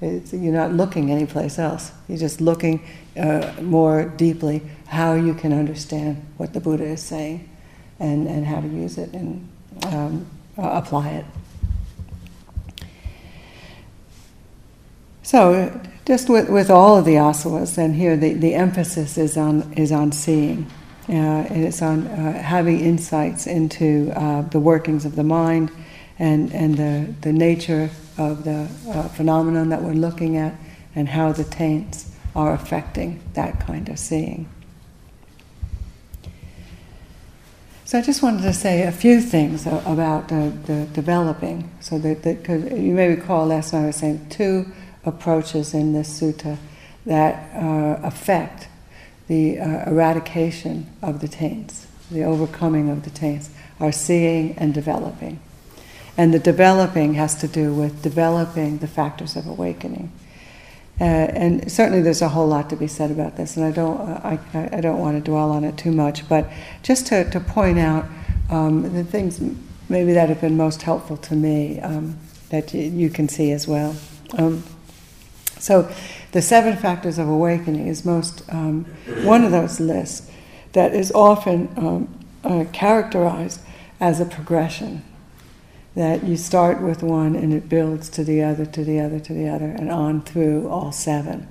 It's, 0.01 0.33
you're 0.33 0.53
not 0.53 0.71
looking 0.71 1.09
anyplace 1.09 1.57
else. 1.57 1.91
You're 2.07 2.17
just 2.17 2.41
looking 2.41 2.85
uh, 3.17 3.53
more 3.61 4.05
deeply 4.05 4.61
how 4.87 5.13
you 5.13 5.33
can 5.33 5.53
understand 5.53 6.25
what 6.37 6.53
the 6.53 6.59
Buddha 6.59 6.83
is 6.83 7.01
saying 7.01 7.49
and, 7.99 8.27
and 8.27 8.45
how 8.45 8.61
to 8.61 8.67
use 8.67 8.97
it 8.97 9.13
in, 9.13 9.47
um, 9.83 10.25
uh, 10.57 10.81
apply 10.83 11.09
it. 11.09 11.25
So, 15.23 15.81
just 16.05 16.29
with, 16.29 16.49
with 16.49 16.69
all 16.69 16.97
of 16.97 17.05
the 17.05 17.15
asavas, 17.15 17.75
then 17.75 17.93
here 17.93 18.15
the, 18.15 18.33
the 18.33 18.53
emphasis 18.53 19.17
is 19.17 19.37
on 19.37 19.73
is 19.73 19.91
on 19.91 20.11
seeing, 20.11 20.69
uh, 21.09 21.11
and 21.11 21.65
it's 21.65 21.81
on 21.81 22.05
uh, 22.07 22.41
having 22.41 22.79
insights 22.79 23.47
into 23.47 24.11
uh, 24.15 24.43
the 24.43 24.59
workings 24.59 25.03
of 25.03 25.15
the 25.15 25.23
mind, 25.23 25.71
and 26.19 26.53
and 26.53 26.77
the 26.77 27.13
the 27.21 27.33
nature 27.33 27.89
of 28.19 28.43
the 28.43 28.69
uh, 28.89 29.07
phenomenon 29.09 29.69
that 29.69 29.81
we're 29.81 29.93
looking 29.93 30.37
at, 30.37 30.53
and 30.95 31.09
how 31.09 31.31
the 31.31 31.43
taints 31.43 32.11
are 32.35 32.53
affecting 32.53 33.19
that 33.33 33.59
kind 33.65 33.89
of 33.89 33.97
seeing. 33.97 34.47
So 37.85 37.99
I 37.99 38.01
just 38.01 38.23
wanted 38.23 38.41
to 38.41 38.53
say 38.53 38.81
a 38.81 38.91
few 38.91 39.21
things 39.21 39.67
about 39.67 40.29
the 40.29 40.87
developing. 40.91 41.69
So 41.81 41.99
that, 41.99 42.23
that 42.23 42.49
you 42.49 42.95
may 42.95 43.09
recall 43.09 43.45
last 43.45 43.73
night 43.73 43.83
I 43.83 43.85
was 43.85 43.97
saying 43.97 44.27
two 44.29 44.65
approaches 45.05 45.75
in 45.75 45.93
this 45.93 46.19
sutta 46.19 46.57
that 47.05 47.55
uh, 47.55 47.99
affect 48.01 48.69
the 49.27 49.59
uh, 49.59 49.91
eradication 49.91 50.91
of 51.03 51.21
the 51.21 51.27
taints, 51.27 51.85
the 52.09 52.23
overcoming 52.23 52.89
of 52.89 53.03
the 53.03 53.11
taints, 53.11 53.51
are 53.79 53.91
seeing 53.91 54.57
and 54.57 54.73
developing. 54.73 55.39
And 56.17 56.33
the 56.33 56.39
developing 56.39 57.13
has 57.13 57.35
to 57.35 57.47
do 57.47 57.71
with 57.71 58.01
developing 58.01 58.79
the 58.79 58.87
factors 58.87 59.35
of 59.35 59.45
awakening. 59.45 60.11
Uh, 60.99 61.03
and 61.03 61.69
certainly 61.69 62.01
there's 62.01 62.21
a 62.21 62.29
whole 62.29 62.47
lot 62.47 62.69
to 62.69 62.75
be 62.75 62.87
said 62.87 63.11
about 63.11 63.35
this, 63.35 63.57
and 63.57 63.65
I 63.65 63.71
don't, 63.71 63.99
uh, 63.99 64.37
I, 64.53 64.77
I 64.77 64.81
don't 64.81 64.99
want 64.99 65.17
to 65.17 65.21
dwell 65.21 65.51
on 65.51 65.65
it 65.65 65.77
too 65.77 65.91
much, 65.91 66.27
but 66.29 66.49
just 66.83 67.07
to, 67.07 67.29
to 67.31 67.39
point 67.41 67.77
out 67.79 68.05
um, 68.49 68.93
the 68.93 69.03
things 69.03 69.41
maybe 69.89 70.13
that 70.13 70.29
have 70.29 70.39
been 70.39 70.55
most 70.55 70.83
helpful 70.83 71.17
to 71.17 71.35
me 71.35 71.81
um, 71.81 72.17
that 72.49 72.73
you, 72.73 72.83
you, 72.83 73.09
can 73.09 73.27
see 73.27 73.51
as 73.51 73.67
well. 73.67 73.95
Um, 74.37 74.63
so, 75.59 75.91
the 76.31 76.41
seven 76.41 76.77
factors 76.77 77.17
of 77.17 77.27
awakening 77.27 77.87
is 77.87 78.05
most 78.05 78.43
um, 78.49 78.85
one 79.23 79.43
of 79.43 79.51
those 79.51 79.79
lists 79.79 80.29
that 80.73 80.93
is 80.93 81.11
often 81.11 81.69
um, 81.77 82.25
uh, 82.43 82.65
characterized 82.71 83.61
as 83.99 84.19
a 84.19 84.25
progression 84.25 85.03
that 85.95 86.23
you 86.25 86.35
start 86.37 86.81
with 86.81 87.01
one 87.01 87.35
and 87.35 87.53
it 87.53 87.69
builds 87.69 88.09
to 88.09 88.23
the 88.23 88.43
other, 88.43 88.65
to 88.65 88.83
the 88.83 88.99
other, 88.99 89.19
to 89.19 89.33
the 89.33 89.47
other, 89.47 89.65
and 89.65 89.89
on 89.89 90.21
through 90.21 90.67
all 90.69 90.91
seven. 90.91 91.47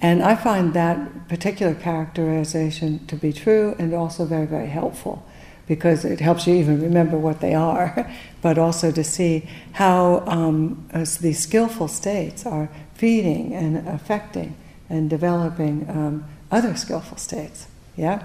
And 0.00 0.22
I 0.22 0.36
find 0.36 0.72
that 0.74 1.28
particular 1.28 1.74
characterization 1.74 3.04
to 3.06 3.16
be 3.16 3.32
true 3.32 3.74
and 3.78 3.92
also 3.92 4.24
very, 4.24 4.46
very 4.46 4.68
helpful 4.68 5.26
because 5.66 6.04
it 6.04 6.20
helps 6.20 6.46
you 6.46 6.54
even 6.54 6.80
remember 6.80 7.18
what 7.18 7.40
they 7.40 7.54
are, 7.54 8.10
but 8.42 8.56
also 8.56 8.90
to 8.92 9.04
see 9.04 9.48
how 9.72 10.24
um, 10.26 10.88
these 11.20 11.40
skillful 11.40 11.88
states 11.88 12.46
are 12.46 12.70
feeding 12.94 13.54
and 13.54 13.86
affecting 13.88 14.56
and 14.88 15.10
developing 15.10 15.88
um, 15.90 16.24
other 16.50 16.74
skillful 16.76 17.18
states. 17.18 17.66
Yeah? 17.96 18.24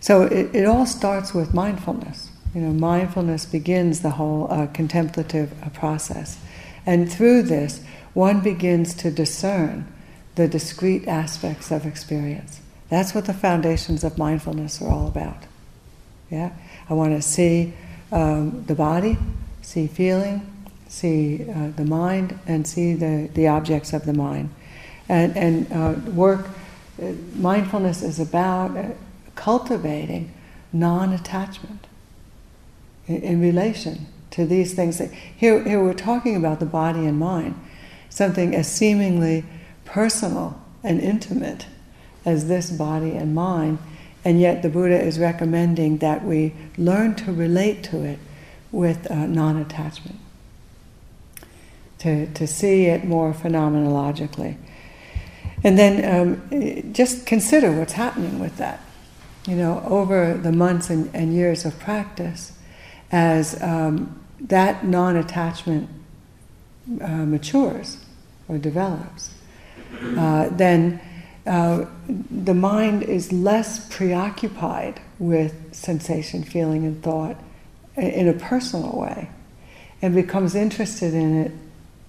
So 0.00 0.22
it, 0.22 0.54
it 0.54 0.66
all 0.66 0.84
starts 0.84 1.32
with 1.32 1.54
mindfulness. 1.54 2.30
You 2.54 2.60
know, 2.60 2.72
mindfulness 2.72 3.46
begins 3.46 4.00
the 4.00 4.10
whole 4.10 4.46
uh, 4.50 4.68
contemplative 4.68 5.52
uh, 5.62 5.70
process. 5.70 6.38
And 6.86 7.10
through 7.10 7.42
this, 7.42 7.82
one 8.12 8.40
begins 8.40 8.94
to 8.94 9.10
discern 9.10 9.92
the 10.36 10.46
discrete 10.46 11.08
aspects 11.08 11.72
of 11.72 11.84
experience. 11.84 12.60
That's 12.90 13.14
what 13.14 13.24
the 13.24 13.34
foundations 13.34 14.04
of 14.04 14.18
mindfulness 14.18 14.80
are 14.80 14.88
all 14.88 15.08
about. 15.08 15.44
Yeah? 16.30 16.52
I 16.88 16.94
want 16.94 17.14
to 17.14 17.22
see 17.22 17.72
um, 18.12 18.64
the 18.66 18.74
body, 18.76 19.18
see 19.62 19.88
feeling, 19.88 20.46
see 20.88 21.46
uh, 21.50 21.70
the 21.74 21.84
mind 21.84 22.38
and 22.46 22.66
see 22.66 22.94
the, 22.94 23.28
the 23.34 23.48
objects 23.48 23.92
of 23.92 24.04
the 24.04 24.12
mind. 24.12 24.50
And, 25.08 25.36
and 25.36 25.72
uh, 25.72 26.10
work, 26.12 26.46
uh, 27.02 27.12
mindfulness 27.34 28.02
is 28.02 28.20
about 28.20 28.76
uh, 28.76 28.90
cultivating 29.34 30.32
non 30.72 31.12
attachment 31.12 31.88
in, 33.06 33.22
in, 33.22 33.40
relation 33.40 34.06
to 34.30 34.46
these 34.46 34.74
things. 34.74 35.00
Here, 35.36 35.62
here 35.62 35.82
we're 35.82 35.94
talking 35.94 36.36
about 36.36 36.60
the 36.60 36.66
body 36.66 37.06
and 37.06 37.18
mind, 37.18 37.54
something 38.08 38.54
as 38.54 38.70
seemingly 38.70 39.44
personal 39.84 40.60
and 40.82 41.00
intimate 41.00 41.66
as 42.24 42.48
this 42.48 42.70
body 42.70 43.12
and 43.12 43.34
mind, 43.34 43.78
and 44.24 44.40
yet 44.40 44.62
the 44.62 44.68
Buddha 44.68 45.00
is 45.00 45.18
recommending 45.18 45.98
that 45.98 46.24
we 46.24 46.54
learn 46.78 47.14
to 47.16 47.32
relate 47.32 47.82
to 47.84 48.02
it 48.02 48.18
with 48.72 49.10
uh, 49.10 49.26
non 49.26 49.56
attachment, 49.56 50.18
to, 51.98 52.26
to 52.32 52.46
see 52.46 52.86
it 52.86 53.04
more 53.04 53.32
phenomenologically. 53.32 54.56
And 55.62 55.78
then 55.78 56.42
um, 56.52 56.92
just 56.92 57.24
consider 57.24 57.72
what's 57.72 57.94
happening 57.94 58.38
with 58.38 58.58
that. 58.58 58.80
You 59.46 59.56
know, 59.56 59.82
over 59.86 60.34
the 60.34 60.52
months 60.52 60.90
and, 60.90 61.10
and 61.14 61.34
years 61.34 61.64
of 61.64 61.78
practice, 61.78 62.52
as 63.14 63.62
um, 63.62 64.20
that 64.40 64.84
non 64.84 65.16
attachment 65.16 65.88
uh, 67.00 67.06
matures 67.06 68.04
or 68.48 68.58
develops, 68.58 69.32
uh, 70.18 70.48
then 70.50 71.00
uh, 71.46 71.84
the 72.08 72.54
mind 72.54 73.04
is 73.04 73.32
less 73.32 73.88
preoccupied 73.88 75.00
with 75.20 75.72
sensation, 75.72 76.42
feeling, 76.42 76.84
and 76.84 77.00
thought 77.04 77.36
in 77.96 78.26
a 78.26 78.32
personal 78.32 78.98
way 78.98 79.30
and 80.02 80.12
becomes 80.12 80.56
interested 80.56 81.14
in 81.14 81.44
it 81.44 81.52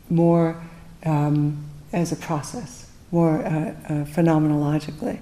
more 0.10 0.60
um, 1.06 1.64
as 1.94 2.12
a 2.12 2.16
process, 2.16 2.90
more 3.12 3.46
uh, 3.46 3.50
uh, 3.50 3.74
phenomenologically. 4.06 5.20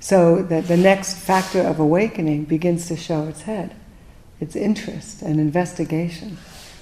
So 0.00 0.42
that 0.42 0.66
the 0.66 0.76
next 0.76 1.14
factor 1.14 1.60
of 1.60 1.78
awakening 1.78 2.46
begins 2.46 2.88
to 2.88 2.96
show 2.96 3.28
its 3.28 3.42
head, 3.42 3.76
its 4.42 4.56
interest 4.56 5.22
and 5.22 5.38
investigation. 5.38 6.36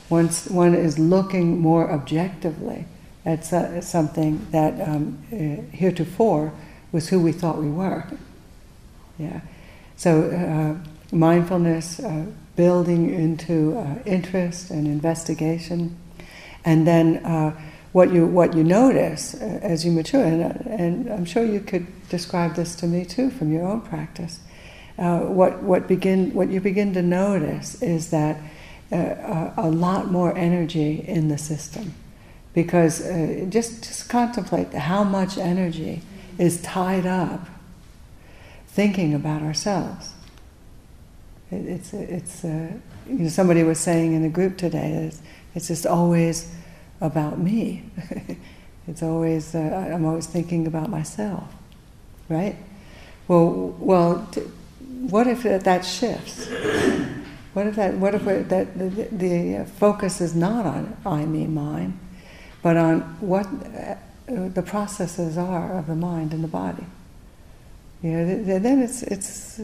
Once 0.09 0.47
one 0.47 0.75
is 0.75 0.99
looking 0.99 1.59
more 1.61 1.91
objectively 1.91 2.87
at 3.27 3.45
something 3.85 4.47
that 4.51 4.81
um, 4.81 5.19
uh, 5.31 5.77
heretofore 5.77 6.53
was 6.91 7.11
who 7.11 7.21
we 7.21 7.33
thought 7.33 7.59
we 7.59 7.71
were. 7.71 8.05
Yeah. 9.19 9.41
So 9.97 10.31
uh, 10.31 11.15
mindfulness, 11.15 12.01
uh, 12.01 12.25
building 12.57 13.13
into 13.13 13.77
uh, 13.77 13.99
interest 14.07 14.71
and 14.71 14.87
investigation, 14.87 15.97
and 16.65 16.87
then 16.87 17.19
uh, 17.19 17.55
what 17.93 18.11
you 18.11 18.27
what 18.27 18.55
you 18.55 18.65
notice 18.65 19.35
uh, 19.35 19.61
as 19.63 19.85
you 19.85 19.93
mature, 19.93 20.25
and, 20.25 20.43
and, 20.67 21.13
I'm 21.13 21.25
sure 21.27 21.45
you 21.45 21.61
could 21.61 21.87
describe 22.09 22.55
this 22.55 22.75
to 22.77 22.87
me 22.87 23.05
too 23.05 23.31
from 23.31 23.53
your 23.53 23.67
own 23.67 23.83
practice. 23.83 24.41
Uh, 25.01 25.21
what 25.21 25.63
what 25.63 25.89
begin 25.89 26.33
what 26.35 26.51
you 26.51 26.61
begin 26.61 26.93
to 26.93 27.03
notice 27.03 27.81
is 27.83 28.11
that 28.11 28.37
uh, 28.93 29.51
a 29.57 29.71
lot 29.71 30.11
more 30.11 30.37
energy 30.37 31.03
in 31.09 31.29
the 31.29 31.39
system, 31.39 31.95
because 32.55 33.01
uh, 33.01 33.47
just 33.49 33.83
just 33.83 34.09
contemplate 34.09 34.73
how 34.75 35.03
much 35.03 35.39
energy 35.39 36.03
is 36.39 36.61
tied 36.63 37.07
up 37.07 37.49
thinking 38.69 39.15
about 39.15 39.43
ourselves 39.43 40.13
it, 41.51 41.67
it's 41.67 41.93
it's 41.93 42.45
uh, 42.45 42.73
you 43.09 43.19
know 43.19 43.29
somebody 43.29 43.63
was 43.63 43.79
saying 43.79 44.13
in 44.13 44.23
the 44.23 44.29
group 44.29 44.57
today 44.57 44.93
it's, 44.93 45.21
it's 45.55 45.69
just 45.69 45.87
always 45.87 46.53
about 47.01 47.39
me. 47.39 47.85
it's 48.89 49.03
always 49.03 49.55
uh, 49.55 49.91
I'm 49.93 50.05
always 50.05 50.27
thinking 50.27 50.67
about 50.67 50.91
myself, 50.91 51.53
right? 52.29 52.57
Well, 53.27 53.75
well, 53.79 54.29
t- 54.33 54.43
what 55.09 55.27
if 55.27 55.43
that 55.43 55.85
shifts? 55.85 56.49
What 57.55 57.67
if 57.67 57.77
that? 57.77 57.95
What 57.95 58.15
if 58.15 58.25
that 58.49 58.79
the, 58.79 59.09
the, 59.11 59.65
focus 59.65 60.21
is 60.21 60.35
not 60.35 60.67
on 60.67 60.97
I, 61.05 61.25
me, 61.25 61.47
mine, 61.47 61.99
but 62.63 62.77
on 62.77 63.01
what 63.21 63.47
uh, 63.47 63.97
the 64.27 64.63
processes 64.63 65.37
are 65.37 65.79
of 65.79 65.87
the 65.87 65.97
mind 65.97 66.33
and 66.33 66.45
the 66.45 66.49
body? 66.49 66.87
You 68.03 68.11
know, 68.11 68.59
then 68.59 68.81
it's 68.81 69.03
it's 69.03 69.61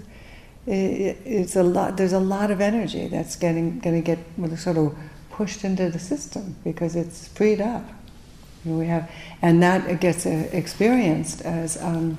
it's 0.67 1.55
a 1.55 1.63
lot. 1.63 1.97
There's 1.97 2.13
a 2.13 2.21
lot 2.21 2.51
of 2.51 2.61
energy 2.61 3.07
that's 3.07 3.37
getting 3.37 3.79
going 3.79 4.03
to 4.03 4.17
get 4.17 4.19
sort 4.59 4.79
of 4.79 4.97
pushed 5.31 5.65
into 5.65 5.91
the 5.91 5.99
system 5.99 6.57
because 6.65 6.97
it's 6.97 7.29
freed 7.29 7.61
up. 7.61 7.85
You 8.65 8.73
know, 8.73 8.79
we 8.79 8.87
have, 8.87 9.09
and 9.43 9.63
that 9.63 10.01
gets 10.01 10.27
uh, 10.27 10.49
experienced 10.53 11.43
as 11.43 11.81
um, 11.81 12.19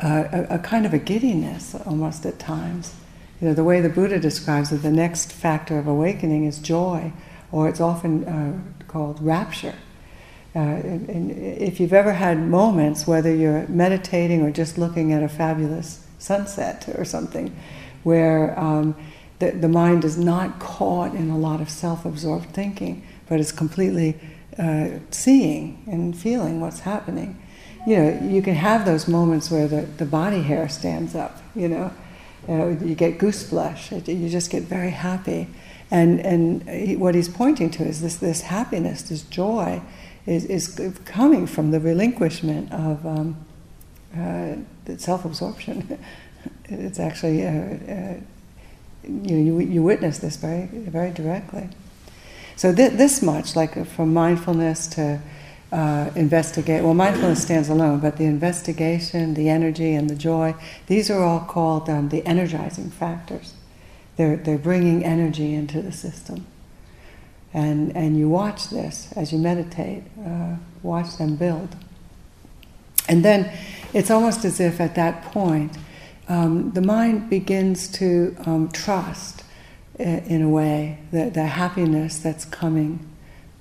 a, 0.00 0.46
a, 0.50 0.58
kind 0.58 0.86
of 0.86 0.92
a 0.92 0.98
giddiness 0.98 1.74
almost 1.86 2.26
at 2.26 2.38
times. 2.38 2.94
You 3.40 3.48
know, 3.48 3.54
the 3.54 3.64
way 3.64 3.80
the 3.80 3.88
Buddha 3.88 4.18
describes 4.18 4.72
it, 4.72 4.78
the 4.78 4.90
next 4.90 5.32
factor 5.32 5.78
of 5.78 5.86
awakening 5.86 6.44
is 6.44 6.58
joy, 6.58 7.12
or 7.52 7.68
it's 7.68 7.80
often 7.80 8.24
uh, 8.24 8.58
called 8.88 9.20
rapture. 9.22 9.74
Uh, 10.56 10.58
and, 10.58 11.08
and 11.08 11.30
if 11.30 11.80
you've 11.80 11.92
ever 11.92 12.12
had 12.12 12.38
moments, 12.38 13.06
whether 13.06 13.34
you're 13.34 13.66
meditating 13.66 14.42
or 14.42 14.50
just 14.50 14.78
looking 14.78 15.12
at 15.12 15.22
a 15.22 15.28
fabulous 15.28 16.06
sunset 16.18 16.88
or 16.96 17.04
something, 17.04 17.54
where 18.04 18.58
um, 18.58 18.94
the, 19.40 19.50
the 19.50 19.68
mind 19.68 20.04
is 20.04 20.16
not 20.16 20.60
caught 20.60 21.14
in 21.14 21.28
a 21.30 21.36
lot 21.36 21.60
of 21.60 21.68
self 21.68 22.04
absorbed 22.04 22.50
thinking, 22.50 23.02
but 23.28 23.40
is 23.40 23.50
completely 23.50 24.18
uh, 24.58 24.90
seeing 25.10 25.82
and 25.90 26.16
feeling 26.16 26.60
what's 26.60 26.80
happening. 26.80 27.40
You 27.86 27.96
know, 27.96 28.20
you 28.22 28.42
can 28.42 28.54
have 28.54 28.86
those 28.86 29.06
moments 29.06 29.50
where 29.50 29.68
the, 29.68 29.82
the 29.82 30.06
body 30.06 30.42
hair 30.42 30.68
stands 30.68 31.14
up, 31.14 31.42
you 31.54 31.68
know, 31.68 31.92
you 32.48 32.94
get 32.94 33.18
goose 33.18 33.48
flesh, 33.48 33.92
you 33.92 34.28
just 34.28 34.50
get 34.50 34.62
very 34.64 34.90
happy. 34.90 35.48
And, 35.90 36.20
and 36.20 36.68
he, 36.68 36.96
what 36.96 37.14
he's 37.14 37.28
pointing 37.28 37.70
to 37.72 37.84
is 37.84 38.00
this, 38.00 38.16
this 38.16 38.42
happiness, 38.42 39.02
this 39.02 39.22
joy, 39.22 39.82
is, 40.26 40.44
is 40.46 40.98
coming 41.04 41.46
from 41.46 41.70
the 41.70 41.80
relinquishment 41.80 42.72
of 42.72 43.06
um, 43.06 43.36
uh, 44.16 44.56
self 44.96 45.24
absorption. 45.24 45.98
it's 46.64 46.98
actually, 46.98 47.46
uh, 47.46 47.50
uh, 47.50 48.14
you, 49.04 49.36
you, 49.36 49.60
you 49.60 49.82
witness 49.82 50.18
this 50.18 50.36
very, 50.36 50.66
very 50.66 51.10
directly. 51.10 51.68
So, 52.56 52.74
th- 52.74 52.92
this 52.92 53.20
much, 53.20 53.56
like 53.56 53.86
from 53.86 54.14
mindfulness 54.14 54.86
to 54.88 55.20
uh, 55.72 56.10
investigate, 56.14 56.82
well, 56.84 56.94
mindfulness 56.94 57.42
stands 57.42 57.68
alone, 57.68 58.00
but 58.00 58.16
the 58.16 58.24
investigation, 58.24 59.34
the 59.34 59.48
energy, 59.48 59.94
and 59.94 60.08
the 60.08 60.14
joy, 60.14 60.54
these 60.86 61.10
are 61.10 61.22
all 61.22 61.40
called 61.40 61.88
um, 61.88 62.08
the 62.10 62.24
energizing 62.26 62.90
factors. 62.90 63.54
They're, 64.16 64.36
they're 64.36 64.58
bringing 64.58 65.04
energy 65.04 65.54
into 65.54 65.82
the 65.82 65.92
system. 65.92 66.46
And, 67.52 67.96
and 67.96 68.16
you 68.16 68.28
watch 68.28 68.70
this 68.70 69.12
as 69.16 69.32
you 69.32 69.38
meditate, 69.38 70.04
uh, 70.24 70.56
watch 70.82 71.16
them 71.16 71.36
build. 71.36 71.74
And 73.08 73.24
then 73.24 73.52
it's 73.92 74.10
almost 74.10 74.44
as 74.44 74.60
if 74.60 74.80
at 74.80 74.94
that 74.94 75.22
point, 75.22 75.76
um, 76.28 76.72
the 76.72 76.80
mind 76.80 77.28
begins 77.28 77.88
to 77.92 78.34
um, 78.46 78.70
trust, 78.70 79.44
in 79.98 80.42
a 80.42 80.48
way, 80.48 80.98
the, 81.12 81.30
the 81.30 81.46
happiness 81.46 82.18
that's 82.18 82.44
coming 82.44 83.06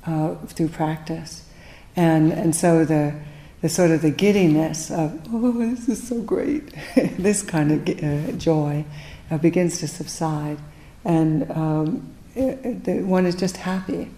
uh, 0.06 0.36
through 0.48 0.70
practice. 0.70 1.48
And, 1.96 2.32
and 2.32 2.56
so 2.56 2.86
the, 2.86 3.14
the 3.62 3.70
sort 3.70 3.92
of 3.92 4.02
the 4.02 4.12
giddiness 4.12 4.92
of, 4.92 5.22
oh, 5.32 5.52
this 5.52 5.88
is 5.88 6.08
so 6.08 6.22
great, 6.22 6.74
this 6.96 7.44
kind 7.44 7.72
of 7.72 8.04
uh, 8.04 8.32
joy 8.38 8.86
uh, 9.30 9.38
begins 9.38 9.80
to 9.80 9.88
subside. 9.88 10.58
And 11.06 11.50
um, 11.52 12.14
it, 12.36 12.88
it, 12.88 13.06
one 13.06 13.26
is 13.26 13.36
just 13.36 13.58
happy. 13.58 14.10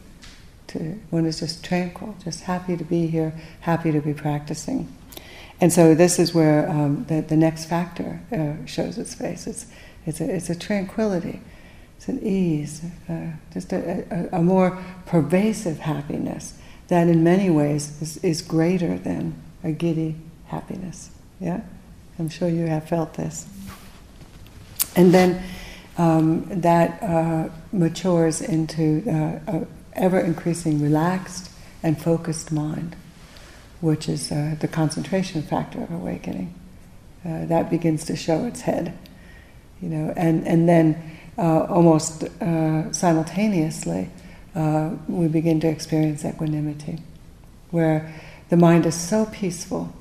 To, 0.67 0.79
one 1.09 1.25
is 1.25 1.39
just 1.39 1.63
tranquil, 1.63 2.15
just 2.23 2.41
happy 2.41 2.75
to 2.75 2.83
be 2.83 3.07
here, 3.07 3.33
happy 3.61 3.91
to 3.91 4.01
be 4.01 4.13
practicing. 4.13 4.91
And 5.61 5.71
so 5.71 5.95
this 5.95 6.19
is 6.19 6.33
where 6.33 6.69
um, 6.69 7.05
the, 7.07 7.21
the 7.21 7.37
next 7.37 7.65
factor 7.65 8.19
uh, 8.31 8.65
shows 8.65 8.97
its 8.97 9.15
face. 9.15 9.47
It's, 9.47 9.67
it's, 10.05 10.21
a, 10.21 10.35
it's 10.35 10.49
a 10.49 10.55
tranquility, 10.55 11.41
it's 11.97 12.07
an 12.07 12.19
ease, 12.25 12.81
uh, 13.09 13.27
just 13.53 13.71
a, 13.71 14.05
a, 14.11 14.39
a, 14.39 14.41
more 14.41 14.83
pervasive 15.05 15.79
happiness 15.79 16.55
that 16.87 17.07
in 17.07 17.23
many 17.23 17.49
ways 17.49 18.01
is, 18.01 18.17
is 18.17 18.41
greater 18.41 18.97
than 18.97 19.35
a 19.63 19.71
giddy 19.71 20.15
happiness. 20.47 21.09
Yeah? 21.39 21.61
I'm 22.19 22.29
sure 22.29 22.47
you 22.47 22.67
have 22.67 22.87
felt 22.87 23.15
this. 23.15 23.47
And 24.95 25.13
then 25.13 25.43
um, 25.97 26.45
that 26.61 27.01
uh, 27.01 27.49
matures 27.71 28.41
into 28.41 29.03
uh, 29.09 29.65
ever 29.93 30.19
increasing 30.19 30.81
relaxed 30.81 31.51
and 31.83 32.01
focused 32.01 32.51
mind 32.51 32.95
which 33.81 34.09
is 34.09 34.31
uh, 34.31 34.55
the 34.59 34.67
concentration 34.67 35.43
factor 35.43 35.81
of 35.81 35.91
awakening. 35.91 36.53
Uh, 37.23 37.45
that 37.45 37.69
begins 37.69 38.05
to 38.05 38.15
show 38.15 38.45
its 38.45 38.61
head, 38.61 38.97
you 39.81 39.89
know, 39.89 40.13
and 40.15 40.47
and 40.47 40.69
then 40.69 41.17
uh, 41.37 41.65
almost 41.65 42.23
uh, 42.41 42.91
simultaneously, 42.91 44.09
uh, 44.55 44.91
we 45.07 45.27
begin 45.27 45.59
to 45.59 45.67
experience 45.67 46.23
equanimity, 46.23 46.99
where 47.71 48.13
the 48.49 48.57
mind 48.57 48.85
is 48.85 48.95
so 48.95 49.25
peaceful, 49.25 49.93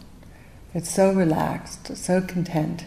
it's 0.73 0.91
so 0.91 1.13
relaxed, 1.13 1.97
so 1.97 2.21
content, 2.21 2.85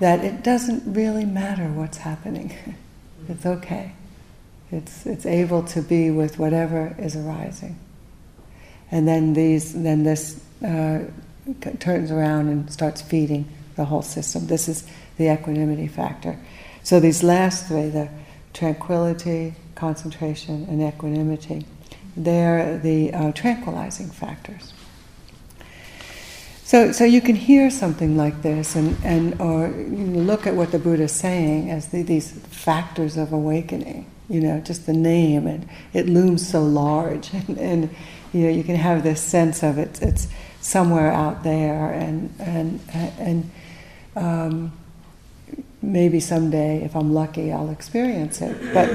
that 0.00 0.24
it 0.24 0.42
doesn't 0.42 0.94
really 0.94 1.24
matter 1.24 1.68
what's 1.68 1.98
happening. 1.98 2.54
it's 3.28 3.44
okay. 3.44 3.92
It's, 4.70 5.06
it's 5.06 5.26
able 5.26 5.62
to 5.64 5.82
be 5.82 6.10
with 6.10 6.38
whatever 6.38 6.94
is 6.98 7.16
arising. 7.16 7.78
And 8.90 9.06
then 9.06 9.34
these, 9.34 9.72
then 9.74 10.04
this 10.04 10.40
uh, 10.64 11.00
turns 11.78 12.10
around 12.10 12.48
and 12.48 12.70
starts 12.70 13.02
feeding 13.02 13.46
the 13.76 13.84
whole 13.84 14.02
system. 14.02 14.46
This 14.46 14.68
is 14.68 14.86
the 15.16 15.32
equanimity 15.32 15.88
factor. 15.88 16.38
So 16.82 17.00
these 17.00 17.22
last 17.22 17.66
three, 17.66 17.88
the 17.88 18.08
tranquility, 18.52 19.54
concentration, 19.78 20.66
and 20.68 20.82
equanimity, 20.82 21.64
they're 22.16 22.78
the 22.78 23.14
uh, 23.14 23.32
tranquilizing 23.32 24.10
factors. 24.10 24.72
So, 26.64 26.92
so 26.92 27.04
you 27.04 27.22
can 27.22 27.34
hear 27.34 27.70
something 27.70 28.16
like 28.16 28.42
this, 28.42 28.76
and, 28.76 28.96
and 29.02 29.40
or 29.40 29.68
look 29.68 30.46
at 30.46 30.54
what 30.54 30.70
the 30.70 30.78
Buddha 30.78 31.04
is 31.04 31.12
saying 31.12 31.70
as 31.70 31.88
the, 31.88 32.02
these 32.02 32.30
factors 32.30 33.16
of 33.16 33.32
awakening. 33.32 34.04
You 34.28 34.42
know, 34.42 34.60
just 34.60 34.84
the 34.84 34.92
name, 34.92 35.46
and 35.46 35.66
it 35.94 36.06
looms 36.10 36.46
so 36.46 36.62
large, 36.62 37.32
and, 37.32 37.56
and 37.56 37.96
you 38.34 38.42
know, 38.42 38.50
you 38.50 38.62
can 38.64 38.76
have 38.76 39.02
this 39.02 39.22
sense 39.22 39.62
of 39.62 39.78
it. 39.78 40.02
It's 40.02 40.28
somewhere 40.60 41.10
out 41.10 41.42
there, 41.42 41.90
and 41.92 42.34
and 42.38 42.80
and 42.92 43.50
um, 44.14 44.72
maybe 45.80 46.20
someday, 46.20 46.82
if 46.84 46.94
I'm 46.94 47.14
lucky, 47.14 47.50
I'll 47.52 47.70
experience 47.70 48.42
it. 48.42 48.74
But 48.74 48.90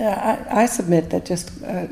uh, 0.00 0.04
I, 0.04 0.62
I, 0.62 0.66
submit 0.66 1.10
that 1.10 1.24
just 1.24 1.50
uh, 1.62 1.86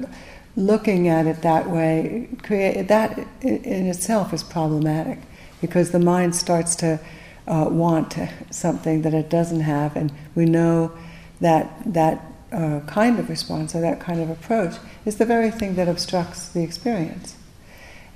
looking 0.57 1.09
at 1.09 1.27
it 1.27 1.43
that 1.43 1.71
way, 1.71 2.29
create 2.43 2.89
that 2.89 3.19
in 3.41 3.87
itself 3.87 4.33
is 4.33 4.43
problematic 4.43 5.19
because 5.61 5.91
the 5.93 5.99
mind 5.99 6.35
starts 6.35 6.75
to 6.77 6.99
uh, 7.47 7.67
want 7.71 8.17
something 8.51 9.03
that 9.03 9.15
it 9.15 9.31
doesn't 9.31 9.61
have, 9.61 9.97
and 9.97 10.13
we 10.35 10.45
know 10.45 10.93
that 11.41 11.71
that 11.87 12.21
uh, 12.53 12.81
kind 12.87 13.19
of 13.19 13.29
response 13.29 13.75
or 13.75 13.81
that 13.81 14.01
kind 14.01 14.21
of 14.21 14.31
approach 14.31 14.75
is 15.05 15.17
the 15.17 15.25
very 15.25 15.51
thing 15.51 15.75
that 15.77 15.89
obstructs 15.89 16.49
the 16.49 16.63
experience. 16.63 17.37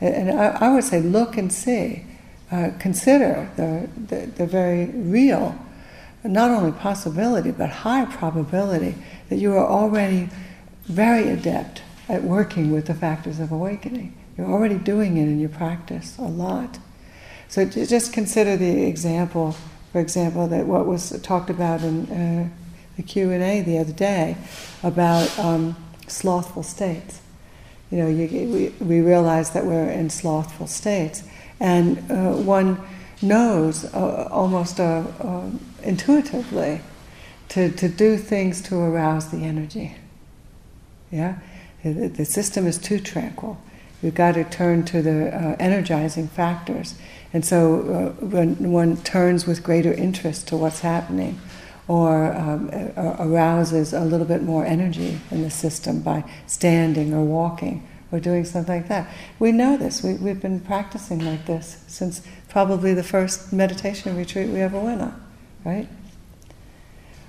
And 0.00 0.30
I, 0.30 0.48
I 0.60 0.74
would 0.74 0.84
say, 0.84 1.00
look 1.00 1.38
and 1.38 1.50
see, 1.50 2.04
uh, 2.52 2.70
consider 2.78 3.50
the, 3.56 3.88
the, 3.96 4.26
the 4.26 4.46
very 4.46 4.86
real, 4.86 5.58
not 6.24 6.50
only 6.50 6.72
possibility, 6.72 7.50
but 7.50 7.70
high 7.70 8.04
probability 8.04 8.94
that 9.28 9.36
you 9.36 9.54
are 9.54 9.66
already 9.66 10.28
very 10.84 11.28
adept 11.28 11.82
at 12.08 12.22
working 12.22 12.70
with 12.70 12.86
the 12.86 12.94
factors 12.94 13.40
of 13.40 13.52
awakening. 13.52 14.16
You're 14.36 14.50
already 14.50 14.76
doing 14.76 15.16
it 15.16 15.22
in 15.22 15.40
your 15.40 15.48
practice 15.48 16.16
a 16.18 16.22
lot. 16.22 16.78
So 17.48 17.64
just 17.64 18.12
consider 18.12 18.56
the 18.56 18.84
example, 18.84 19.56
for 19.92 20.00
example, 20.00 20.46
that 20.48 20.66
what 20.66 20.86
was 20.86 21.18
talked 21.22 21.50
about 21.50 21.82
in 21.82 22.10
uh, 22.10 22.48
the 22.96 23.02
Q 23.02 23.30
and 23.30 23.42
A 23.42 23.60
the 23.62 23.78
other 23.78 23.92
day 23.92 24.36
about 24.82 25.38
um, 25.38 25.76
slothful 26.06 26.62
states. 26.62 27.20
You 27.90 27.98
know, 27.98 28.08
you, 28.08 28.72
we, 28.80 28.84
we 28.84 29.00
realize 29.00 29.50
that 29.50 29.64
we're 29.64 29.90
in 29.90 30.10
slothful 30.10 30.66
states, 30.66 31.22
and 31.60 31.98
uh, 32.10 32.32
one 32.32 32.80
knows 33.22 33.84
uh, 33.94 34.28
almost 34.30 34.78
a, 34.78 35.04
uh, 35.20 35.50
intuitively 35.82 36.80
to, 37.48 37.70
to 37.70 37.88
do 37.88 38.16
things 38.16 38.60
to 38.62 38.76
arouse 38.76 39.28
the 39.28 39.38
energy. 39.38 39.96
Yeah, 41.10 41.38
the, 41.82 42.08
the 42.08 42.24
system 42.24 42.66
is 42.66 42.78
too 42.78 42.98
tranquil. 42.98 43.58
We've 44.02 44.14
got 44.14 44.34
to 44.34 44.44
turn 44.44 44.84
to 44.86 45.02
the 45.02 45.34
uh, 45.34 45.56
energizing 45.58 46.28
factors, 46.28 46.94
and 47.32 47.44
so 47.44 48.14
uh, 48.20 48.26
when 48.26 48.72
one 48.72 48.96
turns 48.98 49.46
with 49.46 49.62
greater 49.62 49.92
interest 49.92 50.48
to 50.48 50.56
what's 50.56 50.80
happening 50.80 51.40
or 51.88 52.34
um, 52.34 52.68
arouses 52.96 53.92
a 53.92 54.04
little 54.04 54.26
bit 54.26 54.42
more 54.42 54.64
energy 54.66 55.20
in 55.30 55.42
the 55.42 55.50
system 55.50 56.00
by 56.00 56.24
standing 56.46 57.14
or 57.14 57.24
walking 57.24 57.86
or 58.10 58.20
doing 58.20 58.44
something 58.44 58.76
like 58.76 58.88
that. 58.88 59.08
We 59.38 59.52
know 59.52 59.76
this. 59.76 60.02
We, 60.02 60.14
we've 60.14 60.40
been 60.40 60.60
practicing 60.60 61.24
like 61.24 61.46
this 61.46 61.84
since 61.86 62.22
probably 62.48 62.94
the 62.94 63.02
first 63.02 63.52
meditation 63.52 64.16
retreat 64.16 64.48
we 64.48 64.60
ever 64.60 64.80
went 64.80 65.00
on, 65.00 65.25
right? 65.66 65.88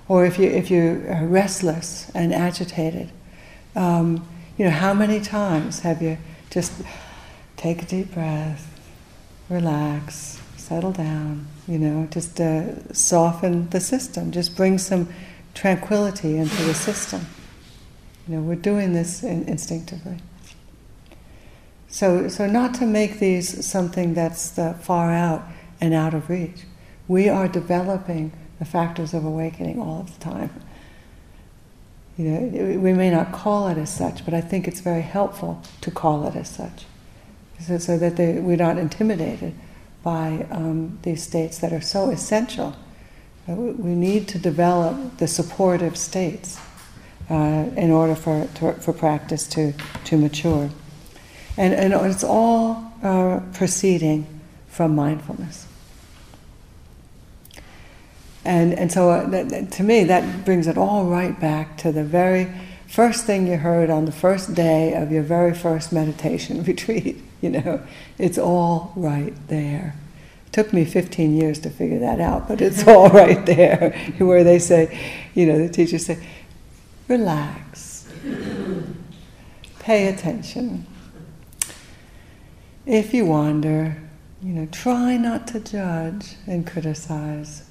Or 0.08 0.26
if, 0.26 0.38
you, 0.38 0.48
if 0.48 0.70
you're 0.70 0.96
restless 1.26 2.10
and 2.14 2.34
agitated, 2.34 3.10
um, 3.76 4.28
you 4.58 4.66
know, 4.66 4.72
how 4.72 4.94
many 4.94 5.20
times 5.20 5.82
have 5.82 6.02
you 6.02 6.18
just 6.50 6.72
take 7.58 7.82
a 7.82 7.86
deep 7.86 8.14
breath, 8.14 8.80
relax, 9.50 10.40
settle 10.56 10.92
down, 10.92 11.48
you 11.68 11.80
know, 11.80 12.08
just 12.12 12.40
uh, 12.40 12.94
soften 12.94 13.70
the 13.70 13.80
system, 13.80 14.32
just 14.32 14.56
bring 14.56 14.78
some 14.78 15.10
tranquility 15.54 16.38
into 16.38 16.64
the 16.64 16.74
system. 16.74 17.26
You 18.28 18.36
know, 18.36 18.42
we're 18.42 18.56
doing 18.56 18.94
this 18.94 19.24
in, 19.24 19.44
instinctively. 19.44 20.18
So, 21.90 22.28
so 22.28 22.46
not 22.46 22.74
to 22.76 22.86
make 22.86 23.20
these 23.20 23.66
something 23.66 24.14
that's 24.14 24.58
uh, 24.60 24.74
far 24.74 25.12
out 25.12 25.44
and 25.82 25.94
out 25.94 26.14
of 26.14 26.30
reach. 26.30 26.62
We 27.08 27.30
are 27.30 27.47
developing 27.47 28.34
the 28.60 28.66
factors 28.66 29.14
of 29.14 29.24
awakening 29.24 29.80
all 29.80 30.01
of 30.01 30.14
the 30.14 30.24
time. 30.24 30.49
You 32.18 32.26
know, 32.26 32.80
we 32.80 32.93
may 32.93 33.12
not 33.12 33.32
call 33.32 33.68
it 33.68 33.78
as 33.78 33.93
such, 33.93 34.26
but 34.26 34.34
I 34.34 34.41
think 34.41 34.68
it's 34.68 34.80
very 34.82 35.03
helpful 35.03 35.62
to 35.82 35.91
call 35.91 36.28
it 36.28 36.36
as 36.36 36.49
such, 36.49 36.86
so, 37.60 37.78
so 37.78 37.97
that 37.99 38.16
they, 38.16 38.39
we're 38.39 38.58
not 38.58 38.80
intimidated 38.80 39.53
by 40.03 40.47
um, 40.49 40.97
these 41.03 41.22
states 41.22 41.60
that 41.60 41.72
are 41.72 41.82
so 41.82 42.10
essential. 42.10 42.76
Uh, 43.47 43.53
we 43.53 43.93
need 43.93 44.28
to 44.30 44.39
develop 44.39 45.18
the 45.18 45.28
supportive 45.28 45.95
states 45.95 46.60
uh, 47.30 47.70
in 47.76 47.91
order 47.91 48.16
for, 48.16 48.47
to, 48.55 48.74
for 48.74 48.93
practice 48.93 49.47
to, 49.47 49.74
to 50.05 50.18
mature. 50.18 50.72
And, 51.55 51.74
and 51.74 51.93
it's 51.93 52.24
all 52.24 52.91
uh, 53.03 53.41
proceeding 53.53 54.26
from 54.68 54.95
mindfulness. 54.95 55.66
And, 58.48 58.74
and 58.76 58.89
so 58.89 59.10
uh, 59.10 59.28
that, 59.28 59.50
that, 59.50 59.72
to 59.74 59.84
me, 59.84 60.06
that 60.06 60.45
brings 60.45 60.68
it 60.68 60.78
all 60.78 61.04
right 61.04 61.38
back 61.38 61.76
to 61.80 61.91
the 61.91 62.06
very 62.06 62.50
first 62.88 63.26
thing 63.26 63.45
you 63.45 63.58
heard 63.58 63.89
on 63.89 64.06
the 64.06 64.12
first 64.14 64.56
day 64.56 64.93
of 64.93 65.12
your 65.12 65.22
very 65.22 65.54
first 65.54 65.91
meditation 65.91 66.64
retreat. 66.64 67.22
You 67.41 67.50
know, 67.50 67.86
it's 68.18 68.38
all 68.38 68.93
right 68.95 69.34
there. 69.50 69.95
It 70.45 70.54
took 70.54 70.72
me 70.72 70.86
15 70.86 71.36
years 71.36 71.60
to 71.60 71.70
figure 71.70 72.00
that 72.00 72.22
out, 72.22 72.48
but 72.48 72.62
it's 72.62 72.88
all 72.88 73.10
right 73.10 73.45
there. 73.45 73.91
Where 74.18 74.45
they 74.45 74.60
say, 74.60 74.98
you 75.36 75.45
know, 75.45 75.58
the 75.58 75.68
teachers 75.68 76.06
say, 76.06 76.26
relax, 77.10 78.08
pay 79.80 80.08
attention. 80.08 80.88
If 82.86 83.14
you 83.14 83.26
wander, 83.26 83.98
you 84.41 84.54
know, 84.54 84.68
try 84.72 85.18
not 85.18 85.48
to 85.48 85.60
judge 85.60 86.36
and 86.48 86.66
criticize. 86.66 87.66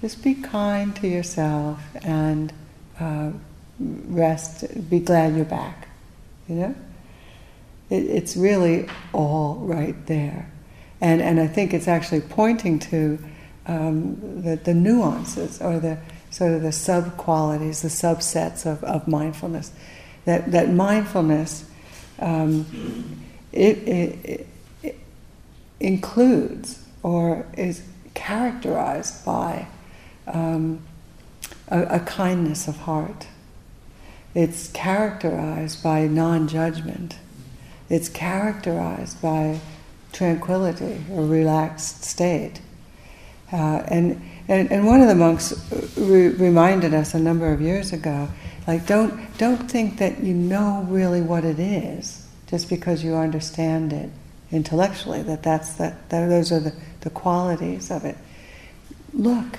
Just 0.00 0.22
be 0.22 0.34
kind 0.34 0.94
to 0.96 1.08
yourself 1.08 1.80
and 2.02 2.52
uh, 3.00 3.30
rest, 3.78 4.64
be 4.88 5.00
glad 5.00 5.34
you're 5.34 5.44
back. 5.44 5.88
You 6.48 6.54
know? 6.54 6.74
It, 7.90 8.04
it's 8.04 8.36
really 8.36 8.88
all 9.12 9.56
right 9.56 10.06
there. 10.06 10.50
And, 11.00 11.20
and 11.20 11.40
I 11.40 11.46
think 11.46 11.74
it's 11.74 11.88
actually 11.88 12.20
pointing 12.20 12.78
to 12.80 13.18
um, 13.66 14.42
the, 14.42 14.56
the 14.56 14.74
nuances 14.74 15.60
or 15.60 15.78
the 15.78 15.98
sort 16.30 16.52
of 16.52 16.62
the 16.62 16.72
sub 16.72 17.16
qualities, 17.16 17.82
the 17.82 17.88
subsets 17.88 18.66
of, 18.66 18.82
of 18.84 19.08
mindfulness. 19.08 19.72
That, 20.24 20.52
that 20.52 20.70
mindfulness 20.70 21.68
um, 22.18 23.24
it, 23.52 23.78
it, 23.88 24.46
it 24.82 24.98
includes 25.80 26.84
or 27.02 27.46
is 27.56 27.82
characterized 28.14 29.24
by 29.24 29.68
um, 30.32 30.80
a, 31.68 31.82
a 31.82 32.00
kindness 32.00 32.68
of 32.68 32.76
heart. 32.78 33.26
It's 34.34 34.68
characterized 34.68 35.82
by 35.82 36.06
non 36.06 36.48
judgment. 36.48 37.18
It's 37.88 38.08
characterized 38.08 39.20
by 39.22 39.60
tranquility 40.12 41.04
a 41.12 41.22
relaxed 41.22 42.04
state. 42.04 42.60
Uh, 43.52 43.82
and, 43.88 44.20
and, 44.46 44.70
and 44.70 44.86
one 44.86 45.00
of 45.00 45.08
the 45.08 45.14
monks 45.14 45.54
re- 45.96 46.28
reminded 46.28 46.92
us 46.92 47.14
a 47.14 47.18
number 47.18 47.50
of 47.50 47.62
years 47.62 47.92
ago 47.94 48.28
like, 48.68 48.86
don't, 48.86 49.38
don't 49.38 49.70
think 49.70 49.96
that 49.96 50.22
you 50.22 50.34
know 50.34 50.84
really 50.90 51.22
what 51.22 51.42
it 51.42 51.58
is 51.58 52.28
just 52.48 52.68
because 52.68 53.02
you 53.02 53.16
understand 53.16 53.94
it 53.94 54.10
intellectually, 54.52 55.22
that, 55.22 55.42
that's 55.42 55.72
that, 55.74 56.10
that 56.10 56.28
those 56.28 56.52
are 56.52 56.60
the, 56.60 56.74
the 57.00 57.08
qualities 57.08 57.90
of 57.90 58.04
it. 58.04 58.16
Look, 59.14 59.58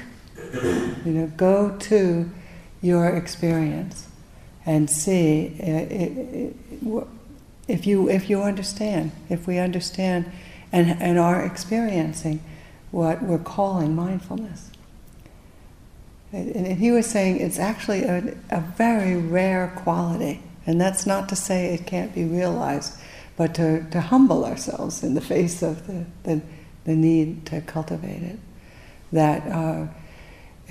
you 1.06 1.12
know, 1.12 1.32
go 1.38 1.78
to 1.78 2.30
your 2.82 3.08
experience 3.10 4.08
and 4.66 4.90
see 4.90 5.56
uh, 5.62 5.66
it, 5.66 6.18
it, 6.18 6.56
if 7.68 7.86
you 7.86 8.10
if 8.10 8.30
you 8.30 8.42
understand, 8.42 9.12
if 9.30 9.48
we 9.48 9.60
understand 9.60 10.32
and, 10.72 11.02
and 11.02 11.18
are 11.18 11.44
experiencing 11.44 12.44
what 12.92 13.22
we're 13.22 13.38
calling 13.38 13.96
mindfulness. 13.96 14.72
And, 16.32 16.56
and 16.56 16.78
he 16.78 16.92
was 16.92 17.06
saying 17.06 17.40
it's 17.40 17.60
actually 17.60 18.04
a, 18.04 18.36
a 18.50 18.62
very 18.62 19.16
rare 19.16 19.74
quality, 19.78 20.42
and 20.66 20.80
that's 20.80 21.06
not 21.06 21.30
to 21.30 21.36
say 21.36 21.74
it 21.74 21.86
can't 21.86 22.14
be 22.14 22.26
realized, 22.26 22.96
but 23.36 23.56
to, 23.56 23.90
to 23.90 24.02
humble 24.02 24.46
ourselves 24.46 25.04
in 25.04 25.14
the 25.14 25.22
face 25.22 25.62
of 25.62 25.88
the, 25.88 26.06
the, 26.24 26.42
the 26.86 26.96
need 26.96 27.46
to 27.48 27.62
cultivate 27.62 28.22
it. 28.22 28.40
That 29.12 29.48
uh, 29.48 29.88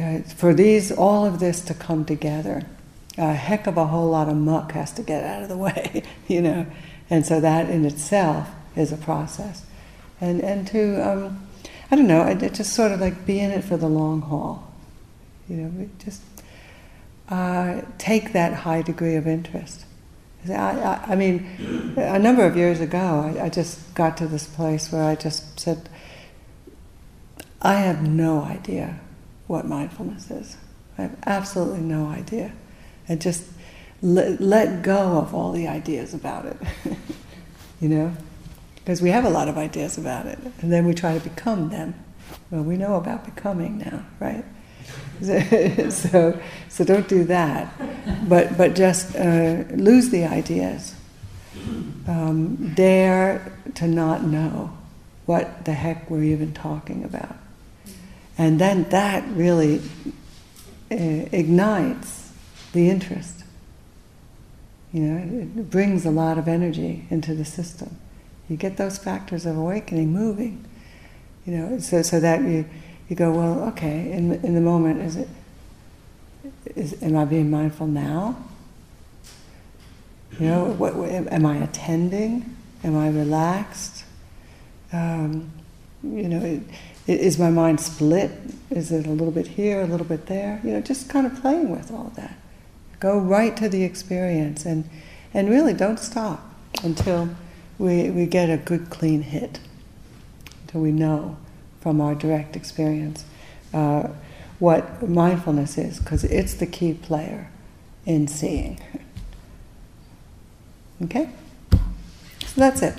uh, 0.01 0.20
for 0.20 0.55
these, 0.55 0.92
all 0.92 1.26
of 1.26 1.40
this 1.40 1.61
to 1.62 1.74
come 1.74 2.05
together, 2.05 2.62
a 3.16 3.34
heck 3.34 3.66
of 3.66 3.76
a 3.76 3.86
whole 3.86 4.09
lot 4.09 4.28
of 4.28 4.36
muck 4.36 4.72
has 4.72 4.92
to 4.92 5.03
get 5.03 5.24
out 5.24 5.42
of 5.42 5.49
the 5.49 5.57
way, 5.68 6.03
you 6.28 6.40
know. 6.40 6.66
And 7.11 7.26
so 7.26 7.40
that 7.40 7.68
in 7.68 7.84
itself 7.84 8.49
is 8.76 8.92
a 8.92 8.96
process. 8.96 9.64
And, 10.20 10.40
and 10.40 10.66
to, 10.68 10.96
um, 11.09 11.46
I 11.90 11.96
don't 11.96 12.07
know, 12.07 12.22
it, 12.26 12.38
just 12.55 12.74
sort 12.74 12.92
of 12.92 13.01
like 13.01 13.26
be 13.26 13.40
in 13.40 13.51
it 13.51 13.64
for 13.64 13.76
the 13.76 13.88
long 13.88 14.22
haul. 14.22 14.72
You 15.49 15.57
know, 15.57 15.88
just 15.99 16.22
uh, 17.28 17.82
take 17.96 18.32
that 18.34 18.53
high 18.53 18.82
degree 18.82 19.16
of 19.16 19.26
interest. 19.26 19.84
I, 20.49 20.53
I, 20.53 21.05
I, 21.09 21.14
mean, 21.16 21.94
a 21.96 22.18
number 22.18 22.44
of 22.44 22.57
years 22.57 22.80
ago, 22.80 23.34
I, 23.36 23.46
I 23.46 23.49
just 23.49 23.94
got 23.94 24.16
to 24.18 24.26
this 24.26 24.46
place 24.46 24.92
where 24.92 25.03
I 25.03 25.14
just 25.14 25.59
said, 25.59 25.88
I 27.61 27.74
have 27.74 28.07
no 28.07 28.42
idea 28.42 29.01
what 29.49 29.66
mindfulness 29.66 30.30
is. 30.30 30.57
I 30.96 31.03
have 31.03 31.16
absolutely 31.26 31.80
no 31.80 32.07
idea. 32.07 32.53
And 33.09 33.20
just 33.20 33.44
let, 34.03 34.40
let 34.40 34.82
go 34.82 35.18
of 35.18 35.34
all 35.34 35.53
the 35.53 35.66
ideas 35.66 36.14
about 36.14 36.46
it. 36.46 36.57
you 37.80 37.88
know? 37.88 38.12
Because 38.76 39.03
we 39.03 39.11
have 39.11 39.24
a 39.24 39.30
lot 39.30 39.49
of 39.49 39.59
ideas 39.59 39.99
about 39.99 40.26
it. 40.26 40.38
And 40.61 40.72
then 40.72 40.86
we 40.86 40.94
try 40.94 41.18
to 41.18 41.28
become 41.28 41.70
them. 41.70 41.94
Well, 42.51 42.62
we 42.62 42.76
know 42.76 42.96
about 42.96 43.24
becoming 43.24 43.78
now, 43.78 44.05
right? 44.20 44.44
so, 45.92 46.40
so 46.68 46.84
don't 46.84 47.09
do 47.09 47.24
that. 47.24 47.72
But, 48.28 48.57
but 48.57 48.74
just 48.74 49.16
uh, 49.16 49.64
lose 49.70 50.11
the 50.11 50.24
ideas. 50.24 50.94
Um, 52.07 52.72
dare 52.74 53.53
to 53.74 53.86
not 53.86 54.24
know 54.24 54.76
what 55.26 55.64
the 55.64 55.72
heck 55.72 56.09
we're 56.11 56.22
even 56.22 56.55
talking 56.55 57.05
about. 57.05 57.36
And 58.39 58.61
then 58.61 58.84
that 58.91 59.28
really 59.30 59.82
uh, 60.91 60.95
ignites 60.95 62.32
the 62.72 62.89
interest. 62.89 63.45
You 64.93 65.03
know, 65.03 65.61
it 65.61 65.70
brings 65.70 66.07
a 66.07 66.11
lot 66.11 66.39
of 66.39 66.49
energy 66.49 67.07
into 67.11 67.34
the 67.34 67.45
system. 67.45 67.97
You 68.49 68.57
get 68.57 68.76
those 68.76 68.97
factors 68.97 69.45
of 69.45 69.57
awakening 69.57 70.12
moving. 70.12 70.64
You 71.45 71.57
know, 71.57 71.78
so, 71.78 72.03
so 72.03 72.20
that 72.20 72.43
you, 72.43 72.64
you 73.09 73.16
go, 73.16 73.30
well, 73.30 73.68
okay, 73.70 74.12
in, 74.12 74.32
in 74.45 74.55
the 74.55 74.61
moment, 74.61 75.03
is 75.03 75.16
it, 75.16 75.28
is, 76.76 77.03
am 77.03 77.16
I 77.16 77.24
being 77.24 77.51
mindful 77.51 77.86
now? 77.86 78.36
You 80.39 80.47
know, 80.47 80.64
what, 80.66 80.95
what, 80.95 81.11
am 81.11 81.45
I 81.45 81.57
attending? 81.57 82.57
Am 82.84 82.97
I 82.97 83.09
relaxed? 83.09 84.05
Um, 84.93 85.51
you 86.03 86.28
know, 86.28 86.45
it, 86.45 86.62
is 87.09 87.38
my 87.38 87.50
mind 87.50 87.80
split? 87.80 88.30
Is 88.70 88.92
it 88.92 89.06
a 89.06 89.11
little 89.11 89.32
bit 89.32 89.46
here, 89.46 89.80
a 89.80 89.86
little 89.86 90.06
bit 90.06 90.26
there? 90.26 90.61
You 90.62 90.72
know, 90.72 90.80
just 90.80 91.09
kind 91.09 91.26
of 91.26 91.40
playing 91.40 91.70
with 91.70 91.90
all 91.90 92.12
that. 92.16 92.38
Go 93.00 93.18
right 93.18 93.56
to 93.56 93.68
the 93.68 93.82
experience 93.82 94.66
and, 94.66 94.88
and 95.32 95.48
really 95.48 95.72
don't 95.72 95.98
stop 95.98 96.54
until 96.82 97.30
we, 97.78 98.11
we 98.11 98.26
get 98.26 98.50
a 98.50 98.59
good 98.59 98.90
clean 98.90 99.22
hit, 99.22 99.61
until 100.62 100.82
we 100.82 100.92
know 100.92 101.38
from 101.80 102.00
our 102.00 102.14
direct 102.14 102.56
experience 102.56 103.24
uh, 103.72 104.09
what 104.59 105.09
mindfulness 105.09 105.78
is, 105.78 105.98
because 106.00 106.24
it's 106.24 106.54
the 106.54 106.66
key 106.66 106.92
player 106.92 107.50
in 108.04 108.28
seeing. 108.28 108.80
Okay? 111.00 111.30
So 112.44 112.61
that's 112.61 112.82
it. 112.82 112.92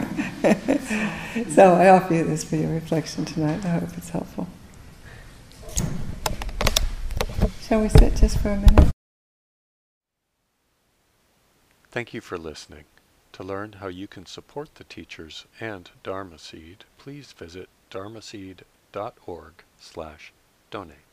so 1.50 1.74
I 1.74 1.88
offer 1.88 2.14
you 2.14 2.24
this 2.24 2.44
for 2.44 2.56
your 2.56 2.70
reflection 2.72 3.24
tonight. 3.24 3.64
I 3.64 3.68
hope 3.68 3.90
it's 3.96 4.10
helpful. 4.10 4.48
Shall 7.62 7.80
we 7.80 7.88
sit 7.88 8.14
just 8.16 8.38
for 8.38 8.50
a 8.50 8.56
minute? 8.56 8.90
Thank 11.90 12.12
you 12.12 12.20
for 12.20 12.36
listening. 12.36 12.84
To 13.32 13.42
learn 13.42 13.74
how 13.74 13.88
you 13.88 14.06
can 14.06 14.26
support 14.26 14.74
the 14.76 14.84
teachers 14.84 15.46
and 15.60 15.90
Dharma 16.02 16.38
Seed, 16.38 16.84
please 16.98 17.32
visit 17.32 17.68
dharmaseed.org 17.90 19.52
slash 19.78 20.32
donate. 20.70 21.05